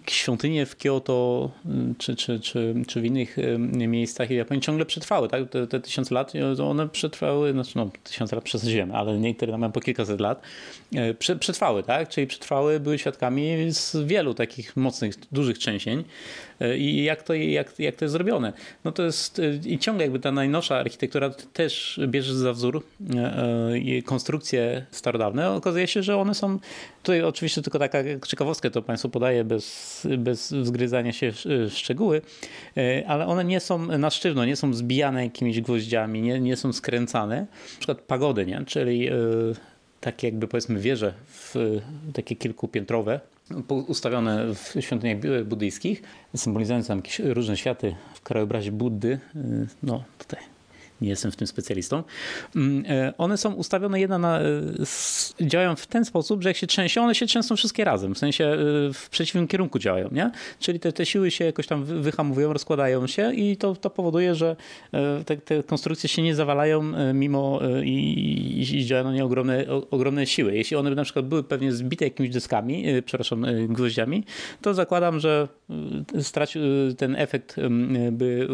świątynie 0.08 0.66
w 0.66 0.76
Kyoto 0.76 1.52
czy, 1.98 2.16
czy, 2.16 2.40
czy, 2.40 2.76
czy 2.88 3.02
w 3.02 3.06
innych 3.06 3.38
miejscach 3.74 4.28
w 4.28 4.32
Japonii 4.32 4.62
ciągle 4.62 4.86
przetrwały. 4.86 5.28
Tak? 5.28 5.50
Te, 5.50 5.68
te 5.68 5.80
tysiące 5.80 6.16
lat 6.16 6.34
one 6.64 6.90
przetrwały, 6.90 7.52
znaczy 7.52 7.72
no, 7.76 7.90
tysiące 8.04 8.36
lat 8.36 8.50
ziemię, 8.66 8.94
ale 8.94 9.20
niektóre 9.20 9.58
mają 9.58 9.72
po 9.72 9.82
kilkaset 9.82 10.20
lat. 10.20 10.42
Przetrwały, 11.40 11.84
tak? 11.84 12.10
czyli 12.10 12.28
przetrwały, 12.28 12.80
były 12.80 13.00
świadkami 13.00 13.51
z 13.70 13.98
wielu 14.06 14.34
takich 14.34 14.78
mocnych, 14.78 15.14
dużych 15.32 15.58
trzęsień 15.58 16.04
e, 16.60 16.78
i 16.78 17.04
jak 17.04 17.24
to, 17.24 17.34
jak, 17.34 17.80
jak 17.80 17.96
to 17.96 18.06
jest 18.06 18.12
zrobione. 18.12 18.54
No 18.84 18.92
to 18.92 19.04
jest 19.04 19.40
e, 19.40 19.70
i 19.70 19.80
ciągle 19.80 20.04
jakby 20.04 20.20
ta 20.20 20.32
najnowsza 20.32 20.78
architektura 20.78 21.30
też 21.54 22.00
bierze 22.08 22.36
za 22.36 22.54
wzór 22.54 22.84
e, 23.16 24.02
konstrukcje 24.02 24.86
starodawne. 24.92 25.52
Okazuje 25.52 25.88
się, 25.88 26.04
że 26.04 26.18
one 26.18 26.36
są, 26.36 26.60
tutaj 27.04 27.24
oczywiście 27.24 27.62
tylko 27.62 27.80
taka 27.80 27.98
ciekawostkę 28.28 28.72
to 28.72 28.82
Państwu 28.82 29.10
podaję 29.10 29.44
bez, 29.44 30.08
bez 30.18 30.54
wzgryzania 30.54 31.14
się 31.14 31.32
w 31.46 31.70
szczegóły, 31.74 32.22
ale 33.08 33.26
one 33.26 33.44
nie 33.44 33.60
są 33.60 33.78
na 33.98 34.10
sztywno, 34.10 34.46
nie 34.46 34.56
są 34.56 34.74
zbijane 34.74 35.24
jakimiś 35.24 35.62
gwoździami, 35.62 36.22
nie, 36.22 36.40
nie 36.40 36.56
są 36.56 36.74
skręcane. 36.74 37.40
Na 37.40 37.78
przykład 37.78 38.02
pagody, 38.02 38.46
nie? 38.46 38.64
czyli 38.66 39.10
takie 40.02 40.28
jakby 40.28 40.48
powiedzmy 40.48 40.80
wieże 40.80 41.14
w, 41.28 41.80
takie 42.14 42.36
kilkupiętrowe, 42.36 43.20
ustawione 43.88 44.56
w 44.56 44.76
świątyniach 44.80 45.46
buddyjskich, 45.46 46.02
symbolizujące 46.36 46.88
tam 46.88 46.98
jakieś 46.98 47.20
różne 47.20 47.58
światy 47.58 47.96
w 48.14 48.22
krajobrazie 48.22 48.72
Buddy. 48.72 49.20
Y, 49.36 49.68
no 49.84 50.04
tutaj 50.18 50.51
nie 51.02 51.10
jestem 51.10 51.32
w 51.32 51.36
tym 51.36 51.48
specjalistą. 51.48 52.04
Mm, 52.56 52.84
e, 52.88 53.14
one 53.18 53.38
są 53.38 53.54
ustawione 53.54 54.00
jedna 54.00 54.18
na, 54.18 54.40
e, 54.40 54.46
działają 55.42 55.76
w 55.76 55.88
ten 55.88 56.06
sposób, 56.06 56.44
że 56.44 56.50
jak 56.50 56.58
się 56.58 56.68
trzęsie, 56.68 57.02
one 57.02 57.16
się 57.16 57.26
trzęsą 57.26 57.56
wszystkie 57.56 57.86
razem, 57.86 58.16
w 58.16 58.18
sensie 58.18 58.46
e, 58.46 58.58
w 58.94 59.08
przeciwnym 59.12 59.48
kierunku 59.48 59.80
działają, 59.80 60.10
nie? 60.12 60.32
Czyli 60.60 60.80
te, 60.80 60.94
te 60.94 61.06
siły 61.06 61.32
się 61.32 61.46
jakoś 61.46 61.68
tam 61.68 61.84
wyhamowują, 61.84 62.54
rozkładają 62.54 63.08
się 63.08 63.34
i 63.34 63.58
to, 63.58 63.76
to 63.76 63.90
powoduje, 63.90 64.36
że 64.36 64.56
te, 65.26 65.38
te 65.38 65.64
konstrukcje 65.64 66.10
się 66.10 66.22
nie 66.22 66.36
zawalają 66.36 66.82
mimo 67.14 67.60
i, 67.84 68.68
i 68.74 68.86
działają 68.86 69.08
na 69.08 69.14
nie 69.14 69.26
ogromne, 69.26 69.66
ogromne 69.92 70.26
siły. 70.26 70.56
Jeśli 70.56 70.78
one 70.78 70.90
by 70.90 70.96
na 70.96 71.04
przykład 71.04 71.26
były 71.26 71.44
pewnie 71.44 71.72
zbite 71.72 72.06
jakimiś 72.06 72.32
dyskami, 72.32 72.86
przepraszam, 73.06 73.46
gwoździami, 73.70 74.24
to 74.62 74.74
zakładam, 74.74 75.20
że 75.20 75.48
stracił 76.22 76.62
ten 76.98 77.16
efekt 77.16 77.56
by 78.12 78.48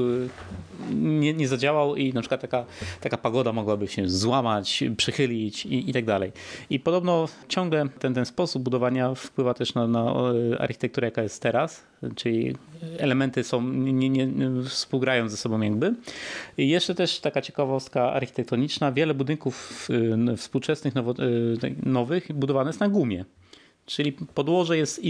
nie, 0.95 1.33
nie 1.33 1.47
zadziałał 1.47 1.95
i 1.95 2.13
na 2.13 2.21
przykład 2.21 2.36
taka, 2.38 2.65
taka 3.01 3.17
pagoda 3.17 3.53
mogłaby 3.53 3.88
się 3.88 4.09
złamać, 4.09 4.83
przychylić 4.97 5.65
i, 5.65 5.89
i 5.89 5.93
tak 5.93 6.05
dalej. 6.05 6.31
I 6.69 6.79
podobno 6.79 7.27
ciągle 7.47 7.89
ten, 7.99 8.13
ten 8.13 8.25
sposób 8.25 8.63
budowania 8.63 9.15
wpływa 9.15 9.53
też 9.53 9.73
na, 9.73 9.88
na 9.88 10.13
architekturę, 10.59 11.07
jaka 11.07 11.23
jest 11.23 11.41
teraz, 11.41 11.83
czyli 12.15 12.55
elementy 12.97 13.43
są, 13.43 13.61
nie, 13.73 14.09
nie, 14.09 14.27
współgrają 14.65 15.29
ze 15.29 15.38
sobą 15.38 15.61
jakby. 15.61 15.95
I 16.57 16.69
jeszcze 16.69 16.95
też 16.95 17.19
taka 17.19 17.41
ciekawostka 17.41 18.13
architektoniczna, 18.13 18.91
wiele 18.91 19.13
budynków 19.13 19.88
y, 20.33 20.38
współczesnych, 20.38 20.95
nowo, 20.95 21.11
y, 21.11 21.75
nowych 21.85 22.33
budowane 22.33 22.69
jest 22.69 22.79
na 22.79 22.89
gumie. 22.89 23.25
Czyli 23.85 24.11
podłoże 24.11 24.77
jest 24.77 25.01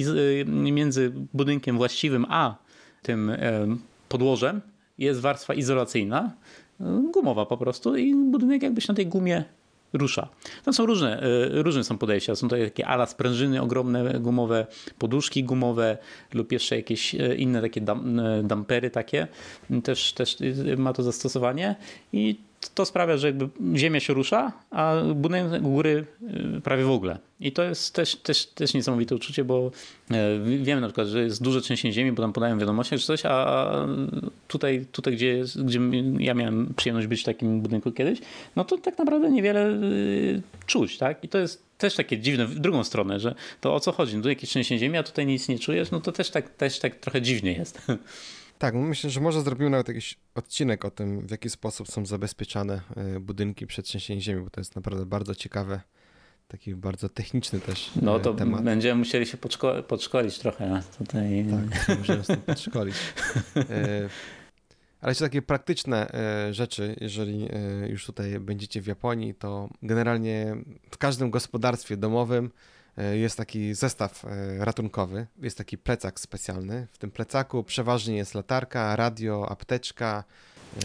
między 0.46 1.12
budynkiem 1.34 1.78
właściwym 1.78 2.26
a 2.30 2.56
tym 3.02 3.32
podłożem 4.10 4.62
jest 4.98 5.20
warstwa 5.20 5.54
izolacyjna, 5.54 6.32
gumowa 7.14 7.46
po 7.46 7.58
prostu 7.58 7.96
i 7.96 8.16
budynek 8.16 8.64
jakbyś 8.64 8.88
na 8.88 8.94
tej 8.94 9.08
gumie 9.08 9.44
rusza. 9.94 10.30
To 10.64 10.74
są 10.74 10.86
różne, 10.86 11.22
e, 11.22 11.64
różne 11.64 11.84
są 11.84 11.98
podejścia. 11.98 12.36
Są 12.36 12.48
to 12.48 12.56
takie 12.58 12.88
ala 12.88 13.06
sprężyny 13.06 13.62
ogromne, 13.62 14.20
gumowe, 14.20 14.68
poduszki 14.98 15.44
gumowe 15.44 15.98
lub 16.34 16.52
jeszcze 16.52 16.76
jakieś 16.76 17.16
e, 17.16 17.36
inne 17.36 17.62
takie 17.62 17.82
e, 17.82 18.44
dampery 18.44 18.90
takie. 18.90 19.28
Też, 19.84 20.14
też 20.14 20.38
ma 20.78 20.94
to 20.94 21.04
zastosowanie 21.04 21.76
i 22.14 22.40
to 22.76 22.86
sprawia, 22.86 23.18
że 23.18 23.28
jakby 23.28 23.50
ziemia 23.76 24.00
się 24.00 24.14
rusza, 24.14 24.52
a 24.72 24.96
budynek 25.16 25.62
góry 25.62 26.06
y, 26.58 26.62
prawie 26.62 26.84
w 26.84 26.92
ogóle. 26.92 27.20
I 27.40 27.52
to 27.52 27.64
jest 27.64 27.96
też, 27.96 28.16
też, 28.16 28.46
też 28.46 28.74
niesamowite 28.74 29.16
uczucie, 29.16 29.44
bo 29.44 29.72
e, 30.12 30.40
wiemy 30.40 30.82
na 30.82 30.88
przykład, 30.88 31.08
że 31.08 31.24
jest 31.24 31.44
duże 31.44 31.62
trzęsienie 31.62 31.94
ziemi, 31.94 32.12
bo 32.12 32.22
tam 32.22 32.34
podają 32.34 32.60
wiadomości 32.60 32.98
czy 32.98 33.06
coś, 33.06 33.22
a 33.26 33.72
tutaj, 34.48 34.86
tutaj 34.92 35.14
gdzie, 35.14 35.44
gdzie 35.56 35.80
ja 36.20 36.34
miałem 36.34 36.74
przyjemność 36.78 37.08
być 37.08 37.22
w 37.22 37.26
takim 37.26 37.62
budynku 37.62 37.92
kiedyś, 37.92 38.20
no 38.56 38.66
to 38.66 38.78
tak 38.78 38.98
naprawdę 38.98 39.32
niewiele 39.32 39.70
y, 39.70 40.42
czuć, 40.66 40.98
tak? 40.98 41.24
I 41.24 41.30
to 41.30 41.38
jest 41.38 41.64
też 41.78 41.96
takie 41.96 42.18
dziwne 42.20 42.46
w 42.46 42.60
drugą 42.60 42.84
stronę, 42.84 43.20
że 43.20 43.36
to 43.62 43.76
o 43.76 43.80
co 43.80 43.92
chodzi? 43.92 44.18
No 44.18 44.24
tu 44.24 44.30
jakieś 44.30 44.50
trzęsienie 44.50 44.80
ziemi, 44.80 44.98
a 44.98 45.04
tutaj 45.04 45.26
nic 45.26 45.48
nie 45.48 45.60
czujesz, 45.60 45.92
no 45.92 46.00
to 46.00 46.12
też 46.12 46.30
tak, 46.30 46.50
też 46.50 46.80
tak 46.80 46.96
trochę 46.96 47.22
dziwnie 47.22 47.52
jest. 47.54 47.82
Tak, 48.60 48.76
myślę, 48.76 49.10
że 49.10 49.22
może 49.22 49.42
zrobimy 49.42 49.70
nawet 49.70 49.88
jakiś 49.88 50.18
odcinek 50.36 50.86
o 50.86 50.92
tym, 50.92 51.28
w 51.28 51.32
jaki 51.32 51.50
sposób 51.50 51.88
są 51.88 52.06
zabezpieczane 52.06 52.82
e, 52.96 53.20
budynki 53.20 53.68
przed 53.68 53.86
trzęsieniem 53.86 54.22
ziemi, 54.22 54.44
bo 54.44 54.50
to 54.50 54.62
jest 54.62 54.76
naprawdę 54.76 55.06
bardzo 55.06 55.36
ciekawe, 55.36 55.82
taki 56.48 56.76
bardzo 56.76 57.10
techniczny 57.10 57.60
też 57.60 57.92
No 58.02 58.20
to 58.20 58.34
temat. 58.34 58.64
będziemy 58.64 59.00
musieli 59.00 59.26
się 59.26 59.38
podszko 59.38 59.84
podszkolić 59.84 60.40
trochę 60.40 60.82
tutaj. 60.98 61.46
Tak, 61.88 61.98
możemy 61.98 62.24
się 62.24 62.38
podszkolić. 62.38 62.96
E, 63.56 64.10
ale 65.02 65.12
jeszcze 65.12 65.26
takie 65.26 65.42
praktyczne 65.42 66.12
e, 66.14 66.54
rzeczy, 66.54 66.96
jeżeli 67.02 67.48
już 67.88 68.06
tutaj 68.06 68.40
będziecie 68.40 68.82
w 68.82 68.88
Japonii, 68.88 69.34
to 69.36 69.70
generalnie 69.84 70.56
w 70.92 70.98
każdym 70.98 71.30
gospodarstwie 71.32 71.98
domowym 71.98 72.46
E, 72.46 72.52
jest 73.04 73.38
taki 73.38 73.74
zestaw 73.74 74.26
e, 74.26 74.66
ratunkowy, 74.66 75.28
jest 75.42 75.58
taki 75.58 75.78
plecak 75.78 76.20
specjalny. 76.20 76.88
W 76.92 76.98
tym 76.98 77.12
plecaku 77.12 77.64
przeważnie 77.64 78.18
jest 78.18 78.36
latarka, 78.36 78.96
radio, 78.96 79.50
apteczka, 79.50 80.24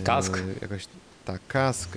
e, 0.00 0.02
kask. 0.02 0.38
Jakoś, 0.62 0.88
tak, 1.24 1.46
kask, 1.46 1.96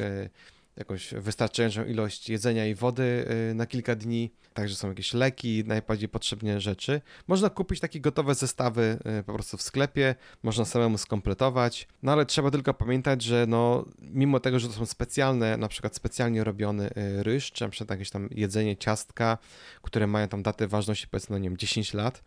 jakąś 0.78 1.14
wystarczającą 1.14 1.86
ilość 1.86 2.30
jedzenia 2.30 2.66
i 2.66 2.76
wody 2.76 3.26
na 3.56 3.66
kilka 3.66 3.96
dni. 3.96 4.32
Także 4.54 4.76
są 4.76 4.90
jakieś 4.90 5.14
leki, 5.14 5.64
najbardziej 5.66 6.10
potrzebne 6.10 6.62
rzeczy. 6.62 7.02
Można 7.28 7.50
kupić 7.50 7.80
takie 7.80 8.02
gotowe 8.02 8.36
zestawy 8.36 8.98
po 9.26 9.34
prostu 9.34 9.58
w 9.58 9.62
sklepie, 9.62 10.16
można 10.44 10.66
samemu 10.66 10.98
skompletować, 10.98 11.88
no 12.04 12.12
ale 12.12 12.26
trzeba 12.26 12.52
tylko 12.52 12.74
pamiętać, 12.74 13.22
że 13.22 13.46
no, 13.48 13.86
mimo 14.00 14.40
tego, 14.40 14.60
że 14.60 14.68
to 14.68 14.74
są 14.74 14.86
specjalne, 14.86 15.58
na 15.58 15.68
przykład 15.68 15.96
specjalnie 15.96 16.44
robiony 16.44 16.90
ryż, 16.96 17.52
czy 17.52 17.64
na 17.64 17.70
przykład 17.70 17.90
jakieś 17.90 18.10
tam 18.10 18.30
jedzenie, 18.32 18.78
ciastka, 18.78 19.38
które 19.82 20.08
mają 20.08 20.28
tam 20.28 20.44
datę 20.44 20.68
ważności 20.68 21.08
powiedzmy, 21.08 21.34
no 21.34 21.40
nie 21.40 21.50
wiem, 21.50 21.58
10 21.58 21.94
lat, 21.94 22.24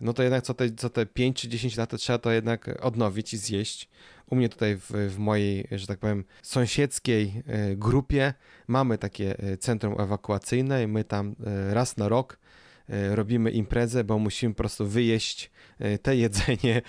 no 0.00 0.12
to 0.12 0.22
jednak 0.22 0.44
co 0.44 0.54
te, 0.54 0.70
co 0.70 0.90
te 0.90 1.06
5 1.06 1.40
czy 1.40 1.48
10 1.48 1.76
lat 1.76 1.90
trzeba 1.98 2.18
to 2.18 2.30
jednak 2.30 2.78
odnowić 2.80 3.34
i 3.34 3.36
zjeść. 3.36 3.88
U 4.26 4.36
mnie 4.36 4.48
tutaj 4.48 4.76
w, 4.76 4.90
w 4.90 5.18
mojej, 5.18 5.68
że 5.72 5.86
tak 5.86 5.98
powiem, 5.98 6.24
sąsiedzkiej 6.42 7.42
e, 7.46 7.76
grupie 7.76 8.34
mamy 8.68 8.98
takie 8.98 9.38
e, 9.38 9.56
centrum 9.56 10.00
ewakuacyjne 10.00 10.82
i 10.82 10.86
my 10.86 11.04
tam 11.04 11.34
e, 11.46 11.74
raz 11.74 11.96
na 11.96 12.08
rok 12.08 12.38
robimy 13.10 13.50
imprezę, 13.50 14.04
bo 14.04 14.18
musimy 14.18 14.54
po 14.54 14.58
prostu 14.58 14.86
wyjeść 14.86 15.50
te 16.02 16.16
jedzenie, 16.24 16.82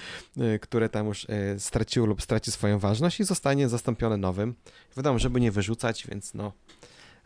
które 0.62 0.90
tam 0.90 1.08
już 1.08 1.28
straciło 1.58 2.06
lub 2.06 2.22
straci 2.22 2.52
swoją 2.52 2.80
ważność 2.80 3.20
i 3.20 3.24
zostanie 3.24 3.70
zastąpione 3.70 4.18
nowym. 4.18 4.56
Wiadomo, 4.98 5.20
żeby 5.20 5.42
nie 5.42 5.52
wyrzucać, 5.52 6.08
więc 6.08 6.34
no 6.34 6.52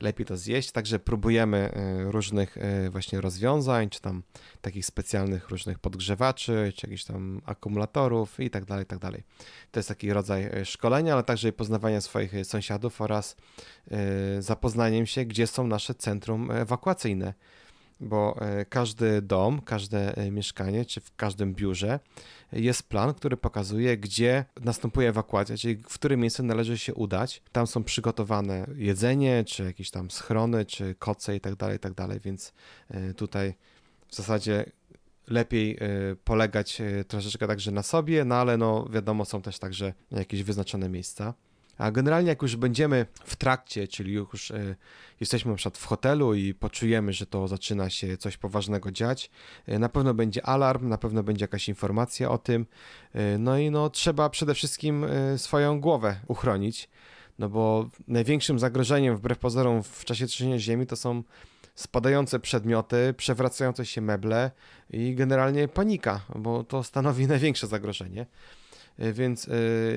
lepiej 0.02 0.26
to 0.26 0.38
zjeść. 0.38 0.72
Także 0.72 1.00
próbujemy 1.00 1.58
e, 1.58 2.12
różnych 2.12 2.58
e, 2.58 2.89
właśnie 2.89 3.22
rozwiązań, 3.22 3.89
czy 3.89 4.02
tam 4.02 4.24
takich 4.62 4.86
specjalnych 4.86 5.50
różnych 5.50 5.80
podgrzewaczy, 5.80 6.74
czy 6.76 6.88
jakichś 6.88 7.04
tam 7.04 7.41
akumulatorów 7.45 8.39
i 8.39 8.50
tak 8.50 8.66
dalej, 8.66 8.84
i 8.84 8.88
tak 8.88 9.00
dalej. 9.00 9.24
To 9.72 9.80
jest 9.80 9.89
taki 9.89 10.14
rodzaj 10.14 10.43
e, 10.43 10.66
szkolenia, 10.66 11.14
ale 11.14 11.24
także 11.24 11.52
poznawania 11.52 12.02
swoich 12.02 12.34
sąsiadów 12.43 13.02
oraz 13.02 13.36
zapoznaniem 14.39 15.06
się, 15.06 15.26
gdzie 15.26 15.47
są 15.47 15.68
nasze 15.68 15.95
centrum 15.95 16.52
ewakuacyjne 16.52 17.34
bo 18.00 18.41
e, 18.41 18.66
każdy 18.66 19.22
dom, 19.22 19.62
każde 19.62 20.18
e, 20.18 20.32
mieszkanie, 20.32 20.86
czy 20.86 21.02
w 21.02 21.16
każdym 21.16 21.54
biurze 21.54 22.00
jest 22.52 22.84
plan, 22.84 23.14
który 23.14 23.38
pokazuje, 23.38 23.97
gdzie 23.97 24.45
następuje 24.62 25.10
ewakuacja, 25.10 25.58
czyli 25.58 25.76
w 25.76 25.93
którym 25.93 26.20
miejscu 26.20 26.43
należy 26.43 26.78
się 26.78 26.93
udać. 26.93 27.41
Tam 27.52 27.68
są 27.68 27.84
przygotowane 27.84 28.68
jedzenie, 28.76 29.43
czy 29.43 29.64
jakieś 29.64 29.91
tam 29.91 30.12
schrony, 30.12 30.66
czy 30.66 30.95
koce 30.95 31.36
i 31.36 31.39
tak 31.39 31.56
dalej, 31.56 31.78
i 31.78 31.80
tak 31.80 31.93
więc 32.24 32.54
e, 32.89 33.14
tutaj 33.14 33.54
w 34.08 34.16
zasadzie 34.16 34.66
lepiej 35.28 35.80
polegać 36.24 36.82
troszeczkę 37.08 37.47
także 37.47 37.72
na 37.72 37.84
sobie, 37.84 38.26
no 38.26 38.36
ale 38.36 38.58
no 38.58 38.88
wiadomo, 38.89 39.26
są 39.26 39.41
też 39.41 39.60
także 39.60 39.93
jakieś 40.12 40.43
wyznaczone 40.43 40.89
miejsca. 40.89 41.34
A 41.80 41.92
generalnie 41.92 42.30
jak 42.30 42.42
już 42.42 42.56
będziemy 42.56 43.06
w 43.24 43.36
trakcie, 43.36 43.88
czyli 43.88 44.14
już 44.14 44.52
e, 44.52 44.76
jesteśmy 45.20 45.52
na 45.52 45.58
przykład 45.58 45.78
w 45.78 45.86
hotelu 45.86 46.34
i 46.34 46.54
poczujemy, 46.54 47.14
że 47.14 47.26
to 47.26 47.48
zaczyna 47.48 47.90
się 47.90 48.18
coś 48.18 48.38
poważnego 48.38 48.92
dziać, 48.92 49.32
e, 49.66 49.80
na 49.80 49.90
pewno 49.90 50.14
będzie 50.14 50.46
alarm, 50.46 50.90
na 50.90 50.98
pewno 50.98 51.24
będzie 51.24 51.44
jakaś 51.44 51.70
informacja 51.70 52.30
o 52.32 52.38
tym. 52.38 52.66
E, 53.14 53.38
no 53.38 53.58
i 53.58 53.72
no 53.72 53.90
trzeba 53.90 54.30
przede 54.30 54.54
wszystkim 54.54 55.06
swoją 55.38 55.82
głowę 55.82 56.20
uchronić, 56.28 56.90
no 57.40 57.50
bo 57.50 57.90
największym 58.08 58.60
zagrożeniem 58.60 59.18
wbrew 59.18 59.38
pozorom 59.38 59.84
w 59.84 60.06
czasie 60.06 60.28
trzęsienia 60.28 60.60
ziemi 60.60 60.88
to 60.88 60.96
są 60.96 61.24
spadające 61.76 62.40
przedmioty, 62.40 63.14
przewracające 63.18 63.86
się 63.86 64.02
meble 64.02 64.52
i 64.90 65.16
generalnie 65.16 65.68
panika, 65.68 66.22
bo 66.36 66.64
to 66.64 66.84
stanowi 66.84 67.28
największe 67.34 67.68
zagrożenie. 67.68 68.26
E, 68.98 69.14
więc 69.14 69.48
e, 69.48 69.52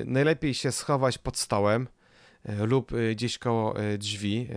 najlepiej 0.05 0.53
się 0.53 0.71
schować 0.71 1.17
pod 1.17 1.37
stołem 1.37 1.87
e, 2.45 2.65
lub 2.65 2.91
gdzieś 3.11 3.37
koło 3.37 3.75
drzwi, 3.97 4.49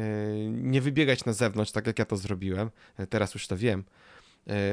nie 0.49 0.81
wybiegać 0.81 1.25
na 1.25 1.33
zewnątrz, 1.33 1.73
tak 1.73 1.87
jak 1.87 1.99
ja 1.99 2.05
to 2.05 2.17
zrobiłem, 2.17 2.71
teraz 3.11 3.35
już 3.35 3.47
to 3.47 3.57
wiem, 3.57 3.85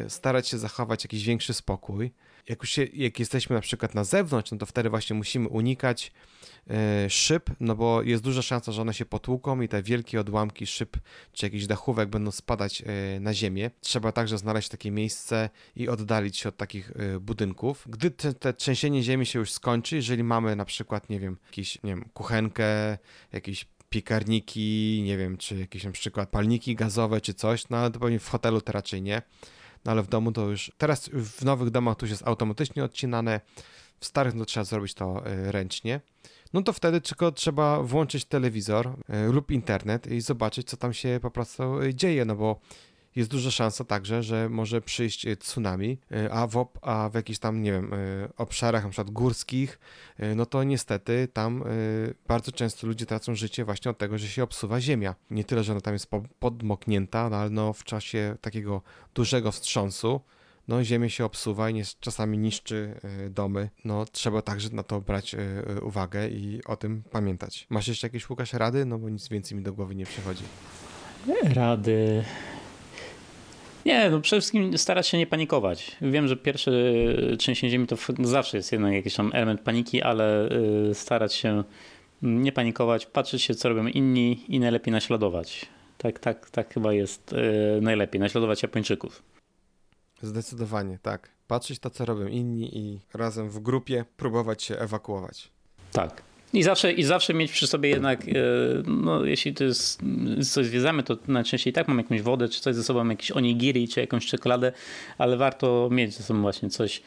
starać 0.08 0.48
się 0.48 0.58
zachować 0.58 1.04
jakiś 1.04 1.26
większy 1.26 1.54
spokój. 1.54 2.12
Jak, 2.50 2.62
już 2.62 2.70
się, 2.70 2.84
jak 2.94 3.20
jesteśmy 3.20 3.56
na 3.56 3.62
przykład 3.62 3.96
na 3.96 4.04
zewnątrz, 4.04 4.52
no 4.52 4.58
to 4.58 4.66
wtedy 4.66 4.90
właśnie 4.90 5.16
musimy 5.16 5.48
unikać 5.48 6.12
E, 6.70 7.10
szyb, 7.10 7.50
no 7.60 7.76
bo 7.76 8.02
jest 8.02 8.24
duża 8.24 8.42
szansa, 8.42 8.72
że 8.72 8.82
one 8.82 8.94
się 8.94 9.06
potłuką 9.06 9.62
i 9.62 9.68
te 9.68 9.84
wielkie 9.84 10.20
odłamki 10.20 10.68
szyb 10.68 10.98
czy 11.34 11.46
jakichś 11.46 11.66
dachówek 11.66 12.10
będą 12.10 12.32
spadać 12.32 12.82
e, 12.86 13.20
na 13.20 13.34
ziemię. 13.34 13.72
Trzeba 13.82 14.12
także 14.12 14.38
znaleźć 14.38 14.70
takie 14.70 14.92
miejsce 14.92 15.50
i 15.76 15.90
oddalić 15.90 16.38
się 16.38 16.50
od 16.50 16.58
takich 16.58 16.92
e, 16.92 17.20
budynków. 17.20 17.86
Gdy 17.90 18.12
te, 18.12 18.34
te 18.34 18.54
trzęsienie 18.54 19.04
ziemi 19.04 19.26
się 19.26 19.40
już 19.40 19.52
skończy, 19.52 19.96
jeżeli 19.96 20.24
mamy 20.24 20.56
na 20.56 20.66
przykład, 20.66 21.10
nie 21.10 21.20
wiem, 21.20 21.38
jakiś, 21.46 21.84
nie 21.84 21.96
wiem, 21.96 22.10
kuchenkę, 22.14 22.98
jakieś 23.32 23.66
piekarniki, 23.90 25.02
nie 25.06 25.18
wiem, 25.18 25.38
czy 25.38 25.56
jakieś 25.58 25.84
na 25.84 25.92
przykład 25.92 26.30
palniki 26.30 26.76
gazowe, 26.76 27.22
czy 27.22 27.34
coś, 27.34 27.70
no 27.70 27.78
ale 27.78 27.92
to 27.92 28.00
pewnie 28.00 28.20
w 28.20 28.30
hotelu 28.30 28.62
to 28.62 28.72
raczej 28.72 29.02
nie. 29.02 29.22
No 29.86 29.92
ale 29.92 30.04
w 30.04 30.08
domu 30.08 30.32
to 30.32 30.50
już, 30.50 30.72
teraz 30.78 31.10
w 31.10 31.46
nowych 31.46 31.70
domach 31.70 31.98
to 31.98 32.06
już 32.06 32.12
jest 32.12 32.28
automatycznie 32.28 32.84
odcinane, 32.84 33.42
w 34.00 34.06
starych 34.06 34.34
no 34.34 34.46
trzeba 34.46 34.64
zrobić 34.64 34.94
to 34.94 35.24
ręcznie. 35.26 36.02
No 36.54 36.62
to 36.62 36.74
wtedy 36.74 37.02
tylko 37.02 37.32
trzeba 37.32 37.84
włączyć 37.84 38.26
telewizor 38.26 38.96
e, 39.10 39.28
lub 39.28 39.52
internet 39.52 40.08
i 40.08 40.22
zobaczyć, 40.22 40.70
co 40.70 40.78
tam 40.78 40.94
się 40.94 41.20
po 41.22 41.32
prostu 41.32 41.82
e, 41.82 41.94
dzieje, 41.94 42.26
no 42.26 42.36
bo 42.36 42.60
jest 43.16 43.30
duża 43.30 43.52
szansa 43.52 43.84
także, 43.84 44.24
że 44.24 44.50
może 44.50 44.82
przyjść 44.82 45.26
e, 45.26 45.36
tsunami, 45.36 45.98
a 46.32 46.48
w, 46.48 46.68
a 46.82 47.10
w 47.10 47.16
jakichś 47.16 47.40
tam, 47.40 47.62
nie 47.62 47.72
wiem, 47.72 47.92
obszarach 48.38 48.84
na 48.84 48.90
przykład 48.90 49.10
górskich, 49.10 49.80
no 50.36 50.46
to 50.46 50.64
niestety 50.64 51.28
tam 51.34 51.64
bardzo 52.28 52.52
często 52.52 52.88
ludzie 52.88 53.06
tracą 53.06 53.36
życie 53.36 53.66
właśnie 53.66 53.92
od 53.92 53.98
tego, 53.98 54.18
że 54.18 54.28
się 54.28 54.44
obsuwa 54.44 54.82
ziemia. 54.82 55.16
Nie 55.30 55.44
tyle, 55.44 55.64
że 55.64 55.72
ona 55.72 55.82
tam 55.82 55.94
jest 55.94 56.08
podmoknięta, 56.40 57.30
no 57.30 57.38
ale 57.38 57.50
no 57.50 57.74
w 57.74 57.84
czasie 57.84 58.36
takiego 58.42 58.82
dużego 59.14 59.52
wstrząsu 59.52 60.22
no 60.68 60.84
ziemię 60.84 61.10
się 61.10 61.26
obsuwa 61.26 61.70
i 61.70 61.84
czasami 62.00 62.38
niszczy 62.38 63.00
e, 63.26 63.30
domy. 63.30 63.70
No 63.86 64.06
trzeba 64.06 64.42
także 64.42 64.70
na 64.70 64.84
to 64.84 65.02
brać 65.02 65.36
e, 65.36 65.40
e, 65.40 65.82
uwagę 65.82 66.30
i 66.30 66.64
o 66.66 66.76
tym 66.76 67.04
pamiętać. 67.12 67.68
Masz 67.70 67.88
jeszcze 67.88 68.08
jakieś, 68.08 68.30
Łukasz, 68.30 68.54
rady? 68.54 68.86
No 68.86 69.00
bo 69.00 69.10
nic 69.10 69.28
więcej 69.30 69.58
mi 69.58 69.64
do 69.64 69.74
głowy 69.74 69.96
nie 69.96 70.06
przychodzi. 70.06 70.44
Rady... 71.44 72.24
Nie, 73.86 74.10
no 74.10 74.22
przede 74.22 74.42
wszystkim 74.42 74.78
starać 74.78 75.08
się 75.08 75.18
nie 75.18 75.28
panikować. 75.28 75.98
Wiem, 76.02 76.28
że 76.28 76.38
pierwsze 76.38 76.72
trzęsienie 77.38 77.72
ziemi 77.72 77.88
to 77.88 77.96
zawsze 78.20 78.58
jest 78.58 78.72
jednak 78.72 78.94
jakiś 78.94 79.16
tam 79.16 79.32
element 79.34 79.62
paniki, 79.62 80.02
ale 80.02 80.50
starać 80.94 81.34
się 81.34 81.64
nie 82.22 82.52
panikować, 82.52 83.06
patrzeć 83.06 83.42
się, 83.42 83.56
co 83.56 83.70
robią 83.70 83.88
inni 83.88 84.46
i 84.48 84.60
najlepiej 84.60 84.92
naśladować. 84.92 85.66
Tak, 85.98 86.20
tak, 86.20 86.50
tak 86.50 86.74
chyba 86.74 86.94
jest 86.94 87.36
najlepiej, 87.82 88.22
naśladować 88.22 88.64
Japończyków. 88.64 89.24
Zdecydowanie, 90.22 91.00
tak. 91.02 91.30
Patrzeć 91.48 91.80
to, 91.80 91.90
co 91.90 92.06
robią 92.06 92.28
inni 92.28 92.78
i 92.78 93.00
razem 93.14 93.50
w 93.50 93.60
grupie 93.60 94.06
próbować 94.18 94.64
się 94.64 94.78
ewakuować. 94.78 95.52
Tak. 95.92 96.24
I 96.54 96.64
zawsze, 96.64 96.94
I 96.94 97.04
zawsze 97.04 97.34
mieć 97.34 97.52
przy 97.52 97.68
sobie 97.68 97.90
jednak, 97.90 98.22
e, 98.22 98.32
no 98.88 99.26
jeśli 99.26 99.54
to 99.54 99.64
jest 99.64 100.02
coś 100.52 100.66
zwiedzamy, 100.66 101.04
to 101.04 101.18
najczęściej 101.28 101.74
tak 101.74 101.88
mam 101.88 101.98
jakąś 101.98 102.22
wodę, 102.22 102.50
czy 102.50 102.62
coś 102.62 102.76
ze 102.76 102.84
sobą, 102.84 103.10
jakiś 103.10 103.32
onigiri, 103.32 103.88
czy 103.88 104.00
jakąś 104.00 104.26
czekoladę, 104.26 104.72
ale 105.18 105.38
warto 105.38 105.90
mieć 105.92 106.14
ze 106.14 106.24
sobą 106.24 106.42
właśnie 106.42 106.70
coś, 106.70 107.02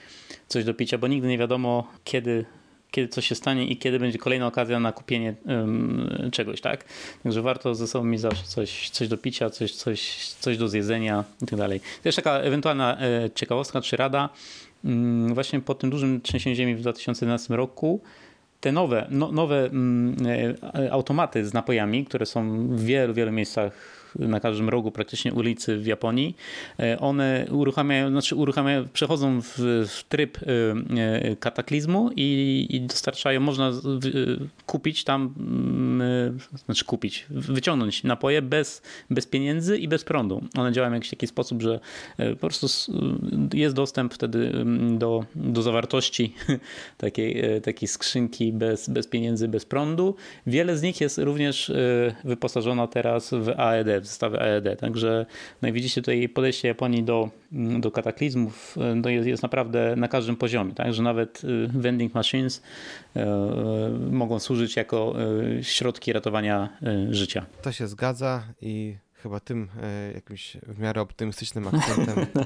coś 0.48 0.64
do 0.64 0.74
picia, 0.74 0.98
bo 0.98 1.08
nigdy 1.08 1.28
nie 1.28 1.38
wiadomo, 1.38 1.86
kiedy 2.04 2.44
kiedy 2.90 3.08
coś 3.08 3.26
się 3.26 3.34
stanie 3.34 3.66
i 3.66 3.76
kiedy 3.76 3.98
będzie 3.98 4.18
kolejna 4.18 4.46
okazja 4.46 4.80
na 4.80 4.92
kupienie 4.92 5.34
um, 5.44 6.08
czegoś, 6.32 6.60
tak? 6.60 6.84
Także 7.22 7.42
warto 7.42 7.74
ze 7.74 7.86
sobą 7.86 8.04
mieć 8.04 8.20
zawsze 8.20 8.44
coś, 8.44 8.90
coś 8.90 9.08
do 9.08 9.16
picia, 9.18 9.50
coś, 9.50 9.72
coś, 9.72 10.28
coś 10.40 10.58
do 10.58 10.68
zjedzenia 10.68 11.24
i 11.42 11.46
tak 11.46 11.58
dalej. 11.58 11.80
Też 12.02 12.16
taka 12.16 12.38
ewentualna 12.38 12.98
e, 13.00 13.30
ciekawostka 13.34 13.80
czy 13.80 13.96
rada, 13.96 14.28
um, 14.84 15.34
właśnie 15.34 15.60
po 15.60 15.74
tym 15.74 15.90
dużym 15.90 16.20
trzęsieniu 16.20 16.56
ziemi 16.56 16.74
w 16.74 16.80
2011 16.80 17.56
roku 17.56 18.00
te 18.60 18.72
nowe, 18.72 19.06
no, 19.10 19.32
nowe 19.32 19.68
um, 19.72 20.16
automaty 20.90 21.46
z 21.46 21.54
napojami, 21.54 22.04
które 22.04 22.26
są 22.26 22.68
w 22.68 22.80
wielu, 22.80 23.14
wielu 23.14 23.32
miejscach 23.32 23.72
na 24.18 24.40
każdym 24.40 24.68
rogu 24.68 24.90
praktycznie 24.90 25.34
ulicy 25.34 25.78
w 25.78 25.86
Japonii, 25.86 26.36
e, 26.80 26.98
one 27.00 27.46
uruchamiają, 27.50 28.10
znaczy 28.10 28.36
uruchamiają, 28.36 28.88
przechodzą 28.92 29.40
w, 29.42 29.54
w 29.88 30.04
tryb 30.08 30.38
e, 30.38 30.46
e, 31.00 31.36
kataklizmu 31.36 32.10
i, 32.16 32.66
i, 32.70 32.80
dostarczają, 32.80 33.40
można 33.40 33.72
kupić 34.66 35.04
tam, 35.04 35.34
mm, 35.38 36.38
znaczy 36.64 36.84
kupić, 36.84 37.26
wyciągnąć 37.30 38.04
napoje 38.04 38.42
bez, 38.42 38.82
bez 39.10 39.26
pieniędzy 39.26 39.78
i 39.78 39.88
bez 39.88 40.04
prądu. 40.04 40.42
One 40.56 40.72
działają 40.72 40.92
w 40.92 40.94
jakiś 40.94 41.10
taki 41.10 41.26
sposób, 41.26 41.62
że 41.62 41.80
po 42.40 42.46
prostu 42.46 42.66
jest 43.54 43.74
dostęp 43.74 44.14
wtedy 44.14 44.48
mm, 44.48 44.98
do, 44.98 45.24
do 45.34 45.62
zawartości 45.62 46.34
takiej, 46.98 47.42
takiej 47.62 47.88
skrzynki 47.88 48.52
bez, 48.52 48.88
bez 48.88 49.06
pieniędzy, 49.06 49.48
bez 49.48 49.64
prądu. 49.64 50.14
Wiele 50.46 50.76
z 50.76 50.82
nich 50.82 51.00
jest 51.00 51.18
również 51.18 51.72
wyposażona 52.24 52.86
teraz 52.86 53.30
w 53.30 53.48
AED, 53.56 54.05
zestawy 54.06 54.40
AED. 54.40 54.80
Także 54.80 55.26
no 55.62 55.72
widzicie 55.72 56.02
tutaj 56.02 56.28
podejście 56.28 56.68
Japonii 56.68 57.02
do, 57.02 57.30
do 57.80 57.90
kataklizmów 57.90 58.76
no 58.96 59.10
jest, 59.10 59.28
jest 59.28 59.42
naprawdę 59.42 59.96
na 59.96 60.08
każdym 60.08 60.36
poziomie. 60.36 60.74
Tak? 60.74 60.94
Że 60.94 61.02
nawet 61.02 61.44
y, 61.44 61.68
vending 61.68 62.14
machines 62.14 62.62
e, 63.16 63.26
mogą 64.10 64.38
służyć 64.38 64.76
jako 64.76 65.14
e, 65.58 65.64
środki 65.64 66.12
ratowania 66.12 66.68
e, 66.82 67.14
życia. 67.14 67.46
To 67.62 67.72
się 67.72 67.88
zgadza 67.88 68.44
i 68.60 68.96
chyba 69.12 69.40
tym 69.40 69.68
jakimś 70.14 70.56
w 70.62 70.78
miarę 70.78 71.00
optymistycznym 71.00 71.68
akcentem 71.68 72.26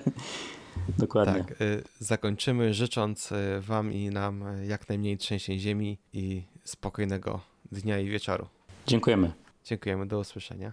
Dokładnie. 0.99 1.45
Tak, 1.45 1.55
zakończymy 1.99 2.75
życząc 2.75 3.31
Wam 3.61 3.93
i 3.93 4.11
nam 4.11 4.45
jak 4.69 4.89
najmniej 4.89 5.19
trzęsień 5.19 5.59
ziemi 5.59 5.99
i 6.13 6.43
spokojnego 6.65 7.41
dnia 7.73 7.99
i 7.99 8.09
wieczoru. 8.09 8.47
Dziękujemy. 8.87 9.33
Dziękujemy, 9.65 10.07
do 10.07 10.19
usłyszenia. 10.19 10.73